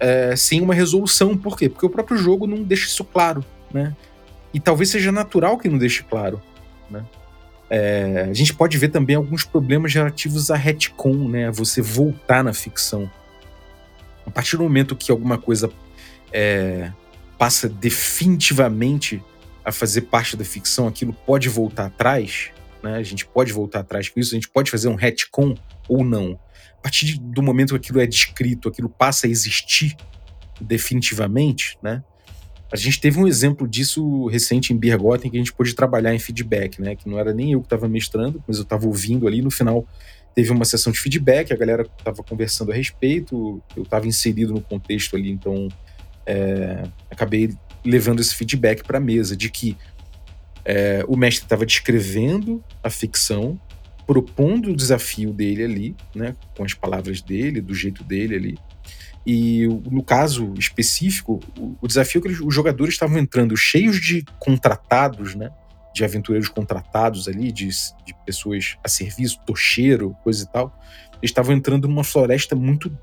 é, 0.00 0.34
sem 0.34 0.60
uma 0.60 0.74
resolução. 0.74 1.36
Por 1.36 1.56
quê? 1.56 1.68
Porque 1.68 1.86
o 1.86 1.90
próprio 1.90 2.16
jogo 2.16 2.46
não 2.46 2.62
deixa 2.62 2.86
isso 2.86 3.04
claro, 3.04 3.44
né? 3.72 3.94
E 4.52 4.60
talvez 4.60 4.90
seja 4.90 5.12
natural 5.12 5.58
que 5.58 5.68
não 5.68 5.78
deixe 5.78 6.02
claro, 6.02 6.40
né? 6.90 7.04
É, 7.68 8.26
a 8.30 8.32
gente 8.32 8.54
pode 8.54 8.78
ver 8.78 8.88
também 8.88 9.16
alguns 9.16 9.44
problemas 9.44 9.92
relativos 9.92 10.50
a 10.50 10.56
retcon, 10.56 11.28
né? 11.28 11.50
Você 11.50 11.82
voltar 11.82 12.44
na 12.44 12.52
ficção. 12.52 13.10
A 14.24 14.30
partir 14.30 14.56
do 14.56 14.62
momento 14.62 14.96
que 14.96 15.10
alguma 15.10 15.38
coisa 15.38 15.70
é, 16.32 16.92
passa 17.38 17.68
definitivamente 17.68 19.22
a 19.64 19.72
fazer 19.72 20.02
parte 20.02 20.36
da 20.36 20.44
ficção, 20.44 20.86
aquilo 20.86 21.12
pode 21.12 21.48
voltar 21.48 21.86
atrás, 21.86 22.50
né? 22.82 22.96
A 22.96 23.02
gente 23.02 23.26
pode 23.26 23.52
voltar 23.52 23.80
atrás 23.80 24.08
com 24.08 24.20
isso, 24.20 24.32
a 24.32 24.36
gente 24.36 24.48
pode 24.48 24.70
fazer 24.70 24.88
um 24.88 24.94
retcon 24.94 25.54
ou 25.88 26.04
não. 26.04 26.38
A 26.78 26.82
partir 26.82 27.18
do 27.18 27.42
momento 27.42 27.70
que 27.70 27.76
aquilo 27.76 28.00
é 28.00 28.06
descrito, 28.06 28.68
aquilo 28.68 28.88
passa 28.88 29.26
a 29.26 29.30
existir 29.30 29.96
definitivamente, 30.60 31.76
né? 31.82 32.02
A 32.72 32.76
gente 32.76 33.00
teve 33.00 33.18
um 33.18 33.26
exemplo 33.26 33.66
disso 33.68 34.26
recente 34.26 34.72
em 34.72 34.76
Birgotten 34.76 35.30
que 35.30 35.36
a 35.36 35.40
gente 35.40 35.52
pôde 35.52 35.74
trabalhar 35.74 36.14
em 36.14 36.18
feedback, 36.18 36.80
né? 36.80 36.96
Que 36.96 37.08
não 37.08 37.18
era 37.18 37.32
nem 37.32 37.52
eu 37.52 37.60
que 37.60 37.66
estava 37.66 37.88
mestrando, 37.88 38.42
mas 38.46 38.56
eu 38.56 38.64
estava 38.64 38.86
ouvindo 38.86 39.26
ali. 39.26 39.40
No 39.40 39.50
final 39.50 39.86
teve 40.34 40.50
uma 40.50 40.64
sessão 40.64 40.92
de 40.92 40.98
feedback, 40.98 41.52
a 41.52 41.56
galera 41.56 41.86
estava 41.98 42.22
conversando 42.22 42.72
a 42.72 42.74
respeito, 42.74 43.62
eu 43.76 43.84
estava 43.84 44.06
inserido 44.06 44.52
no 44.52 44.60
contexto 44.60 45.16
ali, 45.16 45.30
então 45.30 45.68
é, 46.26 46.82
acabei 47.10 47.54
levando 47.84 48.20
esse 48.20 48.34
feedback 48.34 48.82
para 48.84 48.98
a 48.98 49.00
mesa 49.00 49.36
de 49.36 49.50
que 49.50 49.76
É, 50.68 51.04
o 51.06 51.16
mestre 51.16 51.44
estava 51.44 51.64
descrevendo 51.64 52.60
a 52.82 52.90
ficção, 52.90 53.56
propondo 54.04 54.70
o 54.70 54.74
desafio 54.74 55.32
dele 55.32 55.62
ali, 55.62 55.96
né, 56.12 56.34
com 56.56 56.64
as 56.64 56.74
palavras 56.74 57.22
dele, 57.22 57.60
do 57.60 57.72
jeito 57.72 58.02
dele 58.02 58.34
ali. 58.34 58.58
E 59.26 59.66
no 59.90 60.04
caso 60.04 60.54
específico, 60.56 61.40
o, 61.80 61.88
desafio 61.88 62.22
que 62.22 62.28
eles, 62.28 62.40
os 62.40 62.54
jogadores 62.54 62.94
estavam 62.94 63.18
entrando 63.18 63.56
cheios 63.56 64.00
de 64.00 64.24
contratados, 64.38 65.34
né, 65.34 65.50
de 65.92 66.04
aventureiros 66.04 66.48
contratados 66.48 67.26
ali, 67.26 67.50
de, 67.50 67.66
de 67.66 68.14
pessoas 68.24 68.76
a 68.84 68.88
serviço, 68.88 69.40
tocheiro, 69.44 70.16
coisa 70.22 70.44
e 70.44 70.52
tal. 70.52 70.78
Eles 71.14 71.30
estavam 71.30 71.56
entrando 71.56 71.88
numa 71.88 72.04
floresta 72.04 72.54
muito 72.54 72.96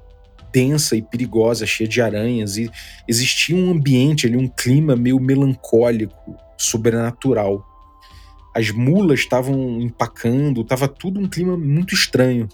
densa 0.54 0.96
e 0.96 1.02
perigosa, 1.02 1.66
cheia 1.66 1.90
de 1.90 2.00
aranhas, 2.00 2.56
e 2.56 2.72
existia 3.08 3.56
um 3.56 3.72
ambiente 3.72 4.28
ali, 4.28 4.38
um 4.38 4.48
clima 4.48 4.96
meio 4.96 5.20
melancólico, 5.20 6.38
sobrenatural. 6.56 7.66
As 8.56 8.70
mulas 8.70 9.22
estavam 9.22 9.82
empacando, 9.82 10.62
estava 10.62 10.88
tudo 10.88 11.20
um 11.20 11.28
clima 11.28 11.58
muito 11.58 11.96
estranho. 11.96 12.48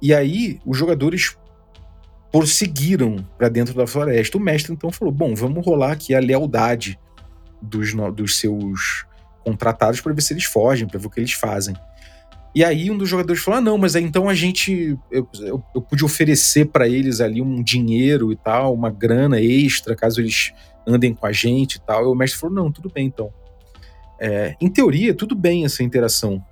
E 0.00 0.12
aí 0.12 0.60
os 0.66 0.76
jogadores 0.76 1.36
prosseguiram 2.32 3.16
para 3.36 3.50
dentro 3.50 3.74
da 3.74 3.86
floresta. 3.86 4.38
O 4.38 4.40
mestre 4.40 4.72
então 4.72 4.90
falou: 4.90 5.12
Bom, 5.12 5.34
vamos 5.34 5.64
rolar 5.64 5.92
aqui 5.92 6.14
a 6.14 6.18
lealdade 6.18 6.98
dos, 7.60 7.92
dos 8.14 8.38
seus 8.38 9.04
contratados 9.44 10.00
para 10.00 10.12
ver 10.12 10.22
se 10.22 10.32
eles 10.32 10.44
fogem, 10.44 10.88
para 10.88 10.98
ver 10.98 11.06
o 11.06 11.10
que 11.10 11.20
eles 11.20 11.32
fazem. 11.32 11.76
E 12.54 12.64
aí 12.64 12.90
um 12.90 12.98
dos 12.98 13.08
jogadores 13.08 13.42
falou: 13.42 13.58
ah, 13.58 13.60
não, 13.60 13.78
mas 13.78 13.94
aí 13.94 14.02
então 14.02 14.28
a 14.28 14.34
gente. 14.34 14.98
Eu, 15.10 15.28
eu, 15.40 15.62
eu 15.74 15.82
pude 15.82 16.04
oferecer 16.04 16.66
para 16.66 16.88
eles 16.88 17.20
ali 17.20 17.40
um 17.42 17.62
dinheiro 17.62 18.32
e 18.32 18.36
tal, 18.36 18.74
uma 18.74 18.90
grana 18.90 19.40
extra, 19.40 19.94
caso 19.94 20.20
eles 20.20 20.52
andem 20.86 21.14
com 21.14 21.26
a 21.26 21.32
gente 21.32 21.76
e 21.76 21.80
tal. 21.80 22.04
E 22.04 22.06
o 22.06 22.14
mestre 22.14 22.40
falou: 22.40 22.56
não, 22.56 22.72
tudo 22.72 22.90
bem 22.92 23.06
então. 23.06 23.32
É, 24.18 24.54
em 24.60 24.68
teoria, 24.68 25.14
tudo 25.14 25.34
bem 25.34 25.64
essa 25.64 25.82
interação. 25.82 26.42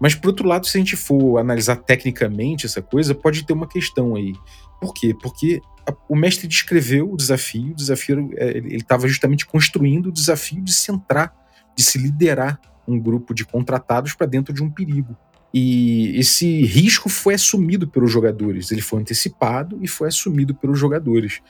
Mas, 0.00 0.14
por 0.14 0.28
outro 0.28 0.48
lado, 0.48 0.66
se 0.66 0.78
a 0.78 0.80
gente 0.80 0.96
for 0.96 1.38
analisar 1.38 1.76
tecnicamente 1.76 2.64
essa 2.64 2.80
coisa, 2.80 3.14
pode 3.14 3.44
ter 3.44 3.52
uma 3.52 3.68
questão 3.68 4.16
aí. 4.16 4.32
Por 4.80 4.94
quê? 4.94 5.14
Porque 5.20 5.60
a, 5.86 5.94
o 6.08 6.16
mestre 6.16 6.46
descreveu 6.46 7.12
o 7.12 7.16
desafio, 7.16 7.72
o 7.72 7.74
desafio 7.74 8.30
é, 8.36 8.56
ele 8.56 8.76
estava 8.76 9.06
justamente 9.06 9.46
construindo 9.46 10.06
o 10.06 10.12
desafio 10.12 10.62
de 10.62 10.72
se 10.72 10.90
entrar, 10.90 11.34
de 11.76 11.82
se 11.82 11.98
liderar 11.98 12.60
um 12.86 12.98
grupo 12.98 13.34
de 13.34 13.44
contratados 13.44 14.14
para 14.14 14.26
dentro 14.26 14.52
de 14.52 14.62
um 14.62 14.70
perigo. 14.70 15.16
E 15.52 16.16
esse 16.18 16.62
risco 16.62 17.08
foi 17.08 17.34
assumido 17.34 17.86
pelos 17.88 18.10
jogadores. 18.10 18.70
Ele 18.70 18.80
foi 18.80 19.00
antecipado 19.00 19.78
e 19.82 19.88
foi 19.88 20.08
assumido 20.08 20.54
pelos 20.54 20.78
jogadores. 20.78 21.40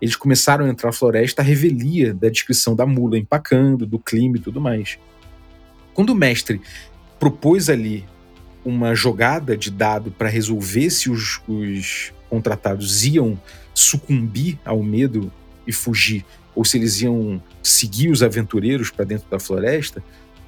Eles 0.00 0.16
começaram 0.16 0.64
a 0.64 0.68
entrar 0.68 0.88
na 0.88 0.92
floresta 0.92 1.42
à 1.42 1.44
revelia 1.44 2.12
da 2.14 2.28
descrição 2.28 2.74
da 2.74 2.86
mula 2.86 3.18
empacando, 3.18 3.86
do 3.86 3.98
clima 3.98 4.36
e 4.36 4.40
tudo 4.40 4.60
mais. 4.60 4.98
Quando 5.94 6.10
o 6.10 6.14
mestre 6.14 6.60
propôs 7.20 7.68
ali 7.68 8.04
uma 8.64 8.94
jogada 8.94 9.56
de 9.56 9.70
dado 9.70 10.10
para 10.10 10.28
resolver 10.28 10.90
se 10.90 11.10
os, 11.10 11.40
os 11.46 12.12
contratados 12.32 13.04
iam 13.04 13.38
sucumbir 13.74 14.58
ao 14.64 14.82
medo 14.82 15.30
e 15.66 15.72
fugir, 15.72 16.24
ou 16.54 16.64
se 16.64 16.78
eles 16.78 17.02
iam 17.02 17.42
seguir 17.62 18.08
os 18.08 18.22
aventureiros 18.22 18.90
para 18.90 19.04
dentro 19.04 19.28
da 19.30 19.38
floresta, 19.38 20.02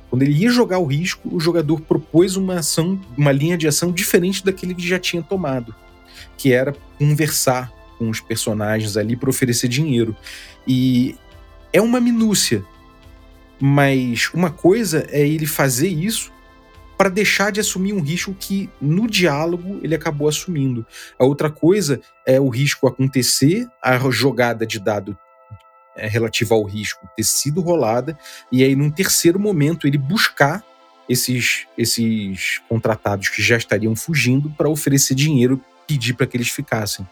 quando 0.08 0.22
ele 0.22 0.32
ia 0.32 0.48
jogar 0.48 0.78
o 0.78 0.86
risco, 0.86 1.28
o 1.30 1.38
jogador 1.38 1.82
propôs 1.82 2.36
uma 2.36 2.60
ação, 2.60 2.98
uma 3.18 3.30
linha 3.30 3.58
de 3.58 3.68
ação 3.68 3.92
diferente 3.92 4.42
daquele 4.42 4.74
que 4.74 4.88
já 4.88 4.98
tinha 4.98 5.22
tomado, 5.22 5.74
que 6.38 6.54
era 6.54 6.74
conversar 6.98 7.70
com 7.98 8.08
os 8.08 8.18
personagens 8.18 8.96
ali 8.96 9.14
para 9.14 9.28
oferecer 9.28 9.68
dinheiro. 9.68 10.16
E 10.66 11.16
é 11.70 11.82
uma 11.82 12.00
minúcia, 12.00 12.64
mas 13.60 14.30
uma 14.32 14.50
coisa 14.50 15.06
é 15.10 15.28
ele 15.28 15.46
fazer 15.46 15.88
isso 15.88 16.32
para 16.96 17.08
deixar 17.08 17.50
de 17.50 17.60
assumir 17.60 17.92
um 17.92 18.00
risco 18.00 18.34
que 18.34 18.70
no 18.80 19.08
diálogo 19.08 19.80
ele 19.82 19.94
acabou 19.94 20.28
assumindo. 20.28 20.86
A 21.18 21.24
outra 21.24 21.50
coisa 21.50 22.00
é 22.26 22.40
o 22.40 22.48
risco 22.48 22.86
acontecer, 22.86 23.66
a 23.82 23.98
jogada 24.10 24.66
de 24.66 24.78
dado 24.78 25.16
é, 25.96 26.06
relativa 26.06 26.54
ao 26.54 26.64
risco 26.64 27.08
ter 27.16 27.24
sido 27.24 27.60
rolada, 27.60 28.18
e 28.50 28.62
aí 28.62 28.74
num 28.74 28.90
terceiro 28.90 29.38
momento 29.38 29.86
ele 29.86 29.98
buscar 29.98 30.64
esses, 31.08 31.66
esses 31.76 32.60
contratados 32.68 33.28
que 33.28 33.42
já 33.42 33.56
estariam 33.56 33.94
fugindo 33.94 34.50
para 34.50 34.68
oferecer 34.68 35.14
dinheiro, 35.14 35.60
pedir 35.86 36.14
para 36.14 36.26
que 36.26 36.36
eles 36.36 36.48
ficassem. 36.48 37.06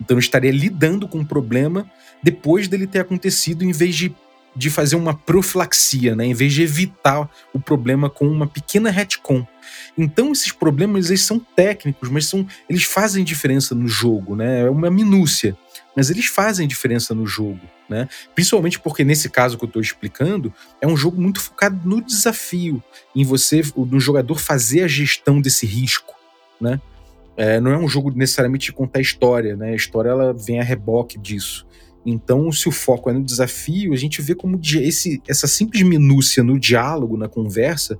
Então 0.00 0.16
ele 0.16 0.24
estaria 0.24 0.50
lidando 0.50 1.08
com 1.08 1.20
o 1.20 1.26
problema 1.26 1.90
depois 2.22 2.68
dele 2.68 2.86
ter 2.86 3.00
acontecido, 3.00 3.64
em 3.64 3.72
vez 3.72 3.96
de, 3.96 4.14
de 4.54 4.70
fazer 4.70 4.96
uma 4.96 5.14
profilaxia, 5.14 6.14
né? 6.14 6.26
em 6.26 6.34
vez 6.34 6.52
de 6.52 6.62
evitar 6.62 7.30
o 7.52 7.60
problema 7.60 8.10
com 8.10 8.26
uma 8.26 8.46
pequena 8.46 8.90
retcon. 8.90 9.46
Então 9.96 10.32
esses 10.32 10.52
problemas 10.52 11.08
eles 11.08 11.22
são 11.22 11.38
técnicos, 11.38 12.08
mas 12.08 12.26
são, 12.26 12.46
eles 12.68 12.84
fazem 12.84 13.24
diferença 13.24 13.74
no 13.74 13.86
jogo, 13.86 14.34
né? 14.34 14.62
é 14.62 14.70
uma 14.70 14.90
minúcia 14.90 15.56
mas 15.94 16.10
eles 16.10 16.26
fazem 16.26 16.68
diferença 16.68 17.14
no 17.14 17.26
jogo, 17.26 17.60
né? 17.88 18.08
Principalmente 18.34 18.78
porque 18.78 19.04
nesse 19.04 19.28
caso 19.28 19.58
que 19.58 19.64
eu 19.64 19.68
estou 19.68 19.82
explicando, 19.82 20.52
é 20.80 20.86
um 20.86 20.96
jogo 20.96 21.20
muito 21.20 21.40
focado 21.40 21.80
no 21.88 22.00
desafio, 22.00 22.82
em 23.14 23.24
você, 23.24 23.62
no 23.76 23.98
jogador 23.98 24.38
fazer 24.38 24.82
a 24.82 24.88
gestão 24.88 25.40
desse 25.40 25.66
risco, 25.66 26.14
né? 26.60 26.80
É, 27.36 27.60
não 27.60 27.70
é 27.70 27.76
um 27.76 27.88
jogo 27.88 28.10
necessariamente 28.14 28.66
de 28.66 28.72
contar 28.72 29.00
história, 29.00 29.56
né? 29.56 29.70
A 29.70 29.74
história 29.74 30.10
ela 30.10 30.32
vem 30.32 30.60
a 30.60 30.64
reboque 30.64 31.18
disso. 31.18 31.66
Então, 32.04 32.50
se 32.50 32.68
o 32.68 32.72
foco 32.72 33.10
é 33.10 33.12
no 33.12 33.22
desafio, 33.22 33.92
a 33.92 33.96
gente 33.96 34.22
vê 34.22 34.34
como 34.34 34.58
esse, 34.62 35.22
essa 35.28 35.46
simples 35.46 35.82
minúcia 35.82 36.42
no 36.42 36.58
diálogo, 36.58 37.16
na 37.16 37.28
conversa, 37.28 37.98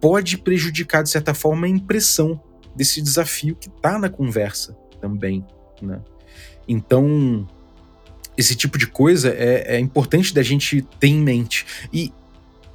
pode 0.00 0.38
prejudicar, 0.38 1.02
de 1.02 1.10
certa 1.10 1.34
forma, 1.34 1.66
a 1.66 1.70
impressão 1.70 2.40
desse 2.74 3.00
desafio 3.00 3.56
que 3.56 3.68
está 3.68 3.98
na 3.98 4.08
conversa 4.08 4.76
também, 5.00 5.44
né? 5.80 6.00
Então, 6.66 7.46
esse 8.36 8.54
tipo 8.54 8.78
de 8.78 8.86
coisa 8.86 9.30
é, 9.30 9.76
é 9.76 9.80
importante 9.80 10.32
da 10.34 10.42
gente 10.42 10.82
ter 11.00 11.08
em 11.08 11.20
mente. 11.20 11.66
E 11.92 12.12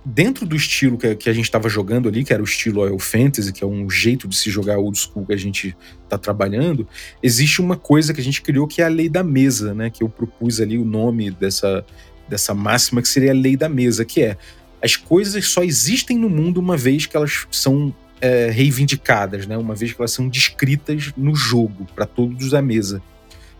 dentro 0.05 0.45
do 0.45 0.55
estilo 0.55 0.97
que, 0.97 1.15
que 1.15 1.29
a 1.29 1.33
gente 1.33 1.45
estava 1.45 1.69
jogando 1.69 2.09
ali, 2.09 2.23
que 2.23 2.33
era 2.33 2.41
o 2.41 2.45
estilo 2.45 2.81
Oil 2.81 2.99
Fantasy, 2.99 3.53
que 3.53 3.63
é 3.63 3.67
um 3.67 3.89
jeito 3.89 4.27
de 4.27 4.35
se 4.35 4.49
jogar 4.49 4.77
old 4.77 4.97
school 4.97 5.25
que 5.25 5.33
a 5.33 5.37
gente 5.37 5.75
está 6.03 6.17
trabalhando, 6.17 6.87
existe 7.21 7.61
uma 7.61 7.77
coisa 7.77 8.13
que 8.13 8.19
a 8.19 8.23
gente 8.23 8.41
criou 8.41 8.67
que 8.67 8.81
é 8.81 8.85
a 8.85 8.89
lei 8.89 9.07
da 9.07 9.23
mesa, 9.23 9.73
né? 9.73 9.89
Que 9.89 10.03
eu 10.03 10.09
propus 10.09 10.59
ali 10.59 10.77
o 10.77 10.85
nome 10.85 11.31
dessa, 11.31 11.85
dessa 12.27 12.53
máxima, 12.53 13.01
que 13.01 13.07
seria 13.07 13.31
a 13.31 13.35
lei 13.35 13.55
da 13.55 13.69
mesa, 13.69 14.03
que 14.03 14.21
é 14.21 14.37
as 14.81 14.97
coisas 14.97 15.47
só 15.47 15.63
existem 15.63 16.17
no 16.17 16.29
mundo 16.29 16.57
uma 16.57 16.75
vez 16.75 17.05
que 17.05 17.15
elas 17.15 17.47
são 17.49 17.95
é, 18.19 18.49
reivindicadas, 18.49 19.47
né? 19.47 19.57
Uma 19.57 19.75
vez 19.75 19.93
que 19.93 20.01
elas 20.01 20.11
são 20.11 20.27
descritas 20.27 21.13
no 21.15 21.33
jogo, 21.33 21.87
para 21.95 22.05
todos 22.05 22.49
da 22.49 22.61
mesa. 22.61 23.01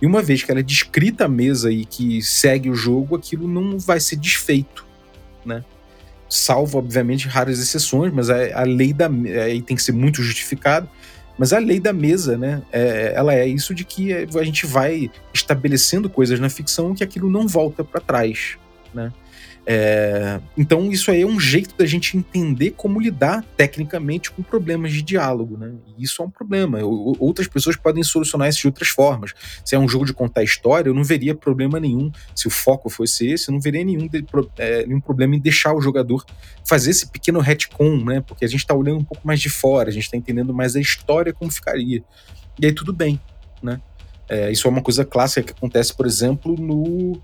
E 0.01 0.05
uma 0.05 0.21
vez 0.21 0.43
que 0.43 0.51
ela 0.51 0.59
é 0.59 0.63
descrita 0.63 1.23
à 1.23 1.27
mesa 1.29 1.71
e 1.71 1.85
que 1.85 2.21
segue 2.21 2.69
o 2.69 2.75
jogo, 2.75 3.15
aquilo 3.15 3.47
não 3.47 3.79
vai 3.79 4.01
ser 4.01 4.17
desfeito, 4.17 4.85
né? 5.45 5.63
Salvo, 6.33 6.79
obviamente, 6.79 7.27
raras 7.27 7.59
exceções, 7.59 8.11
mas 8.11 8.29
a, 8.29 8.61
a 8.61 8.63
lei 8.63 8.91
da. 8.91 9.07
aí 9.07 9.61
tem 9.61 9.75
que 9.77 9.83
ser 9.83 9.91
muito 9.91 10.23
justificado. 10.23 10.89
Mas 11.37 11.51
a 11.51 11.59
lei 11.59 11.79
da 11.79 11.93
mesa, 11.93 12.37
né? 12.37 12.61
É, 12.71 13.13
ela 13.15 13.33
é 13.33 13.47
isso 13.47 13.73
de 13.73 13.83
que 13.83 14.13
a 14.13 14.43
gente 14.43 14.65
vai 14.65 15.11
estabelecendo 15.33 16.09
coisas 16.09 16.39
na 16.39 16.49
ficção 16.49 16.93
que 16.93 17.03
aquilo 17.03 17.29
não 17.29 17.47
volta 17.47 17.83
para 17.83 17.99
trás, 17.99 18.57
né? 18.93 19.11
É, 19.65 20.41
então, 20.57 20.91
isso 20.91 21.09
aí 21.09 21.21
é 21.21 21.25
um 21.25 21.39
jeito 21.39 21.75
da 21.77 21.85
gente 21.85 22.17
entender 22.17 22.71
como 22.71 22.99
lidar 22.99 23.43
tecnicamente 23.55 24.29
com 24.29 24.43
problemas 24.43 24.91
de 24.91 25.01
diálogo, 25.01 25.57
né? 25.57 25.73
E 25.97 26.03
isso 26.03 26.21
é 26.21 26.25
um 26.25 26.29
problema. 26.29 26.79
Outras 26.83 27.47
pessoas 27.47 27.77
podem 27.77 28.03
solucionar 28.03 28.49
isso 28.49 28.61
de 28.61 28.67
outras 28.67 28.89
formas. 28.89 29.33
Se 29.63 29.75
é 29.75 29.79
um 29.79 29.87
jogo 29.87 30.05
de 30.05 30.13
contar 30.13 30.43
história, 30.43 30.89
eu 30.89 30.93
não 30.93 31.03
veria 31.03 31.33
problema 31.33 31.79
nenhum. 31.79 32.11
Se 32.35 32.47
o 32.47 32.51
foco 32.51 32.89
fosse 32.89 33.27
esse, 33.27 33.49
eu 33.49 33.53
não 33.53 33.61
veria 33.61 33.83
nenhum, 33.85 34.07
de, 34.07 34.25
é, 34.57 34.85
nenhum 34.85 34.99
problema 34.99 35.35
em 35.35 35.39
deixar 35.39 35.73
o 35.73 35.81
jogador 35.81 36.25
fazer 36.65 36.91
esse 36.91 37.07
pequeno 37.07 37.39
retcon, 37.39 38.03
né? 38.03 38.21
Porque 38.21 38.43
a 38.43 38.47
gente 38.47 38.61
está 38.61 38.73
olhando 38.73 38.99
um 38.99 39.05
pouco 39.05 39.25
mais 39.25 39.39
de 39.39 39.49
fora, 39.49 39.89
a 39.89 39.93
gente 39.93 40.03
está 40.03 40.17
entendendo 40.17 40.53
mais 40.53 40.75
a 40.75 40.79
história 40.81 41.33
como 41.33 41.49
ficaria. 41.49 42.03
E 42.59 42.65
aí 42.65 42.73
tudo 42.73 42.91
bem, 42.91 43.19
né? 43.61 43.79
É, 44.27 44.51
isso 44.51 44.67
é 44.67 44.69
uma 44.71 44.81
coisa 44.81 45.05
clássica 45.05 45.43
que 45.43 45.51
acontece, 45.51 45.93
por 45.93 46.05
exemplo, 46.05 46.55
no 46.57 47.21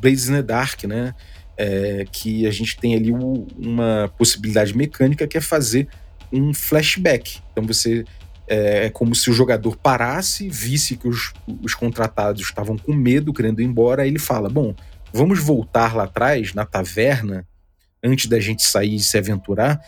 Blades 0.00 0.28
in 0.28 0.32
the 0.32 0.42
Dark, 0.42 0.84
né? 0.84 1.14
É, 1.56 2.04
que 2.10 2.46
a 2.46 2.50
gente 2.50 2.76
tem 2.76 2.94
ali 2.94 3.12
um, 3.12 3.46
uma 3.56 4.12
possibilidade 4.16 4.76
mecânica 4.76 5.26
que 5.26 5.38
é 5.38 5.40
fazer 5.40 5.88
um 6.32 6.52
flashback. 6.52 7.40
Então 7.52 7.66
você 7.66 8.04
é, 8.46 8.86
é, 8.86 8.90
como 8.90 9.14
se 9.14 9.30
o 9.30 9.32
jogador 9.32 9.76
parasse, 9.76 10.48
visse 10.48 10.96
que 10.96 11.08
os, 11.08 11.32
os 11.62 11.74
contratados 11.74 12.42
estavam 12.42 12.76
com 12.76 12.92
medo, 12.92 13.32
querendo 13.32 13.60
ir 13.60 13.64
embora, 13.64 14.02
aí 14.02 14.08
ele 14.08 14.18
fala: 14.18 14.48
Bom, 14.48 14.74
vamos 15.12 15.38
voltar 15.38 15.94
lá 15.94 16.04
atrás, 16.04 16.52
na 16.52 16.66
taverna, 16.66 17.46
antes 18.02 18.26
da 18.26 18.38
gente 18.38 18.62
sair 18.62 18.96
e 18.96 19.00
se 19.00 19.16
aventurar, 19.16 19.80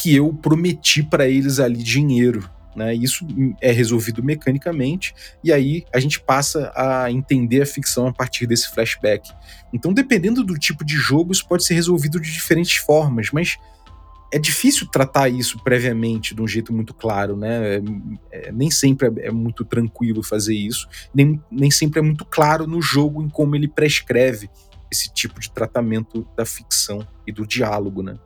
que 0.00 0.14
eu 0.14 0.32
prometi 0.32 1.02
para 1.02 1.28
eles 1.28 1.60
ali 1.60 1.82
dinheiro 1.82 2.48
né? 2.74 2.94
Isso 2.94 3.26
é 3.60 3.72
resolvido 3.72 4.22
mecanicamente 4.22 5.14
e 5.42 5.52
aí 5.52 5.84
a 5.92 6.00
gente 6.00 6.20
passa 6.20 6.72
a 6.74 7.10
entender 7.10 7.62
a 7.62 7.66
ficção 7.66 8.06
a 8.06 8.12
partir 8.12 8.46
desse 8.46 8.70
flashback. 8.70 9.30
Então, 9.72 9.92
dependendo 9.92 10.44
do 10.44 10.58
tipo 10.58 10.84
de 10.84 10.94
jogo, 10.94 11.32
isso 11.32 11.46
pode 11.46 11.64
ser 11.64 11.74
resolvido 11.74 12.20
de 12.20 12.32
diferentes 12.32 12.76
formas, 12.76 13.30
mas 13.32 13.56
é 14.32 14.38
difícil 14.38 14.86
tratar 14.86 15.28
isso 15.28 15.58
previamente 15.62 16.34
de 16.34 16.40
um 16.40 16.46
jeito 16.46 16.72
muito 16.72 16.94
claro, 16.94 17.36
né? 17.36 17.76
É, 17.76 17.82
é, 18.30 18.52
nem 18.52 18.70
sempre 18.70 19.08
é, 19.08 19.26
é, 19.26 19.30
muito 19.30 19.64
tranquilo 19.64 20.22
fazer 20.22 20.54
isso, 20.54 20.88
nem, 21.12 21.42
nem 21.50 21.70
sempre 21.70 21.98
é 21.98 22.02
muito 22.02 22.24
claro 22.24 22.66
no 22.66 22.80
jogo 22.80 23.22
em 23.22 23.28
como 23.28 23.56
ele 23.56 23.66
prescreve 23.66 24.48
esse 24.90 25.12
tipo 25.12 25.40
de 25.40 25.50
tratamento 25.50 26.26
da 26.36 26.44
ficção 26.44 27.06
e 27.26 27.32
do 27.32 27.46
diálogo, 27.46 28.02
né? 28.02 28.16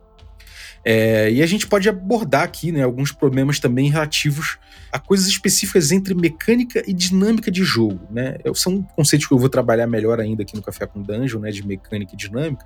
É, 0.87 1.31
e 1.31 1.41
a 1.41 1.47
gente 1.47 1.65
pode 1.65 1.89
abordar 1.89 2.43
aqui 2.43 2.71
né, 2.71 2.83
alguns 2.83 3.11
problemas 3.11 3.59
também 3.59 3.89
relativos 3.89 4.59
a 4.91 4.99
coisas 4.99 5.25
específicas 5.25 5.91
entre 5.91 6.13
mecânica 6.13 6.83
e 6.85 6.93
dinâmica 6.93 7.49
de 7.49 7.63
jogo. 7.63 7.99
Né? 8.11 8.37
São 8.53 8.83
conceitos 8.83 9.27
que 9.27 9.33
eu 9.33 9.39
vou 9.39 9.49
trabalhar 9.49 9.87
melhor 9.87 10.19
ainda 10.19 10.43
aqui 10.43 10.55
no 10.55 10.61
Café 10.61 10.85
com 10.85 11.01
Dungeon, 11.01 11.39
né, 11.39 11.49
de 11.49 11.65
mecânica 11.65 12.13
e 12.13 12.17
dinâmica. 12.17 12.65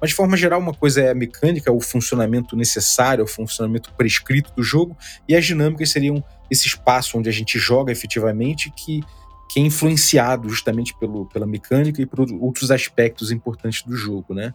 Mas, 0.00 0.10
de 0.10 0.16
forma 0.16 0.34
geral, 0.34 0.60
uma 0.60 0.72
coisa 0.72 1.02
é 1.02 1.10
a 1.10 1.14
mecânica, 1.14 1.70
o 1.70 1.80
funcionamento 1.80 2.56
necessário, 2.56 3.22
o 3.22 3.28
funcionamento 3.28 3.92
prescrito 3.92 4.50
do 4.56 4.62
jogo, 4.62 4.96
e 5.28 5.36
as 5.36 5.44
dinâmicas 5.44 5.90
seriam 5.90 6.24
esse 6.50 6.66
espaço 6.66 7.18
onde 7.18 7.28
a 7.28 7.32
gente 7.32 7.58
joga 7.58 7.92
efetivamente 7.92 8.72
que 8.74 9.02
que 9.50 9.58
é 9.58 9.62
influenciado 9.62 10.48
justamente 10.48 10.94
pelo, 10.98 11.24
pela 11.26 11.46
mecânica 11.46 12.02
e 12.02 12.06
por 12.06 12.20
outros 12.38 12.70
aspectos 12.70 13.32
importantes 13.32 13.82
do 13.82 13.96
jogo, 13.96 14.34
né? 14.34 14.52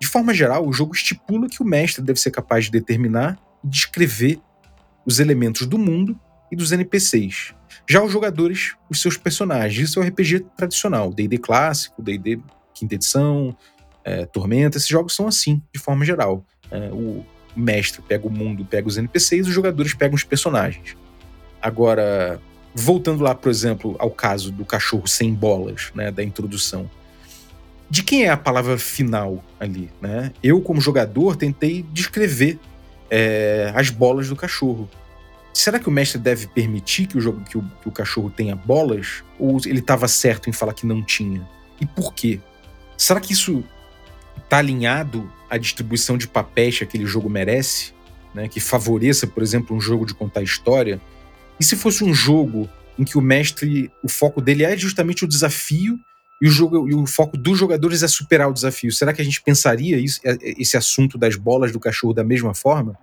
De 0.00 0.06
forma 0.06 0.34
geral, 0.34 0.66
o 0.66 0.72
jogo 0.72 0.94
estipula 0.94 1.48
que 1.48 1.62
o 1.62 1.66
mestre 1.66 2.02
deve 2.02 2.20
ser 2.20 2.30
capaz 2.30 2.66
de 2.66 2.70
determinar 2.70 3.38
e 3.62 3.68
descrever 3.68 4.40
os 5.06 5.18
elementos 5.18 5.66
do 5.66 5.78
mundo 5.78 6.18
e 6.50 6.56
dos 6.56 6.72
NPCs. 6.72 7.54
Já 7.88 8.02
os 8.02 8.12
jogadores, 8.12 8.74
os 8.88 9.00
seus 9.00 9.16
personagens. 9.16 9.90
Isso 9.90 10.00
é 10.00 10.02
o 10.02 10.06
RPG 10.06 10.46
tradicional, 10.56 11.12
D&D 11.12 11.38
clássico, 11.38 12.02
D&D 12.02 12.40
quinta 12.72 12.94
edição, 12.94 13.56
é, 14.04 14.26
Tormenta. 14.26 14.76
Esses 14.76 14.88
jogos 14.88 15.14
são 15.14 15.26
assim, 15.26 15.62
de 15.72 15.80
forma 15.80 16.04
geral. 16.04 16.44
É, 16.70 16.90
o 16.92 17.24
mestre 17.56 18.02
pega 18.02 18.26
o 18.26 18.30
mundo, 18.30 18.64
pega 18.64 18.88
os 18.88 18.96
NPCs, 18.96 19.46
os 19.46 19.54
jogadores 19.54 19.94
pegam 19.94 20.14
os 20.14 20.24
personagens. 20.24 20.96
Agora, 21.62 22.40
voltando 22.74 23.22
lá, 23.22 23.34
por 23.34 23.50
exemplo, 23.50 23.96
ao 23.98 24.10
caso 24.10 24.50
do 24.50 24.64
cachorro 24.64 25.06
sem 25.06 25.32
bolas, 25.32 25.92
né, 25.94 26.10
da 26.10 26.22
introdução 26.22 26.90
de 27.90 28.02
quem 28.02 28.24
é 28.24 28.30
a 28.30 28.36
palavra 28.36 28.78
final 28.78 29.44
ali, 29.58 29.90
né? 30.00 30.32
Eu, 30.42 30.60
como 30.60 30.80
jogador, 30.80 31.36
tentei 31.36 31.84
descrever 31.92 32.58
é, 33.10 33.72
as 33.74 33.90
bolas 33.90 34.28
do 34.28 34.36
cachorro. 34.36 34.88
Será 35.52 35.78
que 35.78 35.88
o 35.88 35.92
mestre 35.92 36.18
deve 36.18 36.48
permitir 36.48 37.06
que 37.06 37.16
o, 37.16 37.20
jogo, 37.20 37.42
que 37.42 37.56
o, 37.56 37.62
que 37.82 37.88
o 37.88 37.92
cachorro 37.92 38.30
tenha 38.30 38.56
bolas? 38.56 39.22
Ou 39.38 39.58
ele 39.64 39.78
estava 39.78 40.08
certo 40.08 40.50
em 40.50 40.52
falar 40.52 40.74
que 40.74 40.86
não 40.86 41.02
tinha? 41.02 41.46
E 41.80 41.86
por 41.86 42.12
quê? 42.12 42.40
Será 42.96 43.20
que 43.20 43.32
isso 43.32 43.62
está 44.42 44.58
alinhado 44.58 45.30
à 45.48 45.56
distribuição 45.56 46.18
de 46.18 46.26
papéis 46.26 46.78
que 46.78 46.84
aquele 46.84 47.06
jogo 47.06 47.30
merece? 47.30 47.92
Né? 48.34 48.48
Que 48.48 48.58
favoreça, 48.58 49.26
por 49.26 49.42
exemplo, 49.42 49.76
um 49.76 49.80
jogo 49.80 50.04
de 50.06 50.14
contar 50.14 50.42
história? 50.42 51.00
E 51.60 51.64
se 51.64 51.76
fosse 51.76 52.02
um 52.02 52.12
jogo 52.12 52.68
em 52.98 53.04
que 53.04 53.16
o 53.16 53.20
mestre, 53.20 53.92
o 54.02 54.08
foco 54.08 54.40
dele 54.40 54.64
é 54.64 54.76
justamente 54.76 55.24
o 55.24 55.28
desafio 55.28 55.98
e 56.44 56.46
o, 56.46 56.50
jogo, 56.50 56.86
e 56.86 56.94
o 56.94 57.06
foco 57.06 57.38
dos 57.38 57.58
jogadores 57.58 58.02
é 58.02 58.06
superar 58.06 58.50
o 58.50 58.52
desafio. 58.52 58.92
Será 58.92 59.14
que 59.14 59.22
a 59.22 59.24
gente 59.24 59.40
pensaria 59.40 59.96
isso, 59.96 60.20
é, 60.22 60.32
é, 60.32 60.38
esse 60.60 60.76
assunto 60.76 61.16
das 61.16 61.36
bolas 61.36 61.72
do 61.72 61.80
cachorro 61.80 62.12
da 62.12 62.22
mesma 62.22 62.52
forma? 62.52 62.98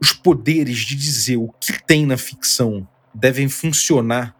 Os 0.00 0.14
poderes 0.14 0.78
de 0.78 0.96
dizer 0.96 1.36
o 1.36 1.52
que 1.60 1.74
tem 1.84 2.06
na 2.06 2.16
ficção 2.16 2.88
devem 3.12 3.50
funcionar 3.50 4.34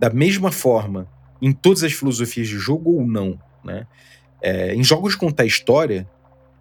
da 0.00 0.08
mesma 0.08 0.50
forma 0.50 1.06
em 1.42 1.52
todas 1.52 1.84
as 1.84 1.92
filosofias 1.92 2.48
de 2.48 2.56
jogo 2.56 2.92
ou 2.92 3.06
não, 3.06 3.38
né? 3.62 3.86
É, 4.40 4.74
em 4.74 4.82
jogos 4.82 5.12
de 5.12 5.18
contar 5.18 5.44
história, 5.44 6.08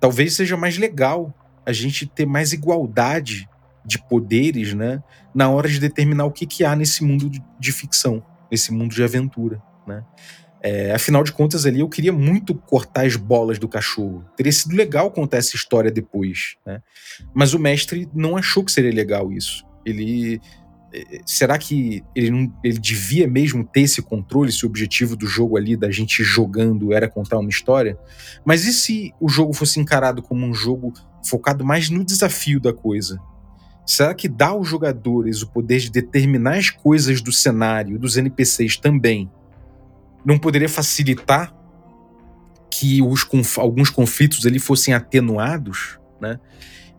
talvez 0.02 0.36
seja 0.36 0.58
mais 0.58 0.78
legal 0.78 1.34
a 1.66 1.72
gente 1.72 2.06
ter 2.06 2.26
mais 2.26 2.52
igualdade 2.52 3.48
de 3.86 3.98
poderes, 3.98 4.74
né, 4.74 5.02
na 5.34 5.50
hora 5.50 5.70
de 5.70 5.80
determinar 5.80 6.26
o 6.26 6.32
que, 6.32 6.46
que 6.46 6.66
há 6.66 6.76
nesse 6.76 7.06
mundo 7.06 7.30
de, 7.30 7.42
de 7.58 7.72
ficção, 7.72 8.22
nesse 8.52 8.74
mundo 8.74 8.94
de 8.94 9.02
aventura, 9.02 9.64
né? 9.88 10.04
É, 10.64 10.94
afinal 10.94 11.24
de 11.24 11.32
contas, 11.32 11.66
ali 11.66 11.80
eu 11.80 11.90
queria 11.90 12.14
muito 12.14 12.54
cortar 12.54 13.06
as 13.06 13.16
bolas 13.16 13.58
do 13.58 13.68
cachorro. 13.68 14.24
Teria 14.38 14.52
sido 14.52 14.76
legal 14.76 15.10
contar 15.10 15.38
essa 15.38 15.56
história 15.56 15.90
depois, 15.90 16.56
né? 16.66 16.82
Mas 17.34 17.56
o 17.56 17.60
mestre 17.60 18.08
não 18.14 18.38
achou 18.38 18.64
que 18.64 18.72
seria 18.72 18.94
legal 18.94 19.32
isso. 19.32 19.66
Ele. 19.84 20.40
É, 20.94 21.22
será 21.26 21.58
que 21.58 22.04
ele, 22.16 22.30
não, 22.30 22.54
ele 22.64 22.78
devia 22.78 23.28
mesmo 23.28 23.64
ter 23.64 23.82
esse 23.82 24.02
controle, 24.04 24.50
esse 24.50 24.66
objetivo 24.66 25.16
do 25.16 25.26
jogo 25.26 25.58
ali, 25.58 25.76
da 25.76 25.90
gente 25.90 26.24
jogando, 26.24 26.94
era 26.94 27.10
contar 27.10 27.40
uma 27.40 27.50
história? 27.50 27.98
Mas 28.46 28.66
e 28.66 28.74
se 28.74 29.12
o 29.20 29.28
jogo 29.28 29.54
fosse 29.54 29.80
encarado 29.80 30.22
como 30.22 30.46
um 30.46 30.54
jogo 30.54 30.94
focado 31.28 31.66
mais 31.66 31.90
no 31.90 32.06
desafio 32.06 32.60
da 32.60 32.74
coisa? 32.74 33.20
Será 33.84 34.14
que 34.14 34.30
dá 34.30 34.50
aos 34.50 34.68
jogadores 34.68 35.42
o 35.42 35.50
poder 35.50 35.80
de 35.80 35.90
determinar 35.90 36.58
as 36.58 36.70
coisas 36.70 37.20
do 37.20 37.32
cenário, 37.32 37.98
dos 37.98 38.16
NPCs 38.16 38.78
também, 38.78 39.30
não 40.26 40.38
poderia 40.38 40.70
facilitar 40.70 41.54
que 42.70 43.02
os, 43.02 43.28
alguns 43.58 43.90
conflitos 43.90 44.46
ali 44.46 44.60
fossem 44.60 44.94
atenuados, 44.94 46.00
né? 46.20 46.40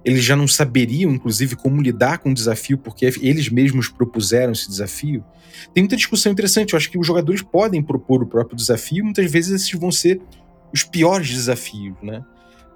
Eles 0.05 0.25
já 0.25 0.35
não 0.35 0.49
saberiam, 0.49 1.13
inclusive, 1.13 1.55
como 1.55 1.81
lidar 1.81 2.19
com 2.19 2.31
o 2.31 2.35
desafio, 2.35 2.77
porque 2.77 3.07
eles 3.21 3.49
mesmos 3.49 3.89
propuseram 3.89 4.53
esse 4.53 4.69
desafio. 4.69 5.25
Tem 5.73 5.83
muita 5.83 5.97
discussão 5.97 6.33
interessante. 6.33 6.73
Eu 6.73 6.77
acho 6.77 6.91
que 6.91 6.99
os 6.99 7.07
jogadores 7.07 7.41
podem 7.41 7.81
propor 7.81 8.23
o 8.23 8.27
próprio 8.27 8.57
desafio, 8.57 9.05
muitas 9.05 9.31
vezes 9.31 9.63
esses 9.63 9.79
vão 9.79 9.93
ser 9.93 10.21
os 10.73 10.83
piores 10.83 11.31
desafios, 11.31 11.97
né? 12.03 12.25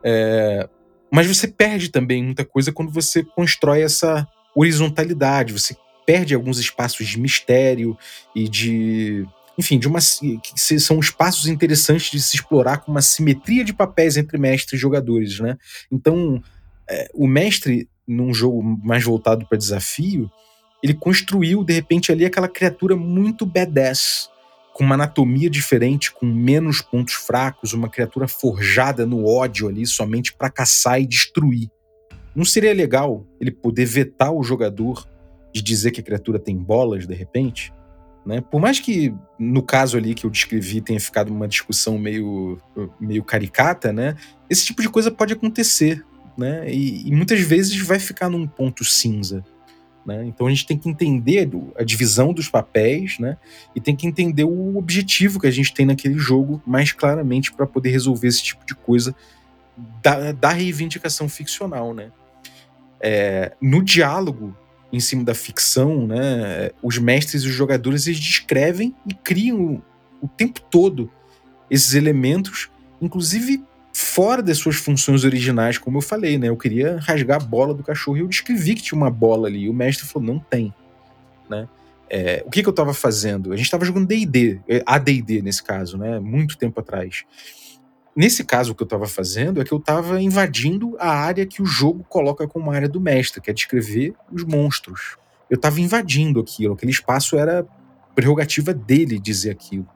É, 0.05 0.69
mas 1.13 1.27
você 1.27 1.49
perde 1.49 1.91
também 1.91 2.23
muita 2.23 2.45
coisa 2.45 2.71
quando 2.71 2.93
você 2.93 3.25
constrói 3.25 3.83
essa 3.83 4.27
horizontalidade, 4.55 5.53
você 5.53 5.77
perde 6.07 6.35
alguns 6.35 6.59
espaços 6.59 7.07
de 7.09 7.19
mistério 7.19 7.97
e 8.35 8.49
de 8.49 9.27
enfim, 9.59 9.79
de 9.79 9.89
uma 9.89 9.99
que 10.01 10.79
são 10.79 11.01
espaços 11.01 11.47
interessantes 11.47 12.11
de 12.11 12.21
se 12.21 12.37
explorar 12.37 12.79
com 12.79 12.91
uma 12.91 13.03
simetria 13.03 13.65
de 13.65 13.73
papéis 13.73 14.17
entre 14.17 14.39
mestres 14.39 14.79
e 14.79 14.81
jogadores, 14.81 15.41
né? 15.41 15.57
Então, 15.91 16.43
é, 16.89 17.09
o 17.15 17.27
mestre 17.27 17.89
num 18.07 18.33
jogo 18.33 18.63
mais 18.63 19.03
voltado 19.03 19.47
para 19.47 19.59
desafio, 19.59 20.31
ele 20.83 20.95
construiu 20.95 21.65
de 21.65 21.73
repente 21.73 22.13
ali 22.13 22.25
aquela 22.25 22.49
criatura 22.49 22.95
muito 22.95 23.45
badass, 23.45 24.31
com 24.73 24.85
uma 24.85 24.95
anatomia 24.95 25.49
diferente, 25.49 26.13
com 26.13 26.27
menos 26.27 26.83
pontos 26.83 27.15
fracos, 27.15 27.73
uma 27.73 27.89
criatura 27.89 28.29
forjada 28.29 29.07
no 29.07 29.27
ódio 29.27 29.69
ali 29.69 29.87
somente 29.87 30.35
para 30.35 30.51
caçar 30.51 31.01
e 31.01 31.07
destruir. 31.07 31.71
Não 32.35 32.45
seria 32.45 32.75
legal 32.75 33.27
ele 33.41 33.51
poder 33.51 33.87
vetar 33.87 34.31
o 34.31 34.43
jogador 34.43 35.09
de 35.53 35.63
dizer 35.63 35.93
que 35.93 36.01
a 36.01 36.05
criatura 36.05 36.39
tem 36.39 36.55
bolas 36.55 37.07
de 37.07 37.15
repente? 37.15 37.73
Né? 38.27 38.41
Por 38.41 38.61
mais 38.61 38.81
que 38.81 39.15
no 39.39 39.63
caso 39.63 39.97
ali 39.97 40.13
que 40.13 40.27
eu 40.27 40.31
descrevi 40.31 40.81
tenha 40.81 40.99
ficado 40.99 41.33
uma 41.33 41.47
discussão 41.47 41.97
meio, 41.97 42.59
meio 42.99 43.23
caricata, 43.23 43.93
né? 43.93 44.17
esse 44.51 44.67
tipo 44.67 44.83
de 44.83 44.89
coisa 44.89 45.13
pode 45.13 45.33
acontecer. 45.33 46.05
Né? 46.37 46.69
E, 46.69 47.09
e 47.09 47.15
muitas 47.15 47.41
vezes 47.41 47.79
vai 47.81 48.01
ficar 48.01 48.29
num 48.29 48.45
ponto 48.45 48.85
cinza. 48.85 49.45
Né? 50.05 50.25
Então 50.27 50.49
a 50.49 50.51
gente 50.51 50.67
tem 50.67 50.77
que 50.77 50.89
entender 50.89 51.49
a 51.77 51.85
divisão 51.85 52.33
dos 52.33 52.49
papéis 52.49 53.17
né? 53.21 53.37
e 53.77 53.81
tem 53.81 53.95
que 53.95 54.09
entender 54.09 54.45
o 54.45 54.77
objetivo 54.77 55.39
que 55.39 55.47
a 55.47 55.51
gente 55.51 55.73
tem 55.73 55.87
naquele 55.87 56.19
jogo 56.19 56.61
mais 56.67 56.91
claramente 56.91 57.53
para 57.53 57.67
poder 57.67 57.91
resolver 57.91 58.27
esse 58.27 58.43
tipo 58.43 58.67
de 58.67 58.75
coisa 58.75 59.15
da, 60.03 60.33
da 60.33 60.51
reivindicação 60.51 61.29
ficcional. 61.29 61.95
Né? 61.95 62.11
É, 63.01 63.53
no 63.63 63.85
diálogo 63.85 64.57
em 64.97 65.01
cima 65.01 65.23
da 65.25 65.35
ficção, 65.35 66.07
né? 66.07 66.71
Os 66.83 66.99
mestres 66.99 67.43
e 67.43 67.49
os 67.49 67.53
jogadores 67.53 68.07
eles 68.07 68.19
descrevem 68.19 68.95
e 69.07 69.15
criam 69.15 69.83
o 70.21 70.29
tempo 70.29 70.61
todo 70.71 71.11
esses 71.71 71.95
elementos, 71.95 72.71
inclusive 73.01 73.63
fora 73.93 74.43
das 74.43 74.59
suas 74.59 74.77
funções 74.77 75.25
originais, 75.25 75.79
como 75.79 75.99
eu 75.99 76.03
falei, 76.03 76.39
né? 76.39 76.49
Eu 76.49 76.57
queria 76.57 76.99
rasgar 77.01 77.41
a 77.41 77.45
bola 77.45 77.75
do 77.75 77.83
cachorro 77.83 78.19
e 78.19 78.21
eu 78.21 78.29
descrevi 78.29 78.75
que 78.75 78.83
tinha 78.83 78.97
uma 78.97 79.11
bola 79.11 79.49
ali. 79.49 79.65
E 79.65 79.69
o 79.69 79.75
mestre 79.75 80.07
falou: 80.07 80.27
não 80.27 80.39
tem, 80.39 80.73
né? 81.49 81.69
É, 82.09 82.43
o 82.47 82.51
que, 82.51 82.63
que 82.63 82.69
eu 82.69 82.73
estava 82.73 82.95
fazendo? 82.95 83.53
A 83.53 83.57
gente 83.57 83.67
estava 83.67 83.85
jogando 83.85 84.07
D&D, 84.07 84.61
é, 84.69 84.83
AD&D 84.87 85.43
nesse 85.43 85.63
caso, 85.63 85.99
né? 85.99 86.21
Muito 86.21 86.57
tempo 86.57 86.79
atrás. 86.79 87.25
Nesse 88.17 88.43
caso, 88.45 88.73
o 88.73 88.75
que 88.75 88.83
eu 88.83 88.87
estava 88.87 89.07
fazendo 89.07 89.61
é 89.61 89.65
que 89.65 89.73
eu 89.73 89.79
estava 89.79 90.23
invadindo 90.23 90.97
a 90.99 91.11
área 91.11 91.45
que 91.45 91.61
o 91.61 91.67
jogo 91.67 92.03
coloca 92.09 92.49
como 92.49 92.71
área 92.71 92.89
do 92.89 92.99
mestre, 92.99 93.43
que 93.43 93.51
é 93.51 93.53
descrever 93.53 94.15
os 94.33 94.43
monstros. 94.43 95.19
Eu 95.51 95.57
estava 95.57 95.81
invadindo 95.83 96.41
aquilo, 96.41 96.73
aquele 96.73 96.91
espaço 96.91 97.37
era 97.37 97.67
prerrogativa 98.15 98.73
dele 98.73 99.19
dizer 99.19 99.51
aquilo. 99.51 99.87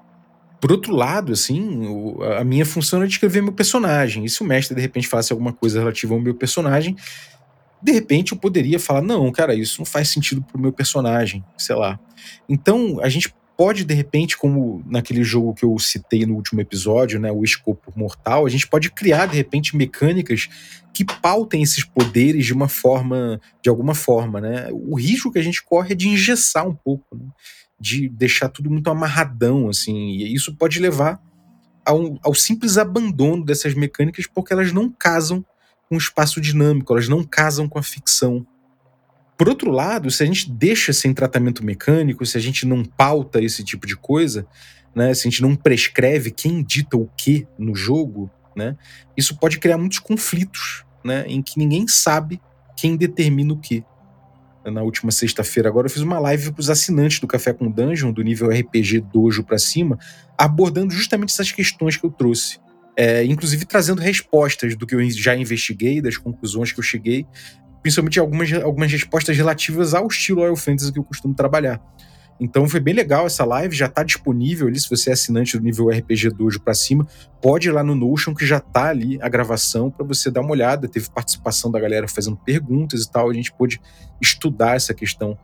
Por 0.60 0.70
outro 0.70 0.94
lado, 0.94 1.32
assim, 1.32 2.14
a 2.38 2.44
minha 2.44 2.66
função 2.66 2.98
era 2.98 3.08
descrever 3.08 3.40
meu 3.40 3.54
personagem. 3.54 4.26
E 4.26 4.28
se 4.28 4.42
o 4.42 4.44
mestre 4.44 4.76
de 4.76 4.82
repente 4.82 5.08
falasse 5.08 5.32
alguma 5.32 5.54
coisa 5.54 5.78
relativa 5.78 6.12
ao 6.12 6.20
meu 6.20 6.34
personagem, 6.34 6.94
de 7.82 7.92
repente 7.92 8.32
eu 8.32 8.38
poderia 8.38 8.78
falar: 8.78 9.00
não, 9.00 9.32
cara, 9.32 9.54
isso 9.54 9.80
não 9.80 9.86
faz 9.86 10.10
sentido 10.10 10.42
pro 10.42 10.60
meu 10.60 10.70
personagem, 10.70 11.42
sei 11.56 11.74
lá. 11.74 11.98
Então 12.46 13.00
a 13.02 13.08
gente 13.08 13.34
pode, 13.60 13.84
de 13.84 13.92
repente, 13.92 14.38
como 14.38 14.82
naquele 14.86 15.22
jogo 15.22 15.52
que 15.52 15.66
eu 15.66 15.78
citei 15.78 16.24
no 16.24 16.34
último 16.34 16.62
episódio, 16.62 17.20
né, 17.20 17.30
o 17.30 17.44
Escopo 17.44 17.92
Mortal, 17.94 18.46
a 18.46 18.48
gente 18.48 18.66
pode 18.66 18.90
criar, 18.90 19.26
de 19.26 19.36
repente, 19.36 19.76
mecânicas 19.76 20.48
que 20.94 21.04
pautem 21.04 21.62
esses 21.62 21.84
poderes 21.84 22.46
de 22.46 22.54
uma 22.54 22.68
forma, 22.68 23.38
de 23.62 23.68
alguma 23.68 23.94
forma, 23.94 24.40
né? 24.40 24.68
O 24.72 24.98
risco 24.98 25.30
que 25.30 25.38
a 25.38 25.42
gente 25.42 25.62
corre 25.62 25.92
é 25.92 25.94
de 25.94 26.08
engessar 26.08 26.66
um 26.66 26.74
pouco, 26.74 27.14
né? 27.14 27.26
de 27.78 28.08
deixar 28.08 28.48
tudo 28.48 28.70
muito 28.70 28.88
amarradão, 28.88 29.68
assim, 29.68 30.08
e 30.08 30.34
isso 30.34 30.56
pode 30.56 30.80
levar 30.80 31.20
ao, 31.84 32.18
ao 32.22 32.34
simples 32.34 32.78
abandono 32.78 33.44
dessas 33.44 33.74
mecânicas 33.74 34.26
porque 34.26 34.54
elas 34.54 34.72
não 34.72 34.90
casam 34.90 35.44
com 35.86 35.96
o 35.96 35.98
espaço 35.98 36.40
dinâmico, 36.40 36.94
elas 36.94 37.08
não 37.08 37.22
casam 37.22 37.68
com 37.68 37.78
a 37.78 37.82
ficção. 37.82 38.46
Por 39.40 39.48
outro 39.48 39.70
lado, 39.70 40.10
se 40.10 40.22
a 40.22 40.26
gente 40.26 40.50
deixa 40.50 40.92
sem 40.92 41.14
tratamento 41.14 41.64
mecânico, 41.64 42.26
se 42.26 42.36
a 42.36 42.40
gente 42.42 42.66
não 42.66 42.84
pauta 42.84 43.40
esse 43.40 43.64
tipo 43.64 43.86
de 43.86 43.96
coisa, 43.96 44.46
né, 44.94 45.14
se 45.14 45.26
a 45.26 45.30
gente 45.30 45.40
não 45.40 45.56
prescreve 45.56 46.30
quem 46.30 46.62
dita 46.62 46.98
o 46.98 47.08
que 47.16 47.48
no 47.58 47.74
jogo, 47.74 48.30
né, 48.54 48.76
isso 49.16 49.38
pode 49.38 49.58
criar 49.58 49.78
muitos 49.78 49.98
conflitos, 49.98 50.84
né, 51.02 51.24
em 51.26 51.40
que 51.40 51.58
ninguém 51.58 51.88
sabe 51.88 52.38
quem 52.76 52.98
determina 52.98 53.54
o 53.54 53.56
que. 53.56 53.82
Na 54.62 54.82
última 54.82 55.10
sexta-feira, 55.10 55.70
agora 55.70 55.86
eu 55.86 55.90
fiz 55.90 56.02
uma 56.02 56.18
live 56.18 56.52
para 56.52 56.60
os 56.60 56.68
assinantes 56.68 57.18
do 57.18 57.26
Café 57.26 57.54
com 57.54 57.70
Dungeon, 57.70 58.12
do 58.12 58.20
nível 58.20 58.50
RPG 58.50 59.00
Dojo 59.10 59.42
para 59.42 59.56
cima, 59.56 59.98
abordando 60.36 60.92
justamente 60.92 61.32
essas 61.32 61.50
questões 61.50 61.96
que 61.96 62.04
eu 62.04 62.10
trouxe. 62.10 62.58
É, 62.94 63.24
inclusive 63.24 63.64
trazendo 63.64 64.02
respostas 64.02 64.76
do 64.76 64.86
que 64.86 64.94
eu 64.94 65.10
já 65.12 65.34
investiguei, 65.34 66.02
das 66.02 66.18
conclusões 66.18 66.72
que 66.72 66.78
eu 66.78 66.84
cheguei, 66.84 67.26
principalmente 67.82 68.18
algumas, 68.18 68.52
algumas 68.52 68.92
respostas 68.92 69.36
relativas 69.36 69.94
ao 69.94 70.06
estilo 70.06 70.42
Oil 70.42 70.56
Fantasy 70.56 70.92
que 70.92 70.98
eu 70.98 71.04
costumo 71.04 71.34
trabalhar. 71.34 71.80
Então 72.40 72.66
foi 72.66 72.80
bem 72.80 72.94
legal 72.94 73.26
essa 73.26 73.44
live, 73.44 73.76
já 73.76 73.84
está 73.84 74.02
disponível 74.02 74.66
ali, 74.66 74.80
se 74.80 74.88
você 74.88 75.10
é 75.10 75.12
assinante 75.12 75.58
do 75.58 75.62
nível 75.62 75.90
RPG 75.90 76.30
Dojo 76.30 76.58
para 76.58 76.72
cima, 76.72 77.06
pode 77.42 77.68
ir 77.68 77.70
lá 77.70 77.84
no 77.84 77.94
Notion 77.94 78.34
que 78.34 78.46
já 78.46 78.56
está 78.56 78.88
ali 78.88 79.18
a 79.20 79.28
gravação 79.28 79.90
para 79.90 80.06
você 80.06 80.30
dar 80.30 80.40
uma 80.40 80.52
olhada. 80.52 80.88
Teve 80.88 81.10
participação 81.10 81.70
da 81.70 81.78
galera 81.78 82.08
fazendo 82.08 82.38
perguntas 82.38 83.02
e 83.02 83.10
tal, 83.10 83.28
a 83.28 83.34
gente 83.34 83.52
pôde 83.52 83.78
estudar 84.22 84.76
essa 84.76 84.94
questão 84.94 85.36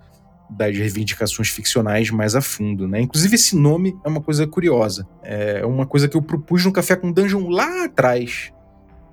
das 0.49 0.75
reivindicações 0.75 1.49
ficcionais 1.49 2.11
mais 2.11 2.35
a 2.35 2.41
fundo, 2.41 2.89
né? 2.89 3.01
Inclusive 3.01 3.35
esse 3.35 3.57
nome 3.57 3.95
é 4.03 4.09
uma 4.09 4.23
coisa 4.23 4.47
curiosa, 4.47 5.07
é 5.23 5.67
uma 5.67 5.87
coisa 5.87 6.09
que 6.09 6.17
eu 6.17 6.23
propus 6.23 6.65
no 6.65 6.73
Café 6.73 6.97
com 6.97 7.13
Dungeon 7.13 7.51
lá 7.51 7.85
atrás. 7.85 8.53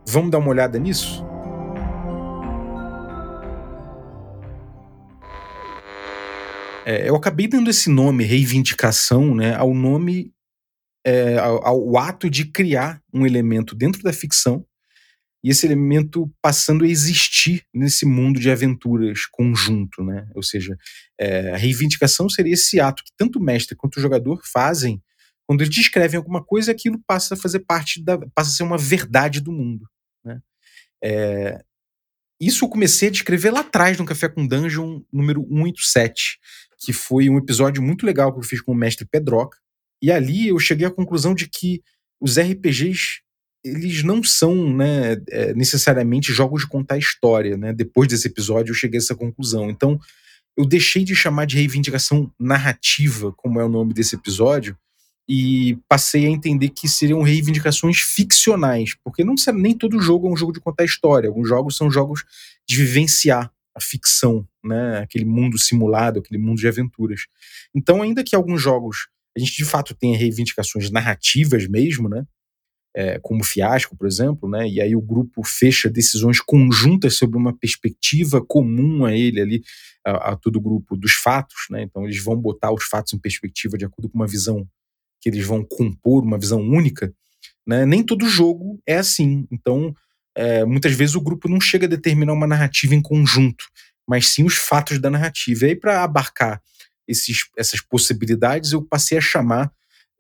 Vamos 0.07 0.31
dar 0.31 0.37
uma 0.37 0.49
olhada 0.49 0.79
nisso? 0.79 1.25
É, 6.85 7.07
eu 7.07 7.15
acabei 7.15 7.47
dando 7.47 7.69
esse 7.69 7.89
nome, 7.89 8.23
reivindicação, 8.23 9.33
né, 9.33 9.55
ao 9.55 9.73
nome, 9.73 10.33
é, 11.05 11.37
ao, 11.37 11.65
ao 11.65 11.97
ato 11.97 12.29
de 12.29 12.45
criar 12.45 13.01
um 13.13 13.25
elemento 13.25 13.75
dentro 13.75 14.01
da 14.01 14.11
ficção 14.11 14.65
e 15.43 15.49
esse 15.49 15.65
elemento 15.65 16.31
passando 16.41 16.85
a 16.85 16.87
existir 16.87 17.65
nesse 17.73 18.05
mundo 18.05 18.39
de 18.39 18.49
aventuras 18.49 19.25
conjunto, 19.25 20.01
né? 20.01 20.25
Ou 20.33 20.41
seja, 20.41 20.77
é, 21.19 21.51
a 21.51 21.57
reivindicação 21.57 22.29
seria 22.29 22.53
esse 22.53 22.79
ato 22.79 23.03
que 23.03 23.11
tanto 23.17 23.39
o 23.39 23.43
mestre 23.43 23.75
quanto 23.75 23.97
o 23.97 24.01
jogador 24.01 24.41
fazem 24.45 25.03
quando 25.45 25.61
eles 25.61 25.75
descrevem 25.75 26.17
alguma 26.17 26.41
coisa, 26.41 26.71
aquilo 26.71 26.97
passa 27.05 27.33
a 27.33 27.37
fazer 27.37 27.59
parte 27.59 28.01
da, 28.01 28.17
passa 28.33 28.51
a 28.51 28.53
ser 28.53 28.63
uma 28.63 28.77
verdade 28.77 29.41
do 29.41 29.51
mundo, 29.51 29.85
né? 30.23 30.39
É, 31.03 31.61
isso 32.39 32.65
eu 32.65 32.69
comecei 32.69 33.09
a 33.09 33.11
descrever 33.11 33.51
lá 33.51 33.61
atrás 33.61 33.97
no 33.97 34.05
Café 34.05 34.27
com 34.27 34.47
Dungeon 34.47 35.01
número 35.11 35.41
187, 35.49 36.39
que 36.83 36.91
foi 36.91 37.29
um 37.29 37.37
episódio 37.37 37.81
muito 37.81 38.05
legal 38.05 38.33
que 38.33 38.39
eu 38.39 38.43
fiz 38.43 38.61
com 38.61 38.71
o 38.73 38.75
mestre 38.75 39.05
Pedroca. 39.05 39.57
E 40.01 40.11
ali 40.11 40.49
eu 40.49 40.59
cheguei 40.59 40.85
à 40.85 40.91
conclusão 40.91 41.33
de 41.33 41.47
que 41.47 41.81
os 42.21 42.37
RPGs 42.37 43.21
eles 43.63 44.03
não 44.03 44.21
são 44.21 44.73
né, 44.73 45.13
é, 45.29 45.53
necessariamente 45.53 46.33
jogos 46.33 46.63
de 46.63 46.67
contar 46.67 46.97
história. 46.97 47.55
Né? 47.55 47.71
Depois 47.71 48.09
desse 48.09 48.27
episódio, 48.27 48.71
eu 48.71 48.75
cheguei 48.75 48.99
a 48.99 49.01
essa 49.01 49.15
conclusão. 49.15 49.69
Então, 49.69 49.97
eu 50.57 50.65
deixei 50.65 51.03
de 51.03 51.15
chamar 51.15 51.45
de 51.45 51.55
reivindicação 51.55 52.29
narrativa, 52.37 53.31
como 53.37 53.61
é 53.61 53.65
o 53.65 53.69
nome 53.69 53.93
desse 53.93 54.15
episódio, 54.15 54.77
e 55.27 55.79
passei 55.87 56.25
a 56.25 56.29
entender 56.29 56.69
que 56.69 56.89
seriam 56.89 57.21
reivindicações 57.21 57.99
ficcionais, 57.99 58.95
porque 59.01 59.23
não 59.23 59.35
nem 59.53 59.77
todo 59.77 60.01
jogo 60.01 60.27
é 60.27 60.31
um 60.31 60.35
jogo 60.35 60.51
de 60.51 60.59
contar 60.59 60.83
história. 60.83 61.29
Alguns 61.29 61.47
jogos 61.47 61.77
são 61.77 61.89
jogos 61.89 62.25
de 62.67 62.75
vivenciar 62.75 63.49
a 63.75 63.81
ficção, 63.81 64.47
né? 64.63 64.99
aquele 64.99 65.25
mundo 65.25 65.57
simulado, 65.57 66.19
aquele 66.19 66.39
mundo 66.39 66.59
de 66.59 66.67
aventuras. 66.67 67.21
Então, 67.75 68.01
ainda 68.01 68.23
que 68.23 68.35
alguns 68.35 68.61
jogos 68.61 69.07
a 69.35 69.39
gente 69.39 69.55
de 69.55 69.65
fato 69.65 69.95
tenha 69.95 70.15
reivindicações 70.15 70.91
narrativas 70.91 71.67
mesmo, 71.67 72.07
né? 72.07 72.23
é, 72.95 73.19
como 73.19 73.43
Fiasco, 73.43 73.97
por 73.97 74.05
exemplo, 74.05 74.47
né? 74.47 74.67
E 74.67 74.79
aí 74.79 74.95
o 74.95 75.01
grupo 75.01 75.43
fecha 75.43 75.89
decisões 75.89 76.39
conjuntas 76.39 77.17
sobre 77.17 77.37
uma 77.37 77.57
perspectiva 77.57 78.43
comum 78.45 79.03
a 79.05 79.15
ele 79.15 79.41
ali, 79.41 79.63
a, 80.05 80.31
a 80.31 80.35
todo 80.35 80.57
o 80.57 80.61
grupo 80.61 80.95
dos 80.95 81.13
fatos, 81.13 81.65
né? 81.71 81.81
Então 81.81 82.03
eles 82.03 82.23
vão 82.23 82.35
botar 82.35 82.71
os 82.71 82.83
fatos 82.83 83.13
em 83.13 83.19
perspectiva 83.19 83.77
de 83.77 83.85
acordo 83.85 84.09
com 84.09 84.17
uma 84.17 84.27
visão 84.27 84.67
que 85.19 85.29
eles 85.29 85.45
vão 85.45 85.65
compor, 85.65 86.23
uma 86.23 86.37
visão 86.37 86.61
única, 86.61 87.11
né? 87.65 87.85
Nem 87.85 88.03
todo 88.03 88.27
jogo 88.29 88.79
é 88.85 88.97
assim. 88.97 89.47
Então 89.51 89.93
é, 90.35 90.65
muitas 90.65 90.93
vezes 90.93 91.15
o 91.15 91.21
grupo 91.21 91.47
não 91.47 91.61
chega 91.61 91.85
a 91.85 91.89
determinar 91.89 92.33
uma 92.33 92.47
narrativa 92.47 92.95
em 92.95 93.01
conjunto, 93.01 93.65
mas 94.07 94.27
sim 94.27 94.43
os 94.43 94.55
fatos 94.55 94.99
da 94.99 95.09
narrativa. 95.09 95.65
E 95.65 95.69
aí 95.69 95.75
para 95.75 96.03
abarcar 96.03 96.61
esses, 97.07 97.45
essas 97.57 97.81
possibilidades 97.81 98.71
eu 98.71 98.81
passei 98.81 99.17
a 99.17 99.21
chamar 99.21 99.71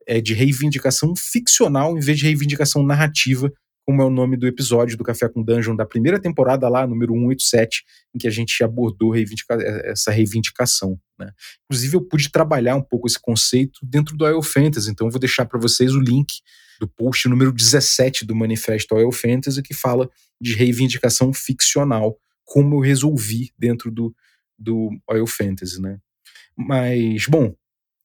é, 0.05 0.19
de 0.21 0.33
reivindicação 0.33 1.15
ficcional 1.15 1.97
em 1.97 2.01
vez 2.01 2.17
de 2.17 2.25
reivindicação 2.25 2.83
narrativa, 2.83 3.51
como 3.85 4.01
é 4.01 4.05
o 4.05 4.09
nome 4.09 4.37
do 4.37 4.47
episódio 4.47 4.97
do 4.97 5.03
Café 5.03 5.27
com 5.27 5.43
Dungeon 5.43 5.75
da 5.75 5.85
primeira 5.85 6.19
temporada 6.19 6.69
lá, 6.69 6.87
número 6.87 7.13
187, 7.13 7.83
em 8.15 8.17
que 8.17 8.27
a 8.27 8.31
gente 8.31 8.63
abordou 8.63 9.11
reivindica 9.11 9.55
é, 9.59 9.91
essa 9.91 10.11
reivindicação. 10.11 10.97
Né? 11.19 11.31
Inclusive, 11.65 11.97
eu 11.97 12.01
pude 12.01 12.31
trabalhar 12.31 12.75
um 12.75 12.81
pouco 12.81 13.07
esse 13.07 13.19
conceito 13.19 13.79
dentro 13.83 14.15
do 14.15 14.23
Oil 14.23 14.41
Fantasy, 14.41 14.89
então 14.89 15.09
vou 15.09 15.19
deixar 15.19 15.45
para 15.45 15.59
vocês 15.59 15.93
o 15.93 15.99
link 15.99 16.41
do 16.79 16.87
post 16.87 17.27
número 17.27 17.51
17 17.51 18.25
do 18.25 18.35
Manifesto 18.35 18.95
Oil 18.95 19.11
Fantasy, 19.11 19.61
que 19.61 19.73
fala 19.73 20.09
de 20.39 20.53
reivindicação 20.55 21.33
ficcional, 21.33 22.17
como 22.43 22.75
eu 22.75 22.79
resolvi 22.79 23.51
dentro 23.57 23.91
do, 23.91 24.13
do 24.57 24.89
Oil 25.09 25.27
Fantasy. 25.27 25.81
Né? 25.81 25.97
Mas, 26.55 27.27
bom, 27.27 27.55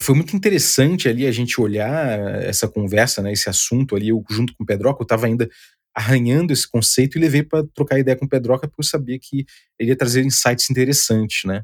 foi 0.01 0.15
muito 0.15 0.37
interessante 0.37 1.09
ali 1.09 1.27
a 1.27 1.33
gente 1.33 1.61
olhar 1.61 2.19
essa 2.45 2.69
conversa, 2.69 3.21
né, 3.21 3.33
esse 3.33 3.49
assunto 3.49 3.97
ali, 3.97 4.09
eu 4.09 4.23
junto 4.31 4.55
com 4.55 4.63
o 4.63 4.67
Pedroca, 4.67 5.03
eu 5.03 5.05
estava 5.05 5.27
ainda 5.27 5.49
arranhando 5.95 6.53
esse 6.53 6.71
conceito 6.71 7.19
e 7.19 7.21
levei 7.21 7.43
para 7.43 7.67
trocar 7.75 7.99
ideia 7.99 8.17
com 8.17 8.25
o 8.25 8.29
Pedroca 8.29 8.69
porque 8.69 8.81
eu 8.81 8.85
sabia 8.85 9.19
que 9.21 9.45
ele 9.79 9.91
ia 9.91 9.97
trazer 9.97 10.25
insights 10.25 10.71
interessantes, 10.71 11.43
né? 11.45 11.63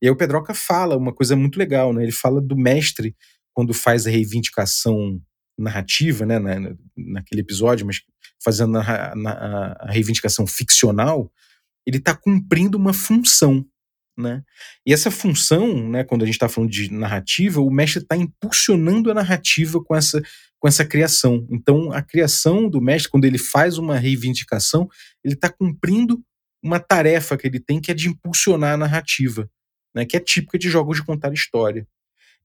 E 0.00 0.06
aí 0.06 0.10
o 0.10 0.16
Pedroca 0.16 0.54
fala 0.54 0.96
uma 0.96 1.12
coisa 1.12 1.34
muito 1.34 1.58
legal, 1.58 1.92
né? 1.92 2.04
Ele 2.04 2.12
fala 2.12 2.40
do 2.40 2.56
mestre 2.56 3.16
quando 3.52 3.74
faz 3.74 4.06
a 4.06 4.10
reivindicação 4.10 5.20
narrativa, 5.58 6.24
né, 6.26 6.38
na, 6.38 6.74
naquele 6.96 7.40
episódio, 7.40 7.86
mas 7.86 8.00
fazendo 8.42 8.78
a, 8.78 8.82
a, 8.82 9.86
a 9.86 9.90
reivindicação 9.90 10.46
ficcional, 10.46 11.30
ele 11.86 11.98
está 11.98 12.14
cumprindo 12.14 12.78
uma 12.78 12.92
função, 12.92 13.64
né? 14.16 14.42
E 14.86 14.92
essa 14.92 15.10
função, 15.10 15.88
né, 15.88 16.04
quando 16.04 16.22
a 16.22 16.26
gente 16.26 16.34
está 16.34 16.48
falando 16.48 16.70
de 16.70 16.92
narrativa, 16.92 17.60
o 17.60 17.70
mestre 17.70 18.02
está 18.02 18.16
impulsionando 18.16 19.10
a 19.10 19.14
narrativa 19.14 19.82
com 19.82 19.94
essa, 19.96 20.22
com 20.58 20.68
essa 20.68 20.84
criação. 20.84 21.46
Então, 21.50 21.90
a 21.92 22.02
criação 22.02 22.68
do 22.68 22.80
mestre, 22.80 23.10
quando 23.10 23.24
ele 23.24 23.38
faz 23.38 23.78
uma 23.78 23.96
reivindicação, 23.96 24.88
ele 25.24 25.34
está 25.34 25.48
cumprindo 25.48 26.22
uma 26.62 26.78
tarefa 26.78 27.36
que 27.36 27.46
ele 27.46 27.58
tem, 27.58 27.80
que 27.80 27.90
é 27.90 27.94
de 27.94 28.08
impulsionar 28.08 28.74
a 28.74 28.76
narrativa, 28.76 29.50
né, 29.94 30.04
que 30.04 30.16
é 30.16 30.20
típica 30.20 30.58
de 30.58 30.68
jogos 30.68 30.98
de 30.98 31.04
contar 31.04 31.32
história. 31.32 31.86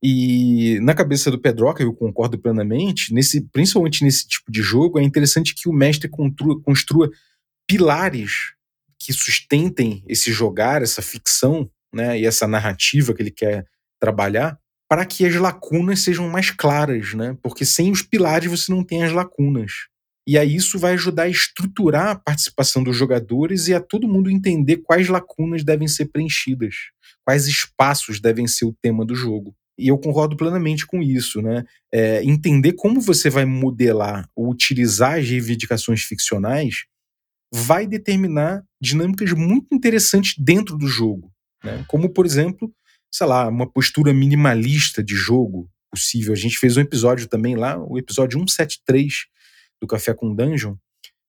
E 0.04 0.80
na 0.82 0.94
cabeça 0.94 1.32
do 1.32 1.40
Pedroca, 1.40 1.82
eu 1.82 1.94
concordo 1.94 2.38
plenamente, 2.38 3.14
nesse, 3.14 3.42
principalmente 3.50 4.04
nesse 4.04 4.28
tipo 4.28 4.52
de 4.52 4.62
jogo, 4.62 5.00
é 5.00 5.04
interessante 5.04 5.56
que 5.56 5.68
o 5.68 5.74
mestre 5.74 6.08
construa, 6.08 6.62
construa 6.62 7.10
pilares 7.68 8.54
que 9.00 9.12
sustentem 9.12 10.04
esse 10.08 10.32
jogar, 10.32 10.82
essa 10.82 11.02
ficção, 11.02 11.70
né, 11.94 12.20
e 12.20 12.26
essa 12.26 12.48
narrativa 12.48 13.14
que 13.14 13.22
ele 13.22 13.32
quer 13.32 13.66
trabalhar, 14.00 14.60
para 14.90 15.06
que 15.06 15.26
as 15.26 15.36
lacunas 15.36 16.02
sejam 16.02 16.30
mais 16.30 16.50
claras, 16.50 17.14
né? 17.14 17.38
Porque 17.42 17.66
sem 17.66 17.92
os 17.92 18.02
pilares 18.02 18.50
você 18.50 18.72
não 18.72 18.84
tem 18.84 19.04
as 19.04 19.12
lacunas. 19.12 19.72
E 20.26 20.38
aí 20.38 20.56
isso 20.56 20.78
vai 20.78 20.94
ajudar 20.94 21.24
a 21.24 21.30
estruturar 21.30 22.10
a 22.10 22.16
participação 22.16 22.84
dos 22.84 22.96
jogadores 22.96 23.68
e 23.68 23.74
a 23.74 23.82
todo 23.82 24.08
mundo 24.08 24.30
entender 24.30 24.78
quais 24.78 25.08
lacunas 25.08 25.64
devem 25.64 25.88
ser 25.88 26.06
preenchidas, 26.06 26.76
quais 27.26 27.48
espaços 27.48 28.20
devem 28.20 28.48
ser 28.48 28.66
o 28.66 28.76
tema 28.82 29.06
do 29.06 29.16
jogo. 29.16 29.56
E 29.78 29.90
eu 29.90 29.98
concordo 29.98 30.36
plenamente 30.36 30.86
com 30.86 31.02
isso, 31.02 31.42
né? 31.42 31.64
É, 31.94 32.24
entender 32.24 32.74
como 32.74 33.00
você 33.00 33.30
vai 33.30 33.46
modelar 33.46 34.28
ou 34.36 34.50
utilizar 34.50 35.20
as 35.20 35.30
reivindicações 35.30 36.02
ficcionais 36.02 36.86
vai 37.54 37.88
determinar 37.88 38.64
dinâmicas 38.82 39.32
muito 39.32 39.68
interessantes 39.74 40.34
dentro 40.38 40.78
do 40.78 40.88
jogo. 40.88 41.32
Né? 41.64 41.86
Como, 41.88 42.10
por 42.10 42.26
exemplo, 42.26 42.74
sei 43.12 43.28
lá, 43.28 43.48
uma 43.48 43.72
postura 43.72 44.14
minimalista 44.14 45.04
de 45.04 45.16
jogo, 45.16 45.70
possível. 45.92 46.34
A 46.34 46.38
gente 46.38 46.58
fez 46.58 46.76
um 46.78 46.82
episódio 46.82 47.28
também 47.28 47.56
lá, 47.56 47.78
o 47.78 47.98
episódio 47.98 48.38
173 48.40 49.26
do 49.82 49.88
Café 49.88 50.14
com 50.14 50.36
Dungeon, 50.36 50.76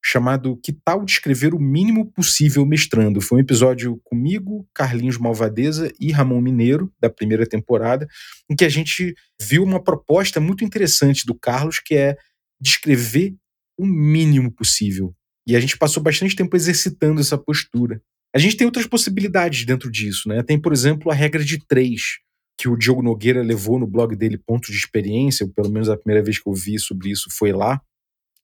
chamado 0.04 0.58
Que 0.62 0.72
tal 0.72 1.04
descrever 1.04 1.54
o 1.54 1.58
mínimo 1.58 2.10
possível 2.12 2.64
mestrando? 2.64 3.20
Foi 3.20 3.38
um 3.38 3.40
episódio 3.40 4.00
comigo, 4.04 4.66
Carlinhos 4.74 5.18
Malvadeza 5.18 5.92
e 6.00 6.12
Ramon 6.12 6.40
Mineiro, 6.40 6.92
da 7.00 7.10
primeira 7.10 7.46
temporada, 7.46 8.06
em 8.50 8.56
que 8.56 8.64
a 8.64 8.68
gente 8.68 9.14
viu 9.40 9.62
uma 9.62 9.82
proposta 9.82 10.40
muito 10.40 10.64
interessante 10.64 11.26
do 11.26 11.34
Carlos, 11.34 11.80
que 11.80 11.94
é 11.94 12.16
descrever 12.60 13.34
o 13.78 13.86
mínimo 13.86 14.50
possível. 14.52 15.14
E 15.46 15.56
a 15.56 15.60
gente 15.60 15.78
passou 15.78 16.02
bastante 16.02 16.36
tempo 16.36 16.56
exercitando 16.56 17.20
essa 17.20 17.38
postura. 17.38 18.02
A 18.34 18.38
gente 18.38 18.56
tem 18.56 18.66
outras 18.66 18.86
possibilidades 18.86 19.64
dentro 19.64 19.90
disso, 19.90 20.28
né? 20.28 20.42
Tem, 20.42 20.60
por 20.60 20.72
exemplo, 20.72 21.10
a 21.10 21.14
regra 21.14 21.42
de 21.42 21.58
três, 21.66 22.18
que 22.58 22.68
o 22.68 22.76
Diogo 22.76 23.02
Nogueira 23.02 23.42
levou 23.42 23.78
no 23.78 23.86
blog 23.86 24.14
dele 24.16 24.36
Ponto 24.36 24.70
de 24.70 24.76
Experiência, 24.76 25.46
ou 25.46 25.52
pelo 25.52 25.70
menos 25.70 25.88
a 25.88 25.96
primeira 25.96 26.22
vez 26.22 26.38
que 26.38 26.48
eu 26.48 26.52
vi 26.52 26.78
sobre 26.78 27.10
isso 27.10 27.28
foi 27.30 27.52
lá, 27.52 27.80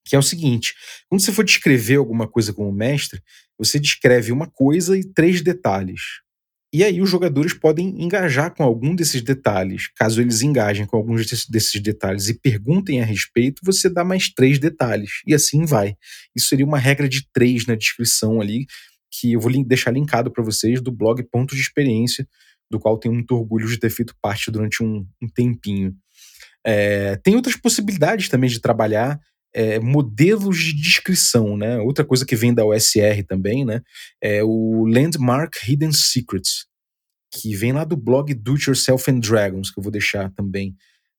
que 0.05 0.15
é 0.15 0.19
o 0.19 0.23
seguinte: 0.23 0.73
quando 1.09 1.21
você 1.21 1.31
for 1.31 1.43
descrever 1.43 1.95
alguma 1.95 2.27
coisa 2.27 2.53
como 2.53 2.71
mestre, 2.71 3.21
você 3.57 3.79
descreve 3.79 4.31
uma 4.31 4.47
coisa 4.47 4.97
e 4.97 5.03
três 5.03 5.41
detalhes. 5.41 6.01
E 6.73 6.83
aí 6.83 7.01
os 7.01 7.09
jogadores 7.09 7.53
podem 7.53 8.03
engajar 8.03 8.53
com 8.53 8.61
algum 8.61 8.93
desses 8.93 9.21
detalhes. 9.21 9.89
Caso 9.95 10.19
eles 10.19 10.41
engajem 10.41 10.85
com 10.85 10.97
alguns 10.97 11.25
desses 11.47 11.81
detalhes 11.81 12.27
e 12.27 12.37
perguntem 12.37 13.01
a 13.01 13.05
respeito, 13.05 13.61
você 13.63 13.89
dá 13.89 14.03
mais 14.03 14.27
três 14.27 14.59
detalhes. 14.59 15.21
E 15.25 15.33
assim 15.33 15.65
vai. 15.65 15.95
Isso 16.35 16.49
seria 16.49 16.65
uma 16.65 16.77
regra 16.77 17.07
de 17.07 17.25
três 17.31 17.65
na 17.65 17.75
descrição 17.75 18.41
ali, 18.41 18.65
que 19.09 19.31
eu 19.31 19.39
vou 19.39 19.51
deixar 19.63 19.91
linkado 19.91 20.29
para 20.29 20.43
vocês 20.43 20.81
do 20.81 20.91
blog 20.91 21.23
Ponto 21.31 21.55
de 21.55 21.61
Experiência, 21.61 22.27
do 22.69 22.77
qual 22.77 22.99
tenho 22.99 23.13
muito 23.13 23.33
orgulho 23.35 23.69
de 23.69 23.77
ter 23.77 23.89
feito 23.89 24.13
parte 24.21 24.51
durante 24.51 24.83
um, 24.83 25.07
um 25.21 25.29
tempinho. 25.33 25.95
É, 26.65 27.15
tem 27.17 27.37
outras 27.37 27.55
possibilidades 27.55 28.27
também 28.27 28.49
de 28.49 28.59
trabalhar 28.59 29.17
é, 29.55 29.79
modelos 29.79 30.57
de 30.57 30.73
descrição, 30.73 31.55
né? 31.55 31.77
Outra 31.77 32.03
coisa 32.03 32.25
que 32.25 32.35
vem 32.35 32.53
da 32.53 32.65
OSR 32.65 33.23
também, 33.25 33.63
né? 33.63 33.81
É 34.21 34.43
o 34.43 34.85
Landmark 34.85 35.55
Hidden 35.65 35.93
Secrets, 35.93 36.65
que 37.33 37.55
vem 37.55 37.71
lá 37.71 37.85
do 37.85 37.95
blog 37.95 38.33
Do 38.33 38.55
It 38.55 38.69
Yourself 38.69 39.09
and 39.09 39.19
Dragons, 39.19 39.71
que 39.71 39.79
eu 39.79 39.83
vou 39.83 39.93
deixar 39.93 40.29
também 40.31 40.75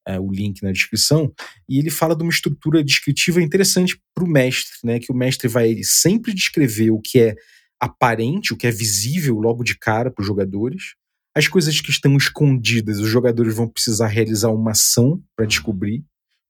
é, 0.06 0.20
o 0.20 0.30
link 0.30 0.62
na 0.62 0.70
descrição. 0.70 1.32
E 1.66 1.78
ele 1.78 1.88
fala 1.88 2.14
de 2.14 2.22
uma 2.22 2.30
estrutura 2.30 2.84
descritiva 2.84 3.40
interessante 3.40 3.98
para 4.14 4.24
o 4.24 4.28
mestre, 4.28 4.76
né? 4.84 5.00
Que 5.00 5.10
o 5.10 5.16
mestre 5.16 5.48
vai 5.48 5.74
sempre 5.82 6.34
descrever 6.34 6.90
o 6.90 7.00
que 7.00 7.18
é 7.18 7.34
aparente, 7.80 8.52
o 8.52 8.56
que 8.56 8.66
é 8.66 8.70
visível 8.70 9.36
logo 9.36 9.64
de 9.64 9.78
cara 9.78 10.10
para 10.10 10.20
os 10.20 10.26
jogadores. 10.26 10.94
As 11.34 11.48
coisas 11.48 11.80
que 11.80 11.90
estão 11.90 12.14
escondidas, 12.18 12.98
os 12.98 13.08
jogadores 13.08 13.54
vão 13.54 13.66
precisar 13.66 14.08
realizar 14.08 14.50
uma 14.50 14.72
ação 14.72 15.22
para 15.34 15.46
descobrir 15.46 16.04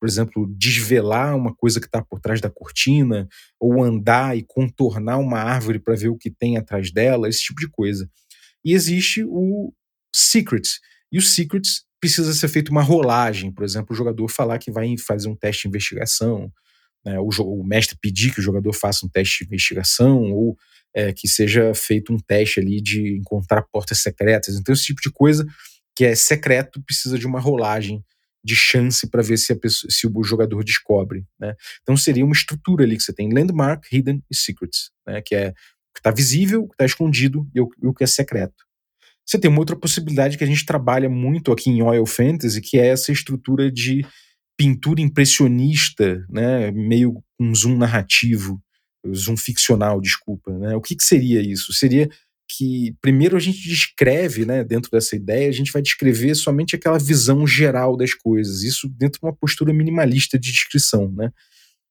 por 0.07 0.11
exemplo, 0.11 0.47
desvelar 0.57 1.35
uma 1.35 1.53
coisa 1.53 1.81
que 1.81 1.87
está 1.87 2.01
por 2.01 2.21
trás 2.21 2.41
da 2.41 2.49
cortina, 2.49 3.29
ou 3.59 3.83
andar 3.83 4.37
e 4.37 4.45
contornar 4.47 5.19
uma 5.19 5.41
árvore 5.41 5.81
para 5.81 5.97
ver 5.97 6.11
o 6.11 6.17
que 6.17 6.31
tem 6.31 6.57
atrás 6.57 6.93
dela, 6.93 7.29
esse 7.29 7.41
tipo 7.41 7.59
de 7.59 7.69
coisa. 7.69 8.09
E 8.65 8.73
existe 8.73 9.25
o 9.25 9.73
Secrets. 10.15 10.79
E 11.11 11.19
o 11.19 11.23
Secrets 11.23 11.85
precisa 12.01 12.33
ser 12.33 12.47
feita 12.47 12.71
uma 12.71 12.83
rolagem, 12.83 13.51
por 13.51 13.65
exemplo, 13.65 13.93
o 13.93 13.97
jogador 13.97 14.29
falar 14.29 14.61
que 14.61 14.71
vai 14.71 14.97
fazer 14.97 15.29
um 15.29 15.35
teste 15.35 15.63
de 15.63 15.69
investigação, 15.71 16.53
né, 17.05 17.19
o, 17.19 17.29
o, 17.41 17.65
mestre 17.67 17.99
pedir 18.01 18.33
que 18.33 18.39
o 18.39 18.45
jogador 18.45 18.73
faça 18.73 19.05
um 19.05 19.09
teste 19.09 19.41
de 19.41 19.47
investigação, 19.47 20.23
ou 20.31 20.57
é, 20.95 21.13
que 21.13 21.27
seja 21.27 21.75
feito 21.75 22.13
um 22.13 22.19
teste 22.19 22.61
ali 22.61 22.81
de 22.81 23.17
encontrar 23.17 23.63
portas 23.73 23.99
secretas. 23.99 24.55
Então, 24.55 24.73
esse 24.73 24.85
tipo 24.85 25.01
de 25.01 25.11
coisa 25.11 25.45
que 25.97 26.05
é 26.05 26.15
secreto 26.15 26.81
precisa 26.83 27.19
de 27.19 27.27
uma 27.27 27.41
rolagem 27.41 28.05
de 28.47 28.55
chance 28.55 29.11
para 29.11 29.23
ver 29.23 29.37
se, 29.37 29.55
pessoa, 29.57 29.91
se 29.91 30.07
o 30.07 30.23
jogador 30.23 30.63
descobre. 30.63 31.27
Né? 31.39 31.55
Então 31.83 31.97
seria 31.97 32.25
uma 32.25 32.33
estrutura 32.33 32.85
ali 32.85 32.97
que 32.97 33.03
você 33.03 33.13
tem 33.13 33.33
landmark, 33.33 33.85
hidden 33.93 34.23
e 34.31 34.37
secrets, 34.37 34.91
né? 35.05 35.21
que 35.21 35.35
é 35.35 35.49
o 35.49 35.53
que 35.95 36.01
está 36.01 36.13
visível, 36.13 36.63
o 36.63 36.69
que 36.69 36.75
está 36.75 36.87
escondido 36.87 37.47
e 37.53 37.61
o, 37.61 37.69
e 37.83 37.87
o 37.87 37.93
que 37.93 38.05
é 38.05 38.07
secreto. 38.07 38.65
Você 39.27 39.39
tem 39.41 39.51
uma 39.51 39.59
outra 39.59 39.75
possibilidade 39.75 40.39
que 40.39 40.45
a 40.45 40.47
gente 40.47 40.65
trabalha 40.65 41.11
muito 41.11 41.51
aqui 41.51 41.69
em 41.69 41.83
Oil 41.83 42.07
Fantasy, 42.07 42.61
que 42.61 42.79
é 42.79 42.87
essa 42.87 43.11
estrutura 43.11 43.71
de 43.71 44.07
pintura 44.57 45.01
impressionista, 45.01 46.25
né, 46.31 46.71
meio 46.71 47.21
um 47.39 47.53
zoom 47.53 47.77
narrativo, 47.77 48.63
zoom 49.13 49.37
ficcional, 49.37 50.01
desculpa. 50.01 50.57
Né? 50.57 50.77
O 50.77 50.81
que, 50.81 50.95
que 50.95 51.03
seria 51.03 51.41
isso? 51.43 51.73
Seria 51.73 52.09
que 52.49 52.95
primeiro 53.01 53.37
a 53.37 53.41
gente 53.41 53.61
descreve, 53.69 54.45
né, 54.45 54.63
dentro 54.63 54.91
dessa 54.91 55.17
ideia, 55.17 55.49
a 55.49 55.53
gente 55.53 55.73
vai 55.73 55.83
descrever 55.83 56.35
somente 56.35 56.77
aquela 56.77 56.99
visão 56.99 57.47
geral 57.47 57.97
das 57.97 58.15
coisas, 58.15 58.63
isso 58.63 58.89
dentro 58.89 59.21
de 59.21 59.27
uma 59.27 59.35
postura 59.35 59.73
minimalista 59.73 60.39
de 60.39 60.53
descrição, 60.53 61.11
né? 61.13 61.33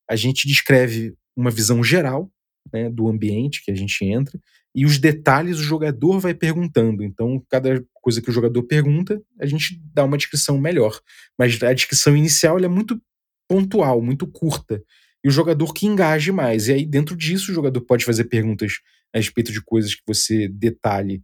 A 0.10 0.16
gente 0.16 0.48
descreve 0.48 1.14
uma 1.36 1.52
visão 1.52 1.84
geral, 1.84 2.32
né, 2.72 2.90
do 2.90 3.08
ambiente 3.08 3.64
que 3.64 3.72
a 3.72 3.76
gente 3.76 4.04
entra, 4.06 4.40
e 4.74 4.86
os 4.86 4.98
detalhes 4.98 5.58
o 5.58 5.64
jogador 5.64 6.20
vai 6.20 6.34
perguntando. 6.34 7.04
Então, 7.04 7.42
cada 7.50 7.84
coisa 7.94 8.22
que 8.22 8.30
o 8.30 8.34
jogador 8.34 8.62
pergunta, 8.64 9.22
a 9.40 9.46
gente 9.46 9.82
dá 9.94 10.04
uma 10.04 10.18
descrição 10.18 10.60
melhor. 10.60 11.00
Mas 11.40 11.62
a 11.64 11.74
descrição 11.74 12.16
inicial 12.16 12.60
é 12.60 12.68
muito 12.68 13.02
pontual, 13.48 14.02
muito 14.02 14.28
curta. 14.28 14.84
E 15.24 15.30
o 15.30 15.32
jogador 15.32 15.74
que 15.74 15.88
engaje 15.88 16.32
mais. 16.32 16.68
E 16.68 16.74
aí, 16.74 16.86
dentro 16.86 17.16
disso, 17.16 17.52
o 17.52 17.56
jogador 17.56 17.82
pode 17.82 18.04
fazer 18.04 18.26
perguntas 18.26 18.74
a 19.16 19.18
respeito 19.18 19.52
de 19.52 19.62
coisas 19.62 19.96
que 19.96 20.02
você 20.06 20.50
detalhe 20.50 21.24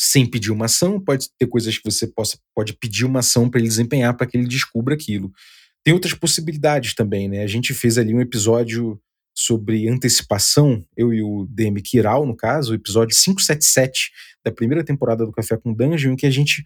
sem 0.00 0.26
pedir 0.26 0.50
uma 0.50 0.64
ação, 0.64 0.98
pode 0.98 1.28
ter 1.38 1.46
coisas 1.46 1.78
que 1.78 1.84
você 1.84 2.08
possa, 2.08 2.36
pode 2.52 2.72
pedir 2.72 3.04
uma 3.04 3.20
ação 3.20 3.48
para 3.48 3.60
ele 3.60 3.68
desempenhar 3.68 4.16
para 4.16 4.26
que 4.26 4.36
ele 4.36 4.48
descubra 4.48 4.94
aquilo. 4.94 5.30
Tem 5.84 5.94
outras 5.94 6.14
possibilidades 6.14 6.94
também, 6.94 7.28
né? 7.28 7.44
A 7.44 7.46
gente 7.46 7.72
fez 7.72 7.96
ali 7.96 8.12
um 8.12 8.20
episódio 8.20 9.00
sobre 9.34 9.88
antecipação, 9.88 10.84
eu 10.96 11.14
e 11.14 11.22
o 11.22 11.46
DM 11.48 11.80
Kiral, 11.80 12.26
no 12.26 12.36
caso, 12.36 12.72
o 12.72 12.74
episódio 12.74 13.16
577 13.16 14.10
da 14.44 14.50
primeira 14.50 14.84
temporada 14.84 15.24
do 15.24 15.32
Café 15.32 15.56
com 15.56 15.72
Dungeon, 15.72 16.12
em 16.12 16.16
que 16.16 16.26
a 16.26 16.30
gente 16.30 16.64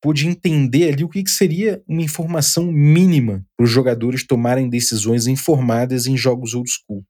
pôde 0.00 0.28
entender 0.28 0.92
ali 0.92 1.02
o 1.02 1.08
que 1.08 1.26
seria 1.26 1.82
uma 1.88 2.02
informação 2.02 2.70
mínima 2.70 3.44
para 3.56 3.64
os 3.64 3.70
jogadores 3.70 4.26
tomarem 4.26 4.68
decisões 4.68 5.26
informadas 5.26 6.06
em 6.06 6.14
jogos 6.14 6.54
old 6.54 6.70
school. 6.70 7.02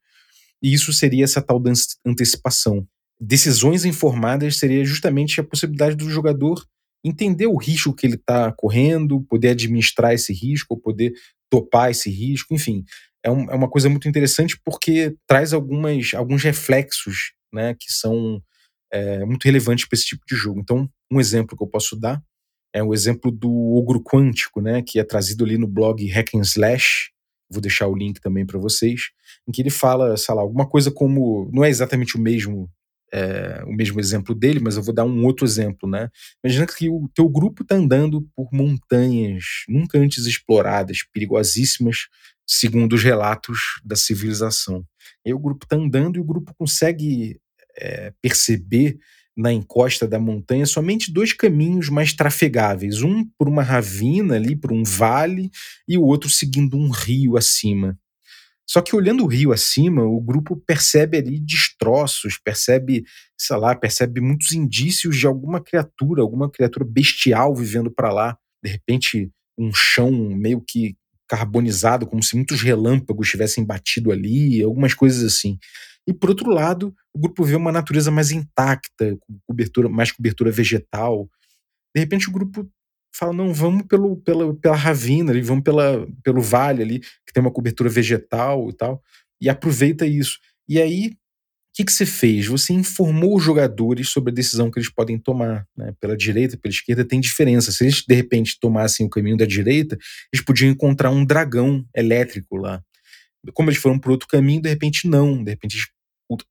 E 0.64 0.72
isso 0.72 0.94
seria 0.94 1.24
essa 1.24 1.42
tal 1.42 1.62
antecipação. 2.06 2.88
Decisões 3.20 3.84
informadas 3.84 4.56
seria 4.56 4.82
justamente 4.82 5.38
a 5.38 5.44
possibilidade 5.44 5.94
do 5.94 6.08
jogador 6.08 6.64
entender 7.04 7.46
o 7.46 7.58
risco 7.58 7.92
que 7.92 8.06
ele 8.06 8.14
está 8.14 8.50
correndo, 8.50 9.22
poder 9.28 9.50
administrar 9.50 10.14
esse 10.14 10.32
risco, 10.32 10.80
poder 10.80 11.12
topar 11.50 11.90
esse 11.90 12.08
risco, 12.08 12.54
enfim. 12.54 12.82
É, 13.22 13.30
um, 13.30 13.50
é 13.50 13.54
uma 13.54 13.68
coisa 13.68 13.90
muito 13.90 14.08
interessante 14.08 14.58
porque 14.64 15.14
traz 15.26 15.52
algumas, 15.52 16.14
alguns 16.14 16.42
reflexos 16.42 17.34
né, 17.52 17.76
que 17.78 17.92
são 17.92 18.42
é, 18.90 19.22
muito 19.26 19.44
relevantes 19.44 19.86
para 19.86 19.98
esse 19.98 20.06
tipo 20.06 20.24
de 20.26 20.34
jogo. 20.34 20.60
Então, 20.60 20.88
um 21.12 21.20
exemplo 21.20 21.58
que 21.58 21.62
eu 21.62 21.68
posso 21.68 21.94
dar 21.94 22.22
é 22.74 22.82
o 22.82 22.94
exemplo 22.94 23.30
do 23.30 23.52
ogro 23.76 24.02
quântico, 24.02 24.62
né, 24.62 24.80
que 24.80 24.98
é 24.98 25.04
trazido 25.04 25.44
ali 25.44 25.58
no 25.58 25.68
blog 25.68 26.06
Hack 26.08 26.34
and 26.34 26.40
Slash, 26.40 27.10
vou 27.50 27.60
deixar 27.60 27.86
o 27.86 27.94
link 27.94 28.18
também 28.18 28.46
para 28.46 28.58
vocês, 28.58 29.10
em 29.48 29.52
que 29.52 29.62
ele 29.62 29.70
fala, 29.70 30.16
sei 30.16 30.34
lá, 30.34 30.42
alguma 30.42 30.68
coisa 30.68 30.90
como, 30.90 31.50
não 31.52 31.64
é 31.64 31.68
exatamente 31.68 32.16
o 32.16 32.20
mesmo 32.20 32.68
é, 33.12 33.62
o 33.64 33.72
mesmo 33.72 34.00
exemplo 34.00 34.34
dele, 34.34 34.58
mas 34.58 34.76
eu 34.76 34.82
vou 34.82 34.92
dar 34.92 35.04
um 35.04 35.24
outro 35.24 35.46
exemplo, 35.46 35.88
né? 35.88 36.08
Imagina 36.42 36.66
que 36.66 36.88
o 36.88 37.08
teu 37.14 37.28
grupo 37.28 37.62
está 37.62 37.76
andando 37.76 38.28
por 38.34 38.48
montanhas 38.52 39.44
nunca 39.68 39.98
antes 39.98 40.26
exploradas, 40.26 41.04
perigosíssimas, 41.12 42.08
segundo 42.44 42.94
os 42.94 43.04
relatos 43.04 43.80
da 43.84 43.94
civilização. 43.94 44.84
E 45.24 45.32
o 45.32 45.38
grupo 45.38 45.64
está 45.64 45.76
andando 45.76 46.16
e 46.16 46.20
o 46.20 46.24
grupo 46.24 46.52
consegue 46.58 47.38
é, 47.78 48.12
perceber 48.20 48.98
na 49.36 49.52
encosta 49.52 50.06
da 50.06 50.18
montanha 50.18 50.66
somente 50.66 51.12
dois 51.12 51.32
caminhos 51.32 51.88
mais 51.88 52.12
trafegáveis, 52.12 53.02
um 53.02 53.24
por 53.38 53.48
uma 53.48 53.62
ravina 53.62 54.34
ali, 54.34 54.56
por 54.56 54.72
um 54.72 54.82
vale, 54.82 55.50
e 55.88 55.96
o 55.98 56.02
outro 56.02 56.28
seguindo 56.28 56.76
um 56.76 56.90
rio 56.90 57.36
acima. 57.36 57.98
Só 58.68 58.80
que 58.80 58.96
olhando 58.96 59.24
o 59.24 59.26
rio 59.26 59.52
acima, 59.52 60.02
o 60.04 60.20
grupo 60.20 60.56
percebe 60.66 61.18
ali 61.18 61.38
destroços, 61.38 62.38
percebe, 62.38 63.04
sei 63.38 63.56
lá, 63.56 63.74
percebe 63.74 64.20
muitos 64.20 64.52
indícios 64.52 65.16
de 65.16 65.26
alguma 65.26 65.62
criatura, 65.62 66.22
alguma 66.22 66.50
criatura 66.50 66.86
bestial 66.88 67.54
vivendo 67.54 67.90
para 67.90 68.12
lá. 68.12 68.38
De 68.62 68.70
repente, 68.70 69.30
um 69.58 69.72
chão 69.72 70.10
meio 70.10 70.60
que 70.60 70.96
carbonizado, 71.28 72.06
como 72.06 72.22
se 72.22 72.36
muitos 72.36 72.60
relâmpagos 72.60 73.30
tivessem 73.30 73.64
batido 73.64 74.10
ali, 74.10 74.62
algumas 74.62 74.94
coisas 74.94 75.22
assim. 75.22 75.58
E 76.06 76.12
por 76.12 76.30
outro 76.30 76.50
lado, 76.50 76.94
o 77.14 77.18
grupo 77.18 77.44
vê 77.44 77.56
uma 77.56 77.72
natureza 77.72 78.10
mais 78.10 78.30
intacta, 78.30 79.16
com 79.20 79.38
cobertura, 79.46 79.88
mais 79.88 80.12
cobertura 80.12 80.50
vegetal. 80.50 81.28
De 81.94 82.00
repente 82.00 82.28
o 82.28 82.32
grupo 82.32 82.68
fala: 83.16 83.32
não, 83.32 83.52
vamos 83.52 83.86
pelo, 83.86 84.16
pela, 84.16 84.54
pela 84.54 84.76
ravina 84.76 85.30
ali, 85.32 85.42
vamos 85.42 85.64
pela, 85.64 86.06
pelo 86.22 86.40
vale 86.40 86.82
ali, 86.82 87.00
que 87.00 87.32
tem 87.32 87.40
uma 87.40 87.52
cobertura 87.52 87.88
vegetal 87.88 88.68
e 88.70 88.72
tal, 88.72 89.02
e 89.40 89.48
aproveita 89.48 90.06
isso. 90.06 90.38
E 90.68 90.80
aí 90.80 91.16
que, 91.74 91.84
que 91.84 91.92
você 91.92 92.06
fez? 92.06 92.46
Você 92.46 92.72
informou 92.72 93.36
os 93.36 93.42
jogadores 93.42 94.08
sobre 94.08 94.30
a 94.30 94.34
decisão 94.34 94.70
que 94.70 94.78
eles 94.78 94.88
podem 94.88 95.18
tomar. 95.18 95.66
Né? 95.76 95.92
Pela 96.00 96.16
direita 96.16 96.56
pela 96.56 96.72
esquerda 96.72 97.04
tem 97.04 97.20
diferença. 97.20 97.72
Se 97.72 97.82
eles, 97.82 98.04
de 98.06 98.14
repente, 98.14 98.58
tomassem 98.60 99.04
o 99.04 99.10
caminho 99.10 99.36
da 99.36 99.44
direita, 99.44 99.98
eles 100.32 100.44
podiam 100.44 100.70
encontrar 100.70 101.10
um 101.10 101.24
dragão 101.24 101.84
elétrico 101.92 102.56
lá. 102.56 102.80
Como 103.52 103.68
eles 103.68 103.80
foram 103.80 103.98
por 103.98 104.12
outro 104.12 104.28
caminho, 104.28 104.62
de 104.62 104.68
repente 104.68 105.08
não. 105.08 105.42
De 105.42 105.50
repente 105.50 105.74
eles 105.74 105.86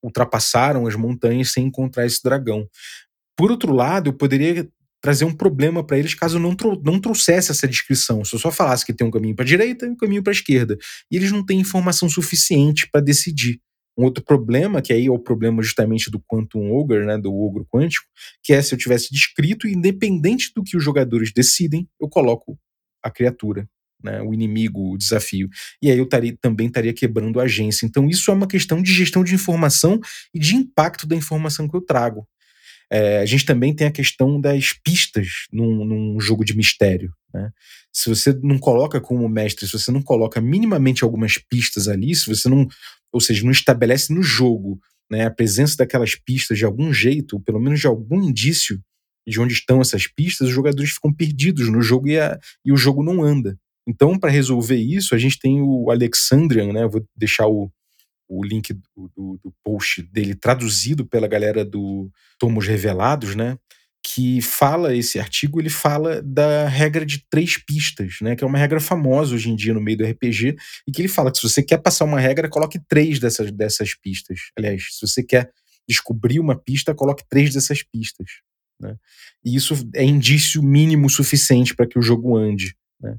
ultrapassaram 0.03 0.85
as 0.85 0.95
montanhas 0.95 1.51
sem 1.51 1.67
encontrar 1.67 2.05
esse 2.05 2.21
dragão. 2.21 2.67
Por 3.35 3.49
outro 3.49 3.71
lado, 3.71 4.09
eu 4.09 4.13
poderia 4.13 4.67
trazer 5.03 5.25
um 5.25 5.33
problema 5.33 5.83
para 5.85 5.99
eles 5.99 6.13
caso 6.13 6.39
não, 6.39 6.55
não 6.81 6.97
trouxesse 6.97 7.51
essa 7.51 7.67
descrição. 7.67 8.23
Se 8.23 8.33
eu 8.33 8.39
só 8.39 8.49
falasse 8.49 8.85
que 8.85 8.93
tem 8.93 9.05
um 9.05 9.11
caminho 9.11 9.35
para 9.35 9.43
a 9.43 9.47
direita 9.47 9.85
e 9.85 9.89
um 9.89 9.97
caminho 9.97 10.23
para 10.23 10.31
a 10.31 10.33
esquerda. 10.33 10.77
E 11.11 11.17
eles 11.17 11.29
não 11.29 11.45
têm 11.45 11.59
informação 11.59 12.07
suficiente 12.09 12.87
para 12.89 13.01
decidir. 13.01 13.59
Um 13.97 14.05
outro 14.05 14.23
problema, 14.23 14.81
que 14.81 14.93
aí 14.93 15.07
é 15.07 15.11
o 15.11 15.19
problema 15.19 15.61
justamente 15.61 16.09
do 16.09 16.21
Quantum 16.21 16.71
Ogre, 16.71 17.05
né, 17.05 17.17
do 17.17 17.33
ogro 17.33 17.67
quântico, 17.69 18.07
que 18.41 18.53
é 18.53 18.61
se 18.61 18.73
eu 18.73 18.77
tivesse 18.77 19.09
descrito, 19.11 19.67
independente 19.67 20.51
do 20.55 20.63
que 20.63 20.77
os 20.77 20.83
jogadores 20.83 21.33
decidem, 21.33 21.85
eu 22.01 22.07
coloco 22.07 22.57
a 23.03 23.11
criatura, 23.11 23.67
né, 24.01 24.21
o 24.21 24.33
inimigo, 24.33 24.93
o 24.93 24.97
desafio. 24.97 25.49
E 25.81 25.91
aí 25.91 25.97
eu 25.97 26.07
taria, 26.07 26.35
também 26.41 26.67
estaria 26.67 26.93
quebrando 26.93 27.41
a 27.41 27.43
agência. 27.43 27.85
Então 27.85 28.07
isso 28.07 28.31
é 28.31 28.33
uma 28.33 28.47
questão 28.47 28.81
de 28.81 28.93
gestão 28.93 29.21
de 29.21 29.35
informação 29.35 29.99
e 30.33 30.39
de 30.39 30.55
impacto 30.55 31.05
da 31.05 31.15
informação 31.15 31.67
que 31.67 31.75
eu 31.75 31.81
trago. 31.81 32.25
É, 32.91 33.19
a 33.19 33.25
gente 33.25 33.45
também 33.45 33.75
tem 33.75 33.87
a 33.87 33.91
questão 33.91 34.39
das 34.39 34.73
pistas 34.83 35.27
num, 35.51 35.83
num 35.85 36.19
jogo 36.19 36.43
de 36.45 36.55
mistério. 36.55 37.13
Né? 37.33 37.49
Se 37.91 38.09
você 38.09 38.33
não 38.41 38.59
coloca 38.59 39.01
como 39.01 39.27
mestre, 39.27 39.65
se 39.65 39.73
você 39.73 39.91
não 39.91 40.01
coloca 40.01 40.39
minimamente 40.39 41.03
algumas 41.03 41.37
pistas 41.37 41.87
ali, 41.87 42.15
se 42.15 42.27
você 42.27 42.47
não, 42.47 42.67
ou 43.11 43.19
seja, 43.19 43.43
não 43.43 43.51
estabelece 43.51 44.13
no 44.13 44.21
jogo 44.21 44.79
né, 45.11 45.25
a 45.25 45.31
presença 45.31 45.77
daquelas 45.77 46.15
pistas 46.15 46.57
de 46.57 46.65
algum 46.65 46.93
jeito, 46.93 47.33
ou 47.33 47.41
pelo 47.41 47.59
menos 47.59 47.79
de 47.79 47.87
algum 47.87 48.21
indício 48.21 48.79
de 49.27 49.39
onde 49.39 49.53
estão 49.53 49.81
essas 49.81 50.07
pistas, 50.07 50.47
os 50.49 50.53
jogadores 50.53 50.91
ficam 50.91 51.13
perdidos 51.13 51.69
no 51.69 51.81
jogo 51.81 52.09
e, 52.09 52.19
a, 52.19 52.37
e 52.65 52.71
o 52.71 52.77
jogo 52.77 53.03
não 53.03 53.23
anda. 53.23 53.57
Então, 53.87 54.17
para 54.17 54.31
resolver 54.31 54.77
isso, 54.77 55.13
a 55.13 55.17
gente 55.17 55.39
tem 55.39 55.61
o 55.61 55.89
Alexandrian, 55.91 56.71
né? 56.71 56.87
Vou 56.87 57.05
deixar 57.15 57.47
o, 57.47 57.71
o 58.27 58.43
link 58.43 58.73
do, 58.73 59.39
do, 59.43 59.53
post 59.63 60.01
dele 60.01 60.35
traduzido 60.35 61.05
pela 61.05 61.27
galera 61.27 61.63
do 61.63 62.11
Tomos 62.39 62.67
Revelados, 62.67 63.35
né? 63.35 63.57
Que 64.05 64.41
fala 64.41 64.95
esse 64.95 65.19
artigo, 65.19 65.59
ele 65.59 65.69
fala 65.69 66.21
da 66.21 66.67
regra 66.67 67.05
de 67.05 67.25
três 67.29 67.57
pistas, 67.57 68.15
né? 68.21 68.35
Que 68.35 68.43
é 68.43 68.47
uma 68.47 68.57
regra 68.57 68.79
famosa 68.79 69.35
hoje 69.35 69.49
em 69.49 69.55
dia 69.55 69.73
no 69.73 69.81
meio 69.81 69.97
do 69.97 70.05
RPG, 70.05 70.55
e 70.87 70.91
que 70.91 71.01
ele 71.01 71.07
fala 71.07 71.31
que 71.31 71.37
se 71.37 71.49
você 71.49 71.63
quer 71.63 71.77
passar 71.77 72.05
uma 72.05 72.19
regra, 72.19 72.49
coloque 72.49 72.79
três 72.87 73.19
dessas, 73.19 73.51
dessas 73.51 73.95
pistas. 73.95 74.39
Aliás, 74.57 74.83
se 74.91 75.07
você 75.07 75.23
quer 75.23 75.51
descobrir 75.87 76.39
uma 76.39 76.55
pista, 76.55 76.93
coloque 76.93 77.23
três 77.29 77.53
dessas 77.53 77.83
pistas. 77.83 78.27
Né? 78.79 78.95
E 79.43 79.55
isso 79.55 79.75
é 79.95 80.03
indício 80.03 80.61
mínimo 80.61 81.09
suficiente 81.09 81.75
para 81.75 81.87
que 81.87 81.97
o 81.97 82.01
jogo 82.01 82.37
ande. 82.37 82.75
Né? 83.01 83.17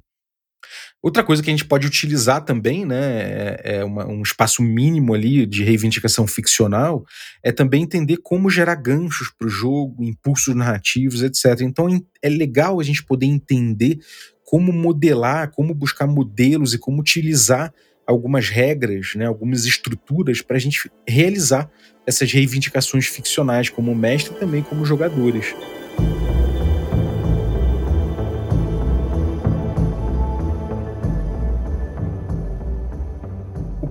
Outra 1.05 1.23
coisa 1.23 1.43
que 1.43 1.51
a 1.51 1.53
gente 1.53 1.67
pode 1.67 1.87
utilizar 1.87 2.43
também, 2.47 2.87
né, 2.87 2.97
é, 2.97 3.61
é 3.63 3.85
uma, 3.85 4.07
um 4.07 4.23
espaço 4.23 4.63
mínimo 4.63 5.13
ali 5.13 5.45
de 5.45 5.63
reivindicação 5.63 6.27
ficcional, 6.27 7.05
é 7.43 7.53
também 7.53 7.83
entender 7.83 8.17
como 8.23 8.49
gerar 8.49 8.77
ganchos 8.77 9.31
para 9.39 9.47
o 9.47 9.51
jogo, 9.51 10.03
impulsos 10.03 10.55
narrativos, 10.55 11.23
etc. 11.23 11.61
Então 11.61 11.89
é 12.23 12.29
legal 12.31 12.81
a 12.81 12.83
gente 12.83 13.05
poder 13.05 13.27
entender 13.27 13.99
como 14.47 14.73
modelar, 14.73 15.51
como 15.51 15.75
buscar 15.75 16.07
modelos 16.07 16.73
e 16.73 16.79
como 16.79 17.03
utilizar 17.03 17.71
algumas 18.07 18.49
regras, 18.49 19.13
né, 19.15 19.27
algumas 19.27 19.67
estruturas 19.67 20.41
para 20.41 20.57
a 20.57 20.61
gente 20.61 20.91
realizar 21.07 21.71
essas 22.07 22.33
reivindicações 22.33 23.05
ficcionais 23.05 23.69
como 23.69 23.95
mestre 23.95 24.35
e 24.35 24.39
também 24.39 24.63
como 24.63 24.87
jogadores. 24.87 25.55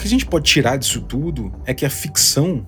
Que 0.04 0.08
a 0.08 0.10
gente 0.10 0.26
pode 0.26 0.50
tirar 0.50 0.76
disso 0.76 1.00
tudo 1.00 1.50
é 1.66 1.74
que 1.74 1.86
a 1.86 1.90
ficção 1.90 2.68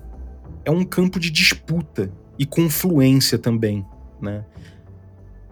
é 0.64 0.70
um 0.70 0.82
campo 0.82 1.20
de 1.20 1.30
disputa 1.30 2.10
e 2.38 2.46
confluência 2.46 3.36
também, 3.36 3.84
né? 4.22 4.42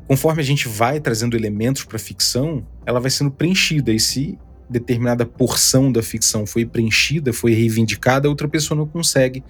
Conforme 0.09 0.41
a 0.41 0.45
gente 0.45 0.66
vai 0.66 0.99
trazendo 0.99 1.37
elementos 1.37 1.85
para 1.85 1.97
a 1.97 2.01
ficção, 2.01 2.66
ela 2.87 3.01
vai 3.01 3.11
sendo 3.11 3.30
preenchida 3.30 3.93
e 3.93 4.01
se 4.01 4.39
determinada 4.68 5.26
porção 5.26 5.93
da 5.93 6.03
ficção 6.03 6.47
foi 6.47 6.64
preenchida, 6.64 7.35
foi 7.35 7.53
reivindicada, 7.53 8.30
outra 8.30 8.49
pessoa 8.49 8.78
não 8.78 8.87
consegue 8.87 9.45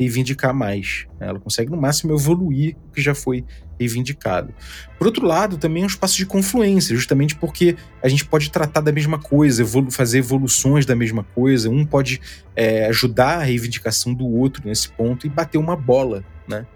reivindicar 0.00 0.54
mais. 0.54 1.06
Né? 1.20 1.28
Ela 1.28 1.38
consegue, 1.38 1.70
no 1.70 1.76
máximo, 1.76 2.14
evoluir 2.14 2.74
o 2.88 2.92
que 2.92 3.02
já 3.02 3.14
foi 3.14 3.44
reivindicado. 3.78 4.54
Por 4.98 5.06
outro 5.06 5.26
lado, 5.26 5.58
também 5.58 5.82
é 5.82 5.84
um 5.84 5.88
espaço 5.88 6.16
de 6.16 6.24
confluência, 6.24 6.96
justamente 6.96 7.36
porque 7.36 7.76
a 8.02 8.08
gente 8.08 8.24
pode 8.24 8.50
tratar 8.50 8.80
da 8.80 8.90
mesma 8.90 9.18
coisa, 9.18 9.60
evolu 9.60 9.90
fazer 9.90 10.18
evoluções 10.18 10.86
da 10.86 10.96
mesma 10.96 11.22
coisa, 11.22 11.68
um 11.68 11.84
pode 11.84 12.20
é, 12.56 12.86
ajudar 12.86 13.40
a 13.40 13.42
reivindicação 13.42 14.14
do 14.14 14.26
outro 14.26 14.62
nesse 14.64 14.88
ponto 14.88 15.26
e 15.26 15.30
bater 15.30 15.58
uma 15.58 15.76
bola, 15.76 16.24
né? 16.48 16.66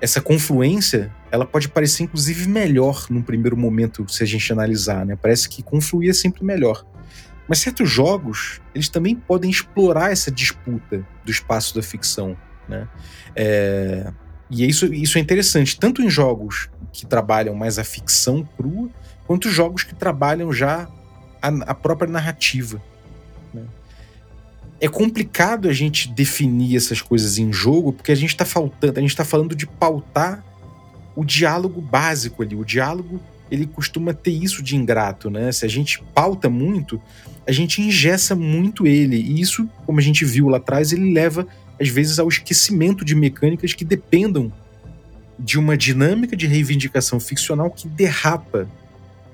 Essa 0.00 0.20
confluência, 0.20 1.12
ela 1.30 1.44
pode 1.44 1.68
parecer 1.68 2.04
inclusive 2.04 2.48
melhor 2.48 3.06
num 3.10 3.20
primeiro 3.20 3.56
momento, 3.56 4.06
se 4.08 4.22
a 4.22 4.26
gente 4.26 4.52
analisar, 4.52 5.04
né? 5.04 5.18
Parece 5.20 5.48
que 5.48 5.62
confluir 5.62 6.10
é 6.10 6.14
sempre 6.14 6.44
melhor. 6.44 6.86
Mas 7.48 7.60
certos 7.60 7.90
jogos, 7.90 8.60
eles 8.74 8.88
também 8.88 9.16
podem 9.16 9.50
explorar 9.50 10.12
essa 10.12 10.30
disputa 10.30 11.06
do 11.24 11.30
espaço 11.30 11.74
da 11.74 11.82
ficção, 11.82 12.36
né? 12.68 12.86
É, 13.34 14.12
e 14.50 14.66
isso, 14.66 14.92
isso 14.92 15.18
é 15.18 15.20
interessante, 15.20 15.78
tanto 15.78 16.02
em 16.02 16.10
jogos 16.10 16.68
que 16.92 17.06
trabalham 17.06 17.54
mais 17.54 17.78
a 17.78 17.84
ficção 17.84 18.46
crua, 18.56 18.90
quanto 19.26 19.50
jogos 19.50 19.82
que 19.82 19.94
trabalham 19.94 20.52
já 20.52 20.88
a, 21.40 21.48
a 21.48 21.74
própria 21.74 22.10
narrativa. 22.10 22.82
Né? 23.52 23.62
É 24.80 24.88
complicado 24.88 25.68
a 25.68 25.72
gente 25.72 26.08
definir 26.08 26.76
essas 26.76 27.02
coisas 27.02 27.38
em 27.38 27.52
jogo, 27.52 27.92
porque 27.92 28.12
a 28.12 28.14
gente 28.14 28.30
está 28.30 28.44
faltando, 28.44 28.98
a 28.98 29.02
gente 29.02 29.10
está 29.10 29.24
falando 29.24 29.54
de 29.54 29.66
pautar 29.66 30.44
o 31.14 31.24
diálogo 31.24 31.80
básico 31.80 32.42
ali, 32.42 32.54
o 32.54 32.64
diálogo 32.64 33.20
ele 33.50 33.66
costuma 33.66 34.12
ter 34.12 34.30
isso 34.30 34.62
de 34.62 34.76
ingrato, 34.76 35.30
né? 35.30 35.50
Se 35.52 35.64
a 35.64 35.68
gente 35.68 36.02
pauta 36.14 36.48
muito, 36.48 37.00
a 37.46 37.52
gente 37.52 37.80
ingessa 37.80 38.34
muito 38.34 38.86
ele. 38.86 39.16
E 39.16 39.40
isso, 39.40 39.68
como 39.86 39.98
a 39.98 40.02
gente 40.02 40.24
viu 40.24 40.48
lá 40.48 40.58
atrás, 40.58 40.92
ele 40.92 41.12
leva, 41.12 41.46
às 41.80 41.88
vezes, 41.88 42.18
ao 42.18 42.28
esquecimento 42.28 43.04
de 43.04 43.14
mecânicas 43.14 43.72
que 43.72 43.84
dependam 43.84 44.52
de 45.38 45.58
uma 45.58 45.76
dinâmica 45.76 46.36
de 46.36 46.46
reivindicação 46.46 47.20
ficcional 47.20 47.70
que 47.70 47.88
derrapa 47.88 48.68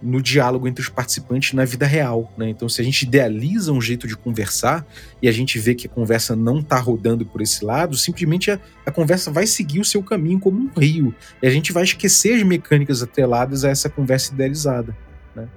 no 0.04 0.20
diálogo 0.20 0.68
entre 0.68 0.82
os 0.82 0.88
participantes 0.88 1.54
na 1.54 1.64
vida 1.64 1.86
real. 1.86 2.30
Né? 2.36 2.50
Então, 2.50 2.68
se 2.68 2.80
a 2.80 2.84
gente 2.84 3.02
idealiza 3.02 3.72
um 3.72 3.80
jeito 3.80 4.06
de 4.06 4.16
conversar 4.16 4.86
e 5.22 5.28
a 5.28 5.32
gente 5.32 5.58
vê 5.58 5.74
que 5.74 5.86
a 5.86 5.90
conversa 5.90 6.36
não 6.36 6.60
está 6.60 6.78
rodando 6.78 7.24
por 7.24 7.40
esse 7.40 7.64
lado, 7.64 7.96
simplesmente 7.96 8.50
a, 8.50 8.60
a, 8.84 8.90
conversa 8.90 9.30
vai 9.30 9.46
seguir 9.46 9.80
o 9.80 9.84
seu 9.84 10.02
caminho 10.02 10.38
como 10.38 10.60
um 10.60 10.70
rio. 10.78 11.14
E 11.42 11.46
a 11.46 11.50
gente 11.50 11.72
vai 11.72 11.84
esquecer 11.84 12.34
as 12.34 12.42
mecânicas 12.42 13.02
atreladas 13.02 13.64
a 13.64 13.70
essa 13.70 13.88
conversa 13.88 14.34
idealizada. 14.34 14.94
Né? 15.34 15.48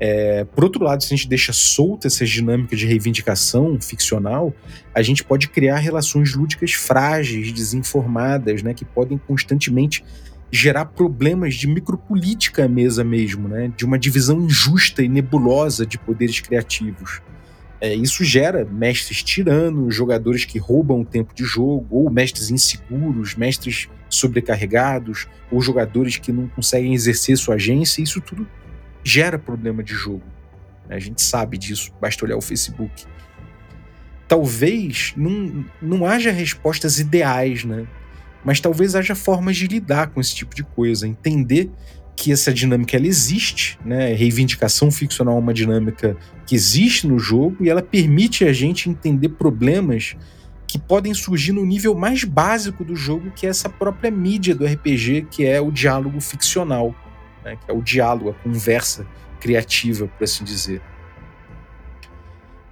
É, 0.00 0.44
por 0.44 0.64
outro 0.64 0.82
lado, 0.82 1.02
se 1.02 1.12
a 1.12 1.16
gente 1.16 1.28
deixa 1.28 1.52
solta 1.52 2.06
essas 2.06 2.30
dinâmicas 2.30 2.78
de 2.78 2.86
reivindicação 2.86 3.78
ficcional, 3.80 4.54
a 4.94 5.02
gente 5.02 5.22
pode 5.22 5.48
criar 5.48 5.76
relações 5.76 6.34
lúdicas 6.34 6.72
frágeis, 6.72 7.52
desinformadas, 7.52 8.62
né, 8.62 8.72
que 8.72 8.84
podem 8.84 9.18
constantemente 9.18 10.02
gerar 10.54 10.84
problemas 10.84 11.54
de 11.54 11.66
micropolítica 11.66 12.66
à 12.66 12.68
mesa 12.68 13.02
mesmo, 13.02 13.48
né? 13.48 13.72
de 13.74 13.86
uma 13.86 13.98
divisão 13.98 14.38
injusta 14.42 15.02
e 15.02 15.08
nebulosa 15.08 15.86
de 15.86 15.98
poderes 15.98 16.40
criativos. 16.40 17.22
É, 17.80 17.94
isso 17.94 18.22
gera 18.22 18.64
mestres 18.64 19.22
tiranos, 19.22 19.94
jogadores 19.94 20.44
que 20.44 20.58
roubam 20.58 21.00
o 21.00 21.04
tempo 21.06 21.34
de 21.34 21.42
jogo, 21.42 21.86
ou 21.90 22.10
mestres 22.10 22.50
inseguros, 22.50 23.34
mestres 23.34 23.88
sobrecarregados, 24.10 25.26
ou 25.50 25.60
jogadores 25.62 26.18
que 26.18 26.30
não 26.30 26.46
conseguem 26.48 26.92
exercer 26.92 27.36
sua 27.38 27.54
agência. 27.54 28.02
Isso 28.02 28.20
tudo 28.20 28.46
gera 29.02 29.38
problema 29.38 29.82
de 29.82 29.94
jogo. 29.94 30.22
A 30.88 30.98
gente 30.98 31.22
sabe 31.22 31.56
disso, 31.56 31.90
basta 31.98 32.24
olhar 32.24 32.36
o 32.36 32.42
Facebook. 32.42 33.06
Talvez 34.28 35.14
não, 35.16 35.64
não 35.80 36.06
haja 36.06 36.30
respostas 36.30 36.98
ideais, 36.98 37.64
né? 37.64 37.86
Mas 38.44 38.60
talvez 38.60 38.94
haja 38.94 39.14
formas 39.14 39.56
de 39.56 39.66
lidar 39.66 40.08
com 40.08 40.20
esse 40.20 40.34
tipo 40.34 40.54
de 40.54 40.62
coisa, 40.62 41.06
entender 41.06 41.70
que 42.14 42.32
essa 42.32 42.52
dinâmica 42.52 42.96
ela 42.96 43.06
existe, 43.06 43.78
né? 43.84 44.12
Reivindicação 44.12 44.90
ficcional 44.90 45.36
é 45.36 45.38
uma 45.38 45.54
dinâmica 45.54 46.16
que 46.46 46.54
existe 46.54 47.06
no 47.06 47.18
jogo 47.18 47.56
e 47.60 47.70
ela 47.70 47.82
permite 47.82 48.44
a 48.44 48.52
gente 48.52 48.88
entender 48.88 49.30
problemas 49.30 50.16
que 50.66 50.78
podem 50.78 51.12
surgir 51.12 51.52
no 51.52 51.64
nível 51.66 51.94
mais 51.94 52.24
básico 52.24 52.84
do 52.84 52.96
jogo, 52.96 53.30
que 53.30 53.46
é 53.46 53.50
essa 53.50 53.68
própria 53.68 54.10
mídia 54.10 54.54
do 54.54 54.64
RPG, 54.64 55.26
que 55.30 55.44
é 55.44 55.60
o 55.60 55.70
diálogo 55.70 56.20
ficcional, 56.20 56.94
né? 57.44 57.56
que 57.56 57.70
é 57.70 57.74
o 57.74 57.82
diálogo, 57.82 58.30
a 58.30 58.34
conversa 58.34 59.06
criativa, 59.38 60.06
por 60.06 60.24
assim 60.24 60.44
dizer. 60.44 60.80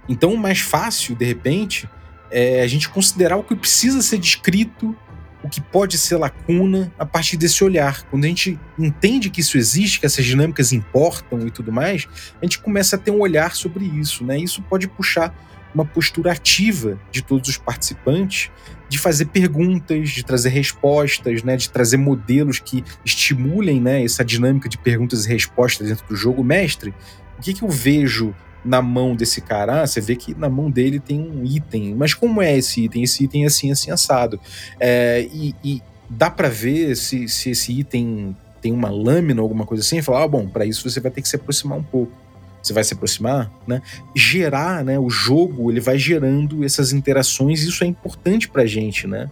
Então, 0.09 0.33
o 0.33 0.37
mais 0.37 0.59
fácil, 0.59 1.15
de 1.15 1.25
repente, 1.25 1.87
é 2.31 2.61
a 2.61 2.67
gente 2.67 2.89
considerar 2.89 3.37
o 3.37 3.43
que 3.43 3.55
precisa 3.55 4.01
ser 4.01 4.17
descrito, 4.17 4.95
o 5.43 5.49
que 5.49 5.59
pode 5.59 5.97
ser 5.97 6.17
lacuna, 6.17 6.91
a 6.97 7.05
partir 7.05 7.37
desse 7.37 7.63
olhar. 7.63 8.03
Quando 8.03 8.25
a 8.25 8.27
gente 8.27 8.59
entende 8.77 9.29
que 9.29 9.41
isso 9.41 9.57
existe, 9.57 9.99
que 9.99 10.05
essas 10.05 10.25
dinâmicas 10.25 10.71
importam 10.71 11.45
e 11.47 11.51
tudo 11.51 11.71
mais, 11.71 12.07
a 12.41 12.45
gente 12.45 12.59
começa 12.59 12.95
a 12.95 12.99
ter 12.99 13.11
um 13.11 13.19
olhar 13.19 13.55
sobre 13.55 13.85
isso, 13.85 14.23
né? 14.23 14.37
Isso 14.37 14.61
pode 14.61 14.87
puxar 14.87 15.33
uma 15.73 15.85
postura 15.85 16.33
ativa 16.33 16.99
de 17.11 17.21
todos 17.21 17.49
os 17.49 17.57
participantes, 17.57 18.51
de 18.89 18.99
fazer 18.99 19.27
perguntas, 19.27 20.09
de 20.09 20.23
trazer 20.23 20.49
respostas, 20.49 21.43
né, 21.43 21.55
de 21.55 21.69
trazer 21.69 21.95
modelos 21.95 22.59
que 22.59 22.83
estimulem 23.05 23.79
né, 23.79 24.03
essa 24.03 24.23
dinâmica 24.23 24.67
de 24.67 24.77
perguntas 24.77 25.25
e 25.25 25.29
respostas 25.29 25.87
dentro 25.87 26.05
do 26.07 26.15
jogo. 26.15 26.43
Mestre, 26.43 26.93
o 27.37 27.41
que, 27.41 27.53
que 27.53 27.63
eu 27.63 27.69
vejo 27.69 28.35
na 28.63 28.81
mão 28.81 29.15
desse 29.15 29.41
cara? 29.41 29.81
Ah, 29.81 29.87
você 29.87 29.99
vê 30.01 30.15
que 30.15 30.33
na 30.33 30.49
mão 30.49 30.69
dele 30.69 30.99
tem 30.99 31.19
um 31.19 31.45
item, 31.45 31.95
mas 31.95 32.13
como 32.13 32.41
é 32.41 32.57
esse 32.57 32.85
item? 32.85 33.03
Esse 33.03 33.23
item 33.23 33.43
é 33.43 33.47
assim, 33.47 33.71
assim, 33.71 33.91
assado. 33.91 34.39
É, 34.79 35.27
e, 35.33 35.55
e, 35.63 35.81
dá 36.09 36.29
para 36.29 36.49
ver 36.49 36.95
se, 36.95 37.27
se 37.27 37.51
esse 37.51 37.71
item 37.79 38.35
tem 38.61 38.71
uma 38.71 38.89
lâmina 38.89 39.41
ou 39.41 39.45
alguma 39.45 39.65
coisa 39.65 39.83
assim, 39.83 39.97
e 39.97 40.01
falar, 40.01 40.23
ah, 40.23 40.27
bom, 40.27 40.47
para 40.47 40.65
isso 40.65 40.87
você 40.87 40.99
vai 40.99 41.11
ter 41.11 41.21
que 41.21 41.29
se 41.29 41.35
aproximar 41.35 41.77
um 41.77 41.83
pouco 41.83 42.11
você 42.61 42.73
vai 42.73 42.83
se 42.83 42.93
aproximar, 42.93 43.51
né? 43.65 43.81
Gerar, 44.15 44.83
né? 44.83 44.99
O 44.99 45.09
jogo 45.09 45.71
ele 45.71 45.79
vai 45.79 45.97
gerando 45.97 46.63
essas 46.63 46.93
interações 46.93 47.63
e 47.63 47.69
isso 47.69 47.83
é 47.83 47.87
importante 47.87 48.47
pra 48.47 48.65
gente, 48.65 49.07
né? 49.07 49.29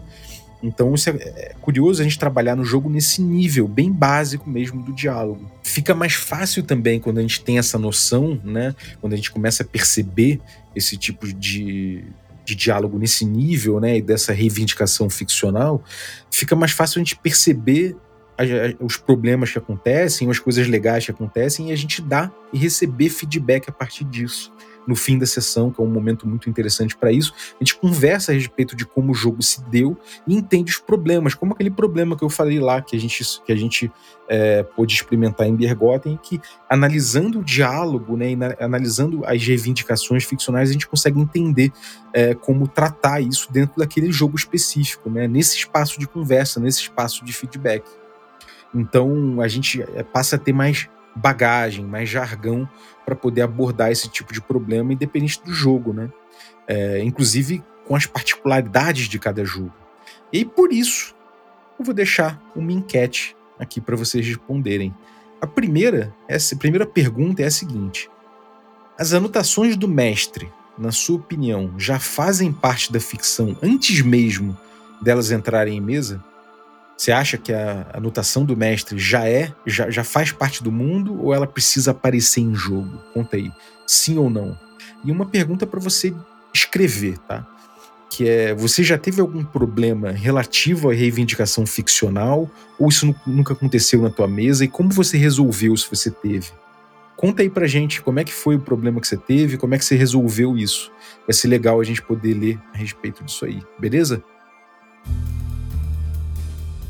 Então 0.62 0.94
isso 0.94 1.10
é, 1.10 1.14
é, 1.14 1.56
curioso 1.62 2.02
a 2.02 2.04
gente 2.04 2.20
trabalhar 2.20 2.56
no 2.56 2.66
jogo 2.66 2.90
nesse 2.90 3.22
nível 3.22 3.68
bem 3.68 3.92
básico 3.92 4.50
mesmo 4.50 4.84
do 4.84 4.92
diálogo. 4.92 5.50
Fica 5.64 5.96
mais 5.96 6.14
fácil 6.14 6.64
também 6.64 7.00
quando 7.00 7.20
a 7.20 7.22
gente 7.22 7.42
tem 7.42 7.58
essa 7.58 7.78
noção, 7.78 8.40
né? 8.44 8.76
Quando 9.00 9.14
a 9.14 9.16
gente 9.16 9.32
começa 9.32 9.64
a 9.64 9.66
perceber 9.66 10.40
esse 10.76 10.98
tipo 10.98 11.32
de, 11.32 12.04
de 12.44 12.56
diálogo 12.56 13.00
nesse 13.00 13.26
nível, 13.26 13.80
né? 13.80 13.98
E 13.98 14.02
dessa 14.02 14.34
reivindicação 14.34 15.10
ficcional, 15.10 15.82
fica 16.30 16.56
mais 16.56 16.72
fácil 16.72 17.00
a 17.00 17.04
gente 17.04 17.16
perceber 17.16 17.96
os 18.80 18.96
problemas 18.96 19.52
que 19.52 19.58
acontecem, 19.58 20.30
as 20.30 20.40
coisas 20.40 20.66
legais 20.68 21.04
que 21.04 21.12
acontecem, 21.12 21.70
e 21.70 21.72
a 21.74 21.76
gente 21.76 22.02
dá 22.02 22.32
e 22.54 22.58
receber 22.58 23.10
feedback 23.10 23.70
a 23.70 23.72
partir 23.72 24.06
disso. 24.06 24.52
No 24.90 24.96
fim 24.96 25.20
da 25.20 25.26
sessão, 25.26 25.72
que 25.72 25.80
é 25.80 25.84
um 25.84 25.88
momento 25.88 26.28
muito 26.28 26.50
interessante 26.50 26.98
para 26.98 27.12
isso, 27.12 27.32
a 27.54 27.64
gente 27.64 27.76
conversa 27.76 28.32
a 28.32 28.36
respeito 28.36 28.76
de 28.76 28.86
como 28.86 29.12
o 29.12 29.14
jogo 29.14 29.42
se 29.44 29.62
deu 29.70 29.96
e 30.26 30.36
entende 30.36 30.72
os 30.72 30.80
problemas, 30.80 31.36
como 31.36 31.54
aquele 31.54 31.70
problema 31.70 32.18
que 32.18 32.24
eu 32.24 32.30
falei 32.30 32.60
lá, 32.60 32.82
que 32.82 32.96
a 32.96 33.00
gente, 33.00 33.24
que 33.46 33.52
a 33.52 33.56
gente 33.56 33.92
é, 34.28 34.64
pôde 34.64 34.96
experimentar 34.96 35.48
em 35.48 35.56
Bergotten, 35.56 36.18
que 36.22 36.42
analisando 36.68 37.40
o 37.40 37.44
diálogo, 37.44 38.18
né, 38.18 38.32
e 38.32 38.36
na, 38.36 38.56
analisando 38.60 39.24
as 39.26 39.46
reivindicações 39.46 40.24
ficcionais, 40.24 40.70
a 40.70 40.74
gente 40.74 40.88
consegue 40.88 41.20
entender 41.20 41.72
é, 42.12 42.34
como 42.34 42.68
tratar 42.68 43.22
isso 43.22 43.52
dentro 43.52 43.78
daquele 43.78 44.12
jogo 44.12 44.36
específico, 44.36 45.10
né, 45.10 45.28
nesse 45.28 45.56
espaço 45.56 46.00
de 46.00 46.08
conversa, 46.08 46.60
nesse 46.60 46.82
espaço 46.82 47.24
de 47.24 47.32
feedback. 47.32 47.84
Então 48.74 49.42
a 49.42 49.48
gente 49.48 49.82
eh, 49.82 50.04
passa 50.04 50.36
a 50.36 50.40
ter 50.40 50.54
mais 50.54 50.88
bagagem, 51.20 51.86
mais 51.86 52.10
jargão 52.10 52.68
para 53.06 53.16
poder 53.16 53.42
abordar 53.42 53.92
esse 53.92 54.10
tipo 54.10 54.34
de 54.34 54.42
problema, 54.42 54.94
independente 54.94 55.44
do 55.44 55.54
jogo, 55.54 55.94
né? 55.94 56.10
É, 56.68 57.02
inclusive 57.04 57.64
com 57.88 57.96
as 57.96 58.06
particularidades 58.06 59.08
de 59.08 59.18
cada 59.18 59.44
jogo. 59.44 59.74
E 60.32 60.46
por 60.46 60.72
isso 60.72 61.16
eu 61.80 61.86
vou 61.86 61.94
deixar 61.94 62.40
uma 62.56 62.72
enquete 62.72 63.36
aqui 63.58 63.82
para 63.82 63.96
vocês 63.96 64.26
responderem. 64.26 64.94
A 65.42 65.48
primeira, 65.48 66.14
essa 66.28 66.56
primeira 66.56 66.86
pergunta 66.86 67.42
é 67.42 67.46
a 67.46 67.52
seguinte: 67.52 68.10
as 68.98 69.14
anotações 69.14 69.76
do 69.76 69.88
mestre, 69.88 70.52
na 70.78 70.92
sua 70.92 71.18
opinião, 71.18 71.74
já 71.78 72.00
fazem 72.00 72.54
parte 72.54 72.92
da 72.92 73.00
ficção 73.00 73.58
antes 73.62 74.02
mesmo 74.02 74.58
delas 75.02 75.32
entrarem 75.32 75.78
em 75.78 75.82
mesa? 75.82 76.24
Você 77.00 77.14
acha 77.14 77.38
que 77.38 77.54
a 77.54 77.90
anotação 77.94 78.44
do 78.44 78.58
mestre 78.58 79.00
já 79.00 79.26
é, 79.26 79.54
já, 79.66 79.90
já 79.90 80.04
faz 80.04 80.34
parte 80.34 80.62
do 80.62 80.70
mundo 80.70 81.18
ou 81.24 81.34
ela 81.34 81.48
precisa 81.48 81.92
aparecer 81.92 82.42
em 82.42 82.54
jogo? 82.54 83.02
Conta 83.14 83.38
aí, 83.38 83.50
sim 83.88 84.18
ou 84.18 84.30
não? 84.30 84.60
E 85.06 85.10
uma 85.10 85.26
pergunta 85.26 85.66
para 85.66 85.80
você 85.80 86.14
escrever, 86.54 87.18
tá? 87.20 87.48
Que 88.10 88.28
é: 88.28 88.54
você 88.54 88.84
já 88.84 88.98
teve 88.98 89.22
algum 89.22 89.46
problema 89.46 90.12
relativo 90.12 90.90
à 90.90 90.94
reivindicação 90.94 91.66
ficcional 91.66 92.52
ou 92.78 92.90
isso 92.90 93.16
nunca 93.26 93.54
aconteceu 93.54 94.02
na 94.02 94.10
tua 94.10 94.28
mesa 94.28 94.66
e 94.66 94.68
como 94.68 94.90
você 94.90 95.18
resolveu 95.18 95.78
se 95.78 95.90
você 95.90 96.12
teve? 96.12 96.52
Conta 97.16 97.44
aí 97.44 97.50
pra 97.50 97.66
gente 97.66 98.02
como 98.02 98.20
é 98.20 98.26
que 98.26 98.34
foi 98.34 98.58
o 98.58 98.60
problema 98.60 99.00
que 99.00 99.08
você 99.08 99.16
teve, 99.16 99.56
como 99.56 99.74
é 99.74 99.78
que 99.78 99.86
você 99.86 99.96
resolveu 99.96 100.58
isso. 100.58 100.92
Vai 101.26 101.34
ser 101.34 101.48
legal 101.48 101.80
a 101.80 101.84
gente 101.86 102.02
poder 102.02 102.34
ler 102.34 102.60
a 102.74 102.78
respeito 102.78 103.24
disso 103.24 103.46
aí, 103.46 103.62
beleza? 103.80 104.22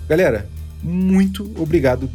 Galera, 0.09 0.49
muito 0.81 1.43
obrigado 1.55 2.09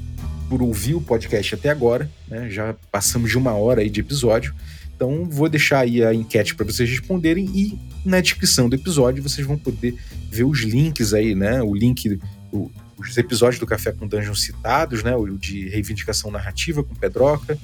por 0.49 0.61
ouvir 0.61 0.95
o 0.95 1.01
podcast 1.01 1.55
até 1.55 1.71
agora. 1.71 2.11
Né? 2.27 2.51
Já 2.51 2.75
passamos 2.91 3.31
de 3.31 3.39
uma 3.39 3.53
hora 3.53 3.83
aí 3.83 3.89
de 3.89 4.01
episódio. 4.01 4.53
Então 4.97 5.27
vou 5.31 5.49
deixar 5.49 5.79
aí 5.79 6.05
a 6.05 6.13
enquete 6.13 6.57
para 6.57 6.67
vocês 6.67 6.91
responderem 6.91 7.45
e 7.55 7.79
na 8.05 8.21
descrição 8.21 8.69
do 8.69 8.75
episódio 8.75 9.23
vocês 9.23 9.47
vão 9.47 9.57
poder 9.57 9.95
ver 10.29 10.43
os 10.43 10.63
links 10.63 11.15
aí, 11.15 11.37
né? 11.37 11.63
O 11.63 11.73
link, 11.73 12.19
o, 12.51 12.69
os 12.99 13.17
episódios 13.17 13.61
do 13.61 13.67
Café 13.67 13.93
com 13.93 14.09
Dungeon 14.09 14.35
citados, 14.35 15.05
né? 15.05 15.15
O 15.15 15.39
de 15.39 15.69
reivindicação 15.69 16.33
narrativa 16.33 16.83
com 16.83 16.97
Pedroca, 16.97 17.57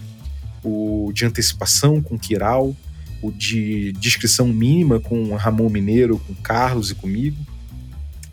o 0.62 1.10
de 1.12 1.24
antecipação 1.24 2.00
com 2.00 2.16
Kiral, 2.16 2.76
o 3.20 3.32
de 3.32 3.92
descrição 3.94 4.46
mínima 4.46 5.00
com 5.00 5.34
Ramon 5.34 5.68
Mineiro, 5.68 6.20
com 6.20 6.34
Carlos 6.36 6.92
e 6.92 6.94
comigo. 6.94 7.36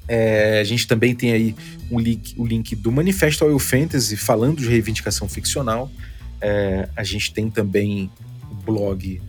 É, 0.07 0.59
a 0.59 0.63
gente 0.63 0.87
também 0.87 1.13
tem 1.13 1.31
aí 1.31 1.55
um 1.91 1.99
link, 1.99 2.33
o 2.37 2.45
link 2.45 2.75
do 2.75 2.91
Manifesto 2.91 3.45
Oil 3.45 3.59
Fantasy 3.59 4.15
falando 4.15 4.59
de 4.59 4.67
reivindicação 4.67 5.27
ficcional. 5.27 5.91
É, 6.39 6.87
a 6.95 7.03
gente 7.03 7.33
tem 7.33 7.49
também 7.49 8.09
o 8.49 8.55
blog 8.55 9.21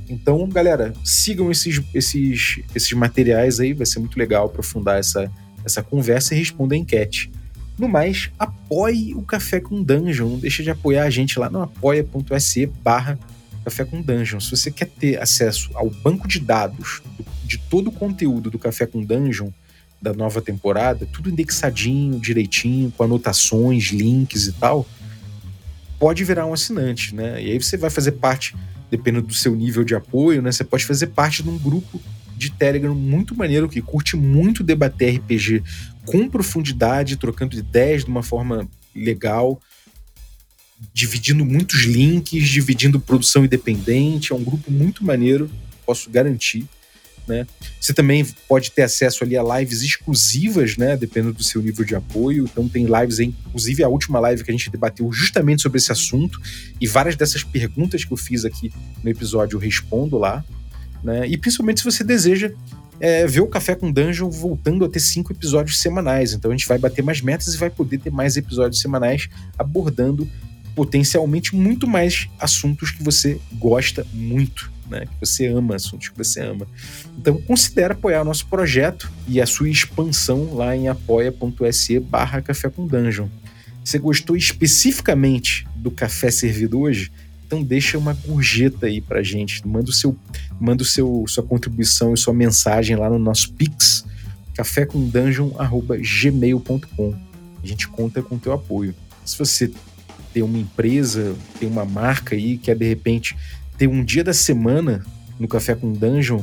Então, 0.10 0.50
galera, 0.50 0.96
sigam 1.04 1.52
esses, 1.52 1.80
esses, 1.94 2.64
esses 2.74 2.94
materiais 2.94 3.60
aí, 3.60 3.72
vai 3.74 3.86
ser 3.86 4.00
muito 4.00 4.18
legal 4.18 4.48
aprofundar 4.48 4.98
essa, 5.00 5.32
essa 5.64 5.84
conversa 5.84 6.34
e 6.34 6.40
responder 6.40 6.74
a 6.76 6.80
enquete. 6.80 7.32
No 7.78 7.90
mais, 7.90 8.32
apoie 8.40 9.14
o 9.14 9.22
Café 9.22 9.60
com 9.60 9.84
Dungeon. 9.84 10.30
Não 10.30 10.40
deixe 10.40 10.64
de 10.64 10.70
apoiar 10.70 11.04
a 11.04 11.10
gente 11.10 11.38
lá 11.38 11.50
no 11.50 11.62
apoia.se 11.62 12.66
barra 12.82 13.20
Café 13.66 13.84
com 13.84 14.02
Dungeon. 14.02 14.40
Se 14.40 14.52
você 14.52 14.72
quer 14.72 14.88
ter 14.88 15.22
acesso 15.22 15.72
ao 15.74 15.90
banco 15.90 16.28
de 16.28 16.40
dados 16.40 17.02
de 17.44 17.58
todo 17.58 17.88
o 17.88 17.92
conteúdo 17.92 18.50
do 18.50 18.60
Café 18.60 18.86
com 18.86 19.04
Dungeon 19.04 19.50
da 20.02 20.14
nova 20.14 20.42
temporada, 20.42 21.06
tudo 21.06 21.30
indexadinho, 21.30 22.20
direitinho, 22.20 22.92
com 22.92 23.04
anotações, 23.04 23.86
links 23.86 24.48
e 24.48 24.54
tal, 24.54 24.86
pode 26.00 26.24
virar 26.24 26.46
um 26.46 26.54
assinante, 26.54 27.16
né? 27.16 27.42
E 27.42 27.52
aí 27.52 27.62
você 27.62 27.76
vai 27.76 27.90
fazer 27.90 28.14
parte, 28.14 28.56
dependendo 28.92 29.28
do 29.28 29.34
seu 29.34 29.56
nível 29.56 29.84
de 29.84 29.96
apoio, 29.96 30.42
né? 30.42 30.52
Você 30.52 30.64
pode 30.64 30.86
fazer 30.86 31.08
parte 31.08 31.42
de 31.42 31.50
um 31.50 31.58
grupo 31.58 32.00
de 32.38 32.52
Telegram 32.52 32.94
muito 32.94 33.36
maneiro 33.36 33.70
que 33.70 33.82
curte 33.82 34.16
muito 34.16 34.64
debater 34.64 35.18
RPG 35.18 35.64
com 36.06 36.30
profundidade, 36.30 37.18
trocando 37.18 37.58
ideias 37.58 38.04
de 38.04 38.10
uma 38.10 38.24
forma 38.24 38.68
legal, 38.96 39.60
dividindo 40.94 41.46
muitos 41.46 41.82
links, 41.84 42.48
dividindo 42.48 43.00
produção 43.00 43.46
independente. 43.46 44.32
É 44.32 44.36
um 44.36 44.44
grupo 44.44 44.72
muito 44.72 45.04
maneiro, 45.04 45.50
posso 45.86 46.10
garantir. 46.10 46.68
Né? 47.28 47.48
Você 47.82 47.92
também 47.92 48.24
pode 48.48 48.72
ter 48.72 48.84
acesso 48.84 49.24
ali 49.24 49.36
a 49.36 49.60
lives 49.60 49.82
exclusivas, 49.82 50.78
né? 50.78 50.96
Dependendo 50.96 51.34
do 51.34 51.44
seu 51.44 51.60
nível 51.62 51.84
de 51.84 51.96
apoio. 51.96 52.44
Então 52.44 52.70
tem 52.70 52.86
lives, 52.86 53.20
inclusive 53.20 53.84
a 53.84 53.90
última 53.90 54.20
live 54.20 54.44
que 54.44 54.52
a 54.52 54.54
gente 54.54 54.70
debateu 54.70 55.12
justamente 55.12 55.64
sobre 55.64 55.80
esse 55.80 55.92
assunto 55.92 56.40
e 56.80 56.88
várias 56.88 57.16
dessas 57.16 57.44
perguntas 57.44 58.06
que 58.06 58.14
eu 58.14 58.18
fiz 58.18 58.46
aqui 58.46 58.72
no 59.04 59.10
episódio 59.10 59.56
eu 59.56 59.60
respondo 59.60 60.18
lá. 60.18 60.46
Né? 61.04 61.28
E 61.28 61.38
principalmente 61.38 61.80
se 61.80 61.86
você 61.86 62.04
deseja 62.04 62.52
é, 63.00 63.26
ver 63.28 63.42
o 63.42 63.48
Café 63.48 63.76
com 63.76 63.92
Dungeon 63.92 64.30
voltando 64.30 64.86
a 64.86 64.90
ter 64.90 65.00
cinco 65.00 65.32
episódios 65.32 65.80
semanais. 65.82 66.34
Então 66.34 66.52
a 66.52 66.54
gente 66.54 66.68
vai 66.68 66.78
bater 66.78 67.04
mais 67.04 67.22
metas 67.22 67.54
e 67.54 67.58
vai 67.58 67.70
poder 67.70 68.00
ter 68.00 68.12
mais 68.12 68.38
episódios 68.38 68.82
semanais 68.82 69.30
abordando 69.58 70.30
potencialmente 70.76 71.56
muito 71.56 71.88
mais 71.88 72.28
assuntos 72.40 72.92
que 72.92 73.02
você 73.02 73.40
gosta 73.54 74.06
muito, 74.14 74.70
né? 74.90 75.06
Que 75.06 75.26
você 75.26 75.48
ama, 75.48 75.76
assuntos 75.76 76.10
que 76.10 76.18
você 76.18 76.42
ama. 76.42 76.68
Então 77.18 77.42
considere 77.42 77.94
apoiar 77.94 78.22
o 78.22 78.26
nosso 78.26 78.46
projeto 78.48 79.10
e 79.28 79.42
a 79.42 79.46
sua 79.46 79.70
expansão 79.70 80.54
lá 80.54 80.76
em 80.76 80.90
apoia.se 80.90 82.00
barra 82.00 82.42
Café 82.42 82.70
com 82.70 82.86
Dungeon. 82.86 83.30
Você 83.84 84.00
gostou 84.00 84.36
especificamente 84.36 85.66
do 85.76 85.92
café 85.92 86.32
servido 86.32 86.80
hoje? 86.80 87.12
Então 87.46 87.64
deixa 87.64 87.98
uma 87.98 88.14
gorjeta 88.14 88.88
aí 88.88 89.00
pra 89.00 89.22
gente. 89.22 89.66
Manda 89.68 89.90
o 89.90 89.94
seu, 89.94 90.18
manda 90.60 90.84
o 90.84 90.86
seu 90.86 91.24
sua 91.28 91.44
contribuição 91.44 92.14
e 92.14 92.18
sua 92.18 92.34
mensagem 92.34 92.96
lá 92.96 93.10
no 93.10 93.20
nosso 93.20 93.52
Pix, 93.54 94.06
cafécomdungeon@gmail.com. 94.56 97.16
A 97.64 97.68
gente 97.68 97.88
conta 97.88 98.22
com 98.22 98.36
o 98.36 98.40
teu 98.40 98.54
apoio. 98.54 98.94
Se 99.24 99.38
você 99.38 99.72
tem 100.34 100.44
uma 100.44 100.58
empresa, 100.58 101.34
tem 101.60 101.70
uma 101.70 101.86
marca 101.86 102.36
aí, 102.36 102.58
quer 102.58 102.76
de 102.76 102.86
repente 102.86 103.38
ter 103.78 103.88
um 103.88 104.04
dia 104.04 104.24
da 104.24 104.34
semana 104.34 105.06
no 105.40 105.48
Café 105.48 105.76
com 105.76 105.94
Dungeon, 105.94 106.42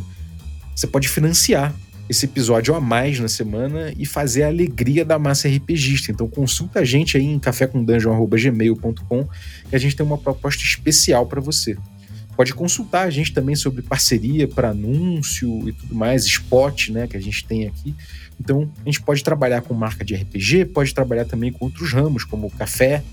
você 0.75 0.87
pode 0.87 1.09
financiar 1.09 1.75
esse 2.09 2.27
episódio 2.27 2.75
a 2.75 2.81
mais 2.81 3.19
na 3.19 3.29
semana 3.29 3.93
e 3.97 4.05
fazer 4.05 4.43
a 4.43 4.49
alegria 4.49 5.05
da 5.05 5.19
massa 5.19 5.49
RPGista. 5.49 6.11
Então 6.11 6.29
consulta 6.29 6.81
a 6.81 6.85
gente 6.85 7.17
aí 7.17 7.25
em 7.25 7.39
cafécomdungeon.gmail.com 7.39 9.29
que 9.69 9.77
a 9.77 9.79
gente 9.79 9.97
tem 9.97 10.05
uma 10.05 10.19
proposta 10.19 10.63
especial 10.63 11.27
para 11.27 11.41
você. 11.41 11.77
Pode 12.37 12.55
consultar 12.55 13.03
a 13.07 13.11
gente 13.11 13.33
também 13.33 13.55
sobre 13.55 13.83
parceria 13.83 14.49
para 14.49 14.71
anúncio 14.71 15.69
e 15.69 15.73
tudo 15.73 15.95
mais, 15.95 16.25
spot, 16.25 16.89
né, 16.89 17.07
que 17.07 17.17
a 17.17 17.21
gente 17.21 17.45
tem 17.45 17.67
aqui. 17.67 17.95
Então, 18.41 18.71
a 18.81 18.85
gente 18.87 19.03
pode 19.03 19.23
trabalhar 19.23 19.61
com 19.61 19.75
marca 19.75 20.05
de 20.05 20.15
RPG, 20.15 20.65
pode 20.67 20.95
trabalhar 20.95 21.27
também 21.27 21.53
com 21.53 21.67
outros 21.67 21.93
ramos, 21.93 22.25
como 22.25 22.51
café, 22.51 23.05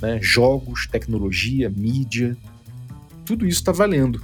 né, 0.00 0.18
jogos, 0.22 0.86
tecnologia, 0.86 1.68
mídia. 1.68 2.36
Tudo 3.24 3.46
isso 3.46 3.60
está 3.60 3.72
valendo. 3.72 4.22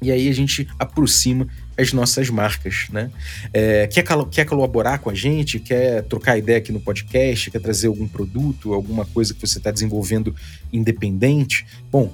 E 0.00 0.12
aí 0.12 0.28
a 0.28 0.32
gente 0.32 0.68
aproxima 0.78 1.48
as 1.78 1.92
nossas 1.92 2.30
marcas, 2.30 2.86
né? 2.90 3.10
É, 3.52 3.86
quer, 3.86 4.04
quer 4.30 4.44
colaborar 4.46 4.98
com 4.98 5.10
a 5.10 5.14
gente? 5.14 5.58
Quer 5.58 6.02
trocar 6.04 6.38
ideia 6.38 6.58
aqui 6.58 6.72
no 6.72 6.80
podcast? 6.80 7.50
Quer 7.50 7.60
trazer 7.60 7.88
algum 7.88 8.08
produto, 8.08 8.72
alguma 8.72 9.04
coisa 9.04 9.34
que 9.34 9.40
você 9.40 9.58
está 9.58 9.70
desenvolvendo 9.70 10.34
independente? 10.72 11.66
Bom, 11.90 12.12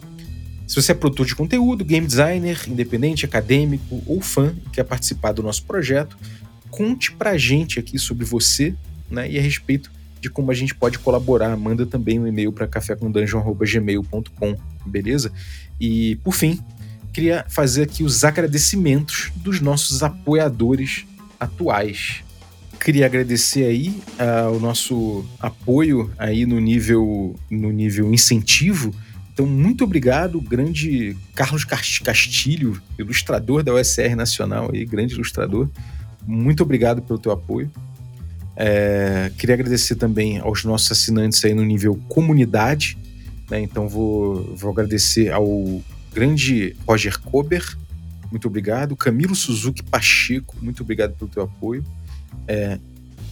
se 0.66 0.74
você 0.74 0.92
é 0.92 0.94
produtor 0.94 1.26
de 1.26 1.34
conteúdo, 1.34 1.84
game 1.84 2.06
designer, 2.06 2.58
independente, 2.66 3.24
acadêmico 3.24 4.02
ou 4.06 4.20
fã 4.20 4.54
quer 4.72 4.84
participar 4.84 5.32
do 5.32 5.42
nosso 5.42 5.64
projeto, 5.64 6.16
conte 6.70 7.12
pra 7.12 7.36
gente 7.36 7.78
aqui 7.78 7.98
sobre 7.98 8.24
você 8.24 8.74
né, 9.10 9.30
e 9.30 9.38
a 9.38 9.42
respeito 9.42 9.92
de 10.20 10.30
como 10.30 10.50
a 10.50 10.54
gente 10.54 10.74
pode 10.74 10.98
colaborar. 10.98 11.56
Manda 11.56 11.84
também 11.84 12.18
um 12.18 12.26
e-mail 12.26 12.52
para 12.52 12.66
cafécomdungeon.gmail.com, 12.66 14.56
beleza? 14.86 15.30
E, 15.80 16.16
por 16.24 16.32
fim, 16.32 16.58
queria 17.12 17.44
fazer 17.48 17.82
aqui 17.82 18.02
os 18.02 18.24
agradecimentos 18.24 19.30
dos 19.36 19.60
nossos 19.60 20.02
apoiadores 20.02 21.04
atuais. 21.38 22.22
Queria 22.80 23.06
agradecer 23.06 23.64
aí 23.64 23.88
uh, 24.18 24.56
o 24.56 24.58
nosso 24.58 25.24
apoio 25.38 26.10
aí 26.18 26.46
no 26.46 26.58
nível 26.58 27.36
no 27.50 27.70
nível 27.70 28.12
incentivo. 28.12 28.92
Então, 29.32 29.46
muito 29.46 29.84
obrigado, 29.84 30.40
grande 30.40 31.16
Carlos 31.34 31.64
Castilho, 31.64 32.80
ilustrador 32.98 33.62
da 33.62 33.72
USR 33.72 34.14
Nacional 34.14 34.70
aí, 34.72 34.84
grande 34.84 35.14
ilustrador. 35.14 35.68
Muito 36.26 36.62
obrigado 36.62 37.00
pelo 37.00 37.18
teu 37.18 37.32
apoio. 37.32 37.70
É, 38.54 39.30
queria 39.38 39.54
agradecer 39.54 39.94
também 39.94 40.38
aos 40.38 40.64
nossos 40.64 40.92
assinantes 40.92 41.42
aí 41.44 41.54
no 41.54 41.64
nível 41.64 41.98
comunidade. 42.08 42.98
Né? 43.50 43.60
Então 43.60 43.88
vou, 43.88 44.54
vou 44.54 44.70
agradecer 44.70 45.30
ao 45.30 45.82
grande 46.12 46.76
Roger 46.86 47.18
Kober, 47.20 47.76
muito 48.30 48.48
obrigado. 48.48 48.96
Camilo 48.96 49.34
Suzuki 49.34 49.82
Pacheco, 49.82 50.56
muito 50.62 50.82
obrigado 50.82 51.14
pelo 51.14 51.30
teu 51.30 51.42
apoio. 51.42 51.84
É, 52.48 52.78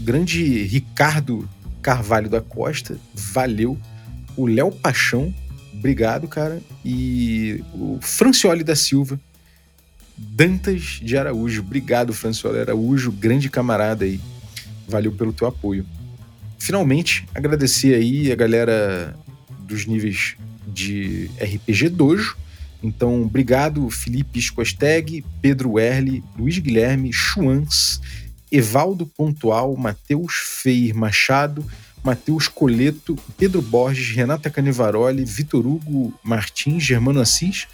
grande 0.00 0.62
Ricardo 0.64 1.48
Carvalho 1.82 2.28
da 2.28 2.40
Costa, 2.40 2.98
valeu. 3.14 3.78
O 4.36 4.46
Léo 4.46 4.70
Paixão, 4.70 5.34
obrigado, 5.72 6.28
cara. 6.28 6.60
E 6.84 7.62
o 7.72 7.98
Francioli 8.00 8.62
da 8.62 8.76
Silva, 8.76 9.18
Dantas 10.16 11.00
de 11.02 11.16
Araújo, 11.16 11.62
obrigado, 11.62 12.12
Francioli 12.12 12.60
Araújo, 12.60 13.10
grande 13.10 13.48
camarada 13.48 14.04
aí. 14.04 14.20
Valeu 14.86 15.12
pelo 15.12 15.32
teu 15.32 15.46
apoio. 15.46 15.86
Finalmente, 16.58 17.26
agradecer 17.34 17.94
aí 17.94 18.30
a 18.30 18.34
galera 18.34 19.16
dos 19.60 19.86
níveis 19.86 20.36
de 20.66 21.30
RPG 21.40 21.88
Dojo, 21.88 22.36
então, 22.82 23.22
obrigado 23.22 23.90
Felipe 23.90 24.38
Escosteg, 24.38 25.24
Pedro 25.42 25.78
Erle, 25.78 26.24
Luiz 26.38 26.58
Guilherme, 26.58 27.12
Chuans, 27.12 28.00
Evaldo 28.50 29.06
Pontual, 29.06 29.76
Matheus 29.76 30.34
Feir 30.34 30.94
Machado, 30.94 31.64
Matheus 32.02 32.48
Coleto, 32.48 33.16
Pedro 33.36 33.60
Borges, 33.60 34.14
Renata 34.14 34.48
Canivaroli, 34.48 35.24
Vitor 35.24 35.66
Hugo 35.66 36.12
Martins, 36.24 36.82
Germano 36.82 37.20
Assis, 37.20 37.68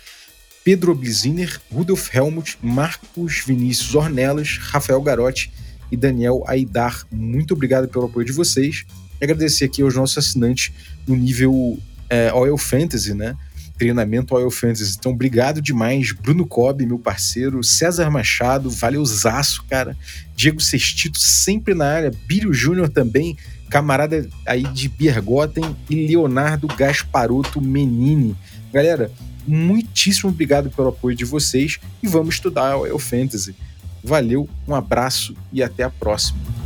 Pedro 0.64 0.90
Obliziner, 0.90 1.60
Rudolf 1.72 2.12
Helmut, 2.12 2.58
Marcos 2.60 3.44
Vinícius 3.46 3.94
Ornelas, 3.94 4.58
Rafael 4.58 5.00
Garotti 5.00 5.52
e 5.92 5.96
Daniel 5.96 6.42
Aidar. 6.48 7.06
Muito 7.10 7.54
obrigado 7.54 7.86
pelo 7.86 8.06
apoio 8.06 8.26
de 8.26 8.32
vocês. 8.32 8.84
E 9.20 9.24
agradecer 9.24 9.66
aqui 9.66 9.82
aos 9.82 9.94
nossos 9.94 10.18
assinantes 10.18 10.72
no 11.06 11.14
nível 11.14 11.78
é, 12.10 12.32
Oil 12.34 12.58
Fantasy, 12.58 13.14
né? 13.14 13.36
Treinamento 13.78 14.34
Oil 14.34 14.50
Fantasy. 14.50 14.96
Então, 14.98 15.12
obrigado 15.12 15.60
demais, 15.60 16.12
Bruno 16.12 16.46
Cobb, 16.46 16.84
meu 16.86 16.98
parceiro, 16.98 17.62
César 17.62 18.10
Machado, 18.10 18.70
valeuzaço, 18.70 19.64
cara. 19.68 19.96
Diego 20.34 20.60
Sestito, 20.60 21.18
sempre 21.18 21.74
na 21.74 21.86
área, 21.86 22.12
Bírio 22.26 22.52
Júnior 22.52 22.88
também, 22.88 23.36
camarada 23.70 24.28
aí 24.46 24.62
de 24.62 24.88
Bergotten 24.88 25.76
e 25.88 26.06
Leonardo 26.06 26.66
Gasparotto 26.68 27.60
Menini. 27.60 28.36
Galera, 28.72 29.10
muitíssimo 29.46 30.30
obrigado 30.30 30.70
pelo 30.70 30.88
apoio 30.88 31.16
de 31.16 31.24
vocês 31.24 31.78
e 32.02 32.08
vamos 32.08 32.34
estudar 32.34 32.76
Oil 32.76 32.98
Fantasy. 32.98 33.54
Valeu, 34.02 34.48
um 34.68 34.74
abraço 34.74 35.34
e 35.52 35.62
até 35.62 35.82
a 35.82 35.90
próxima. 35.90 36.65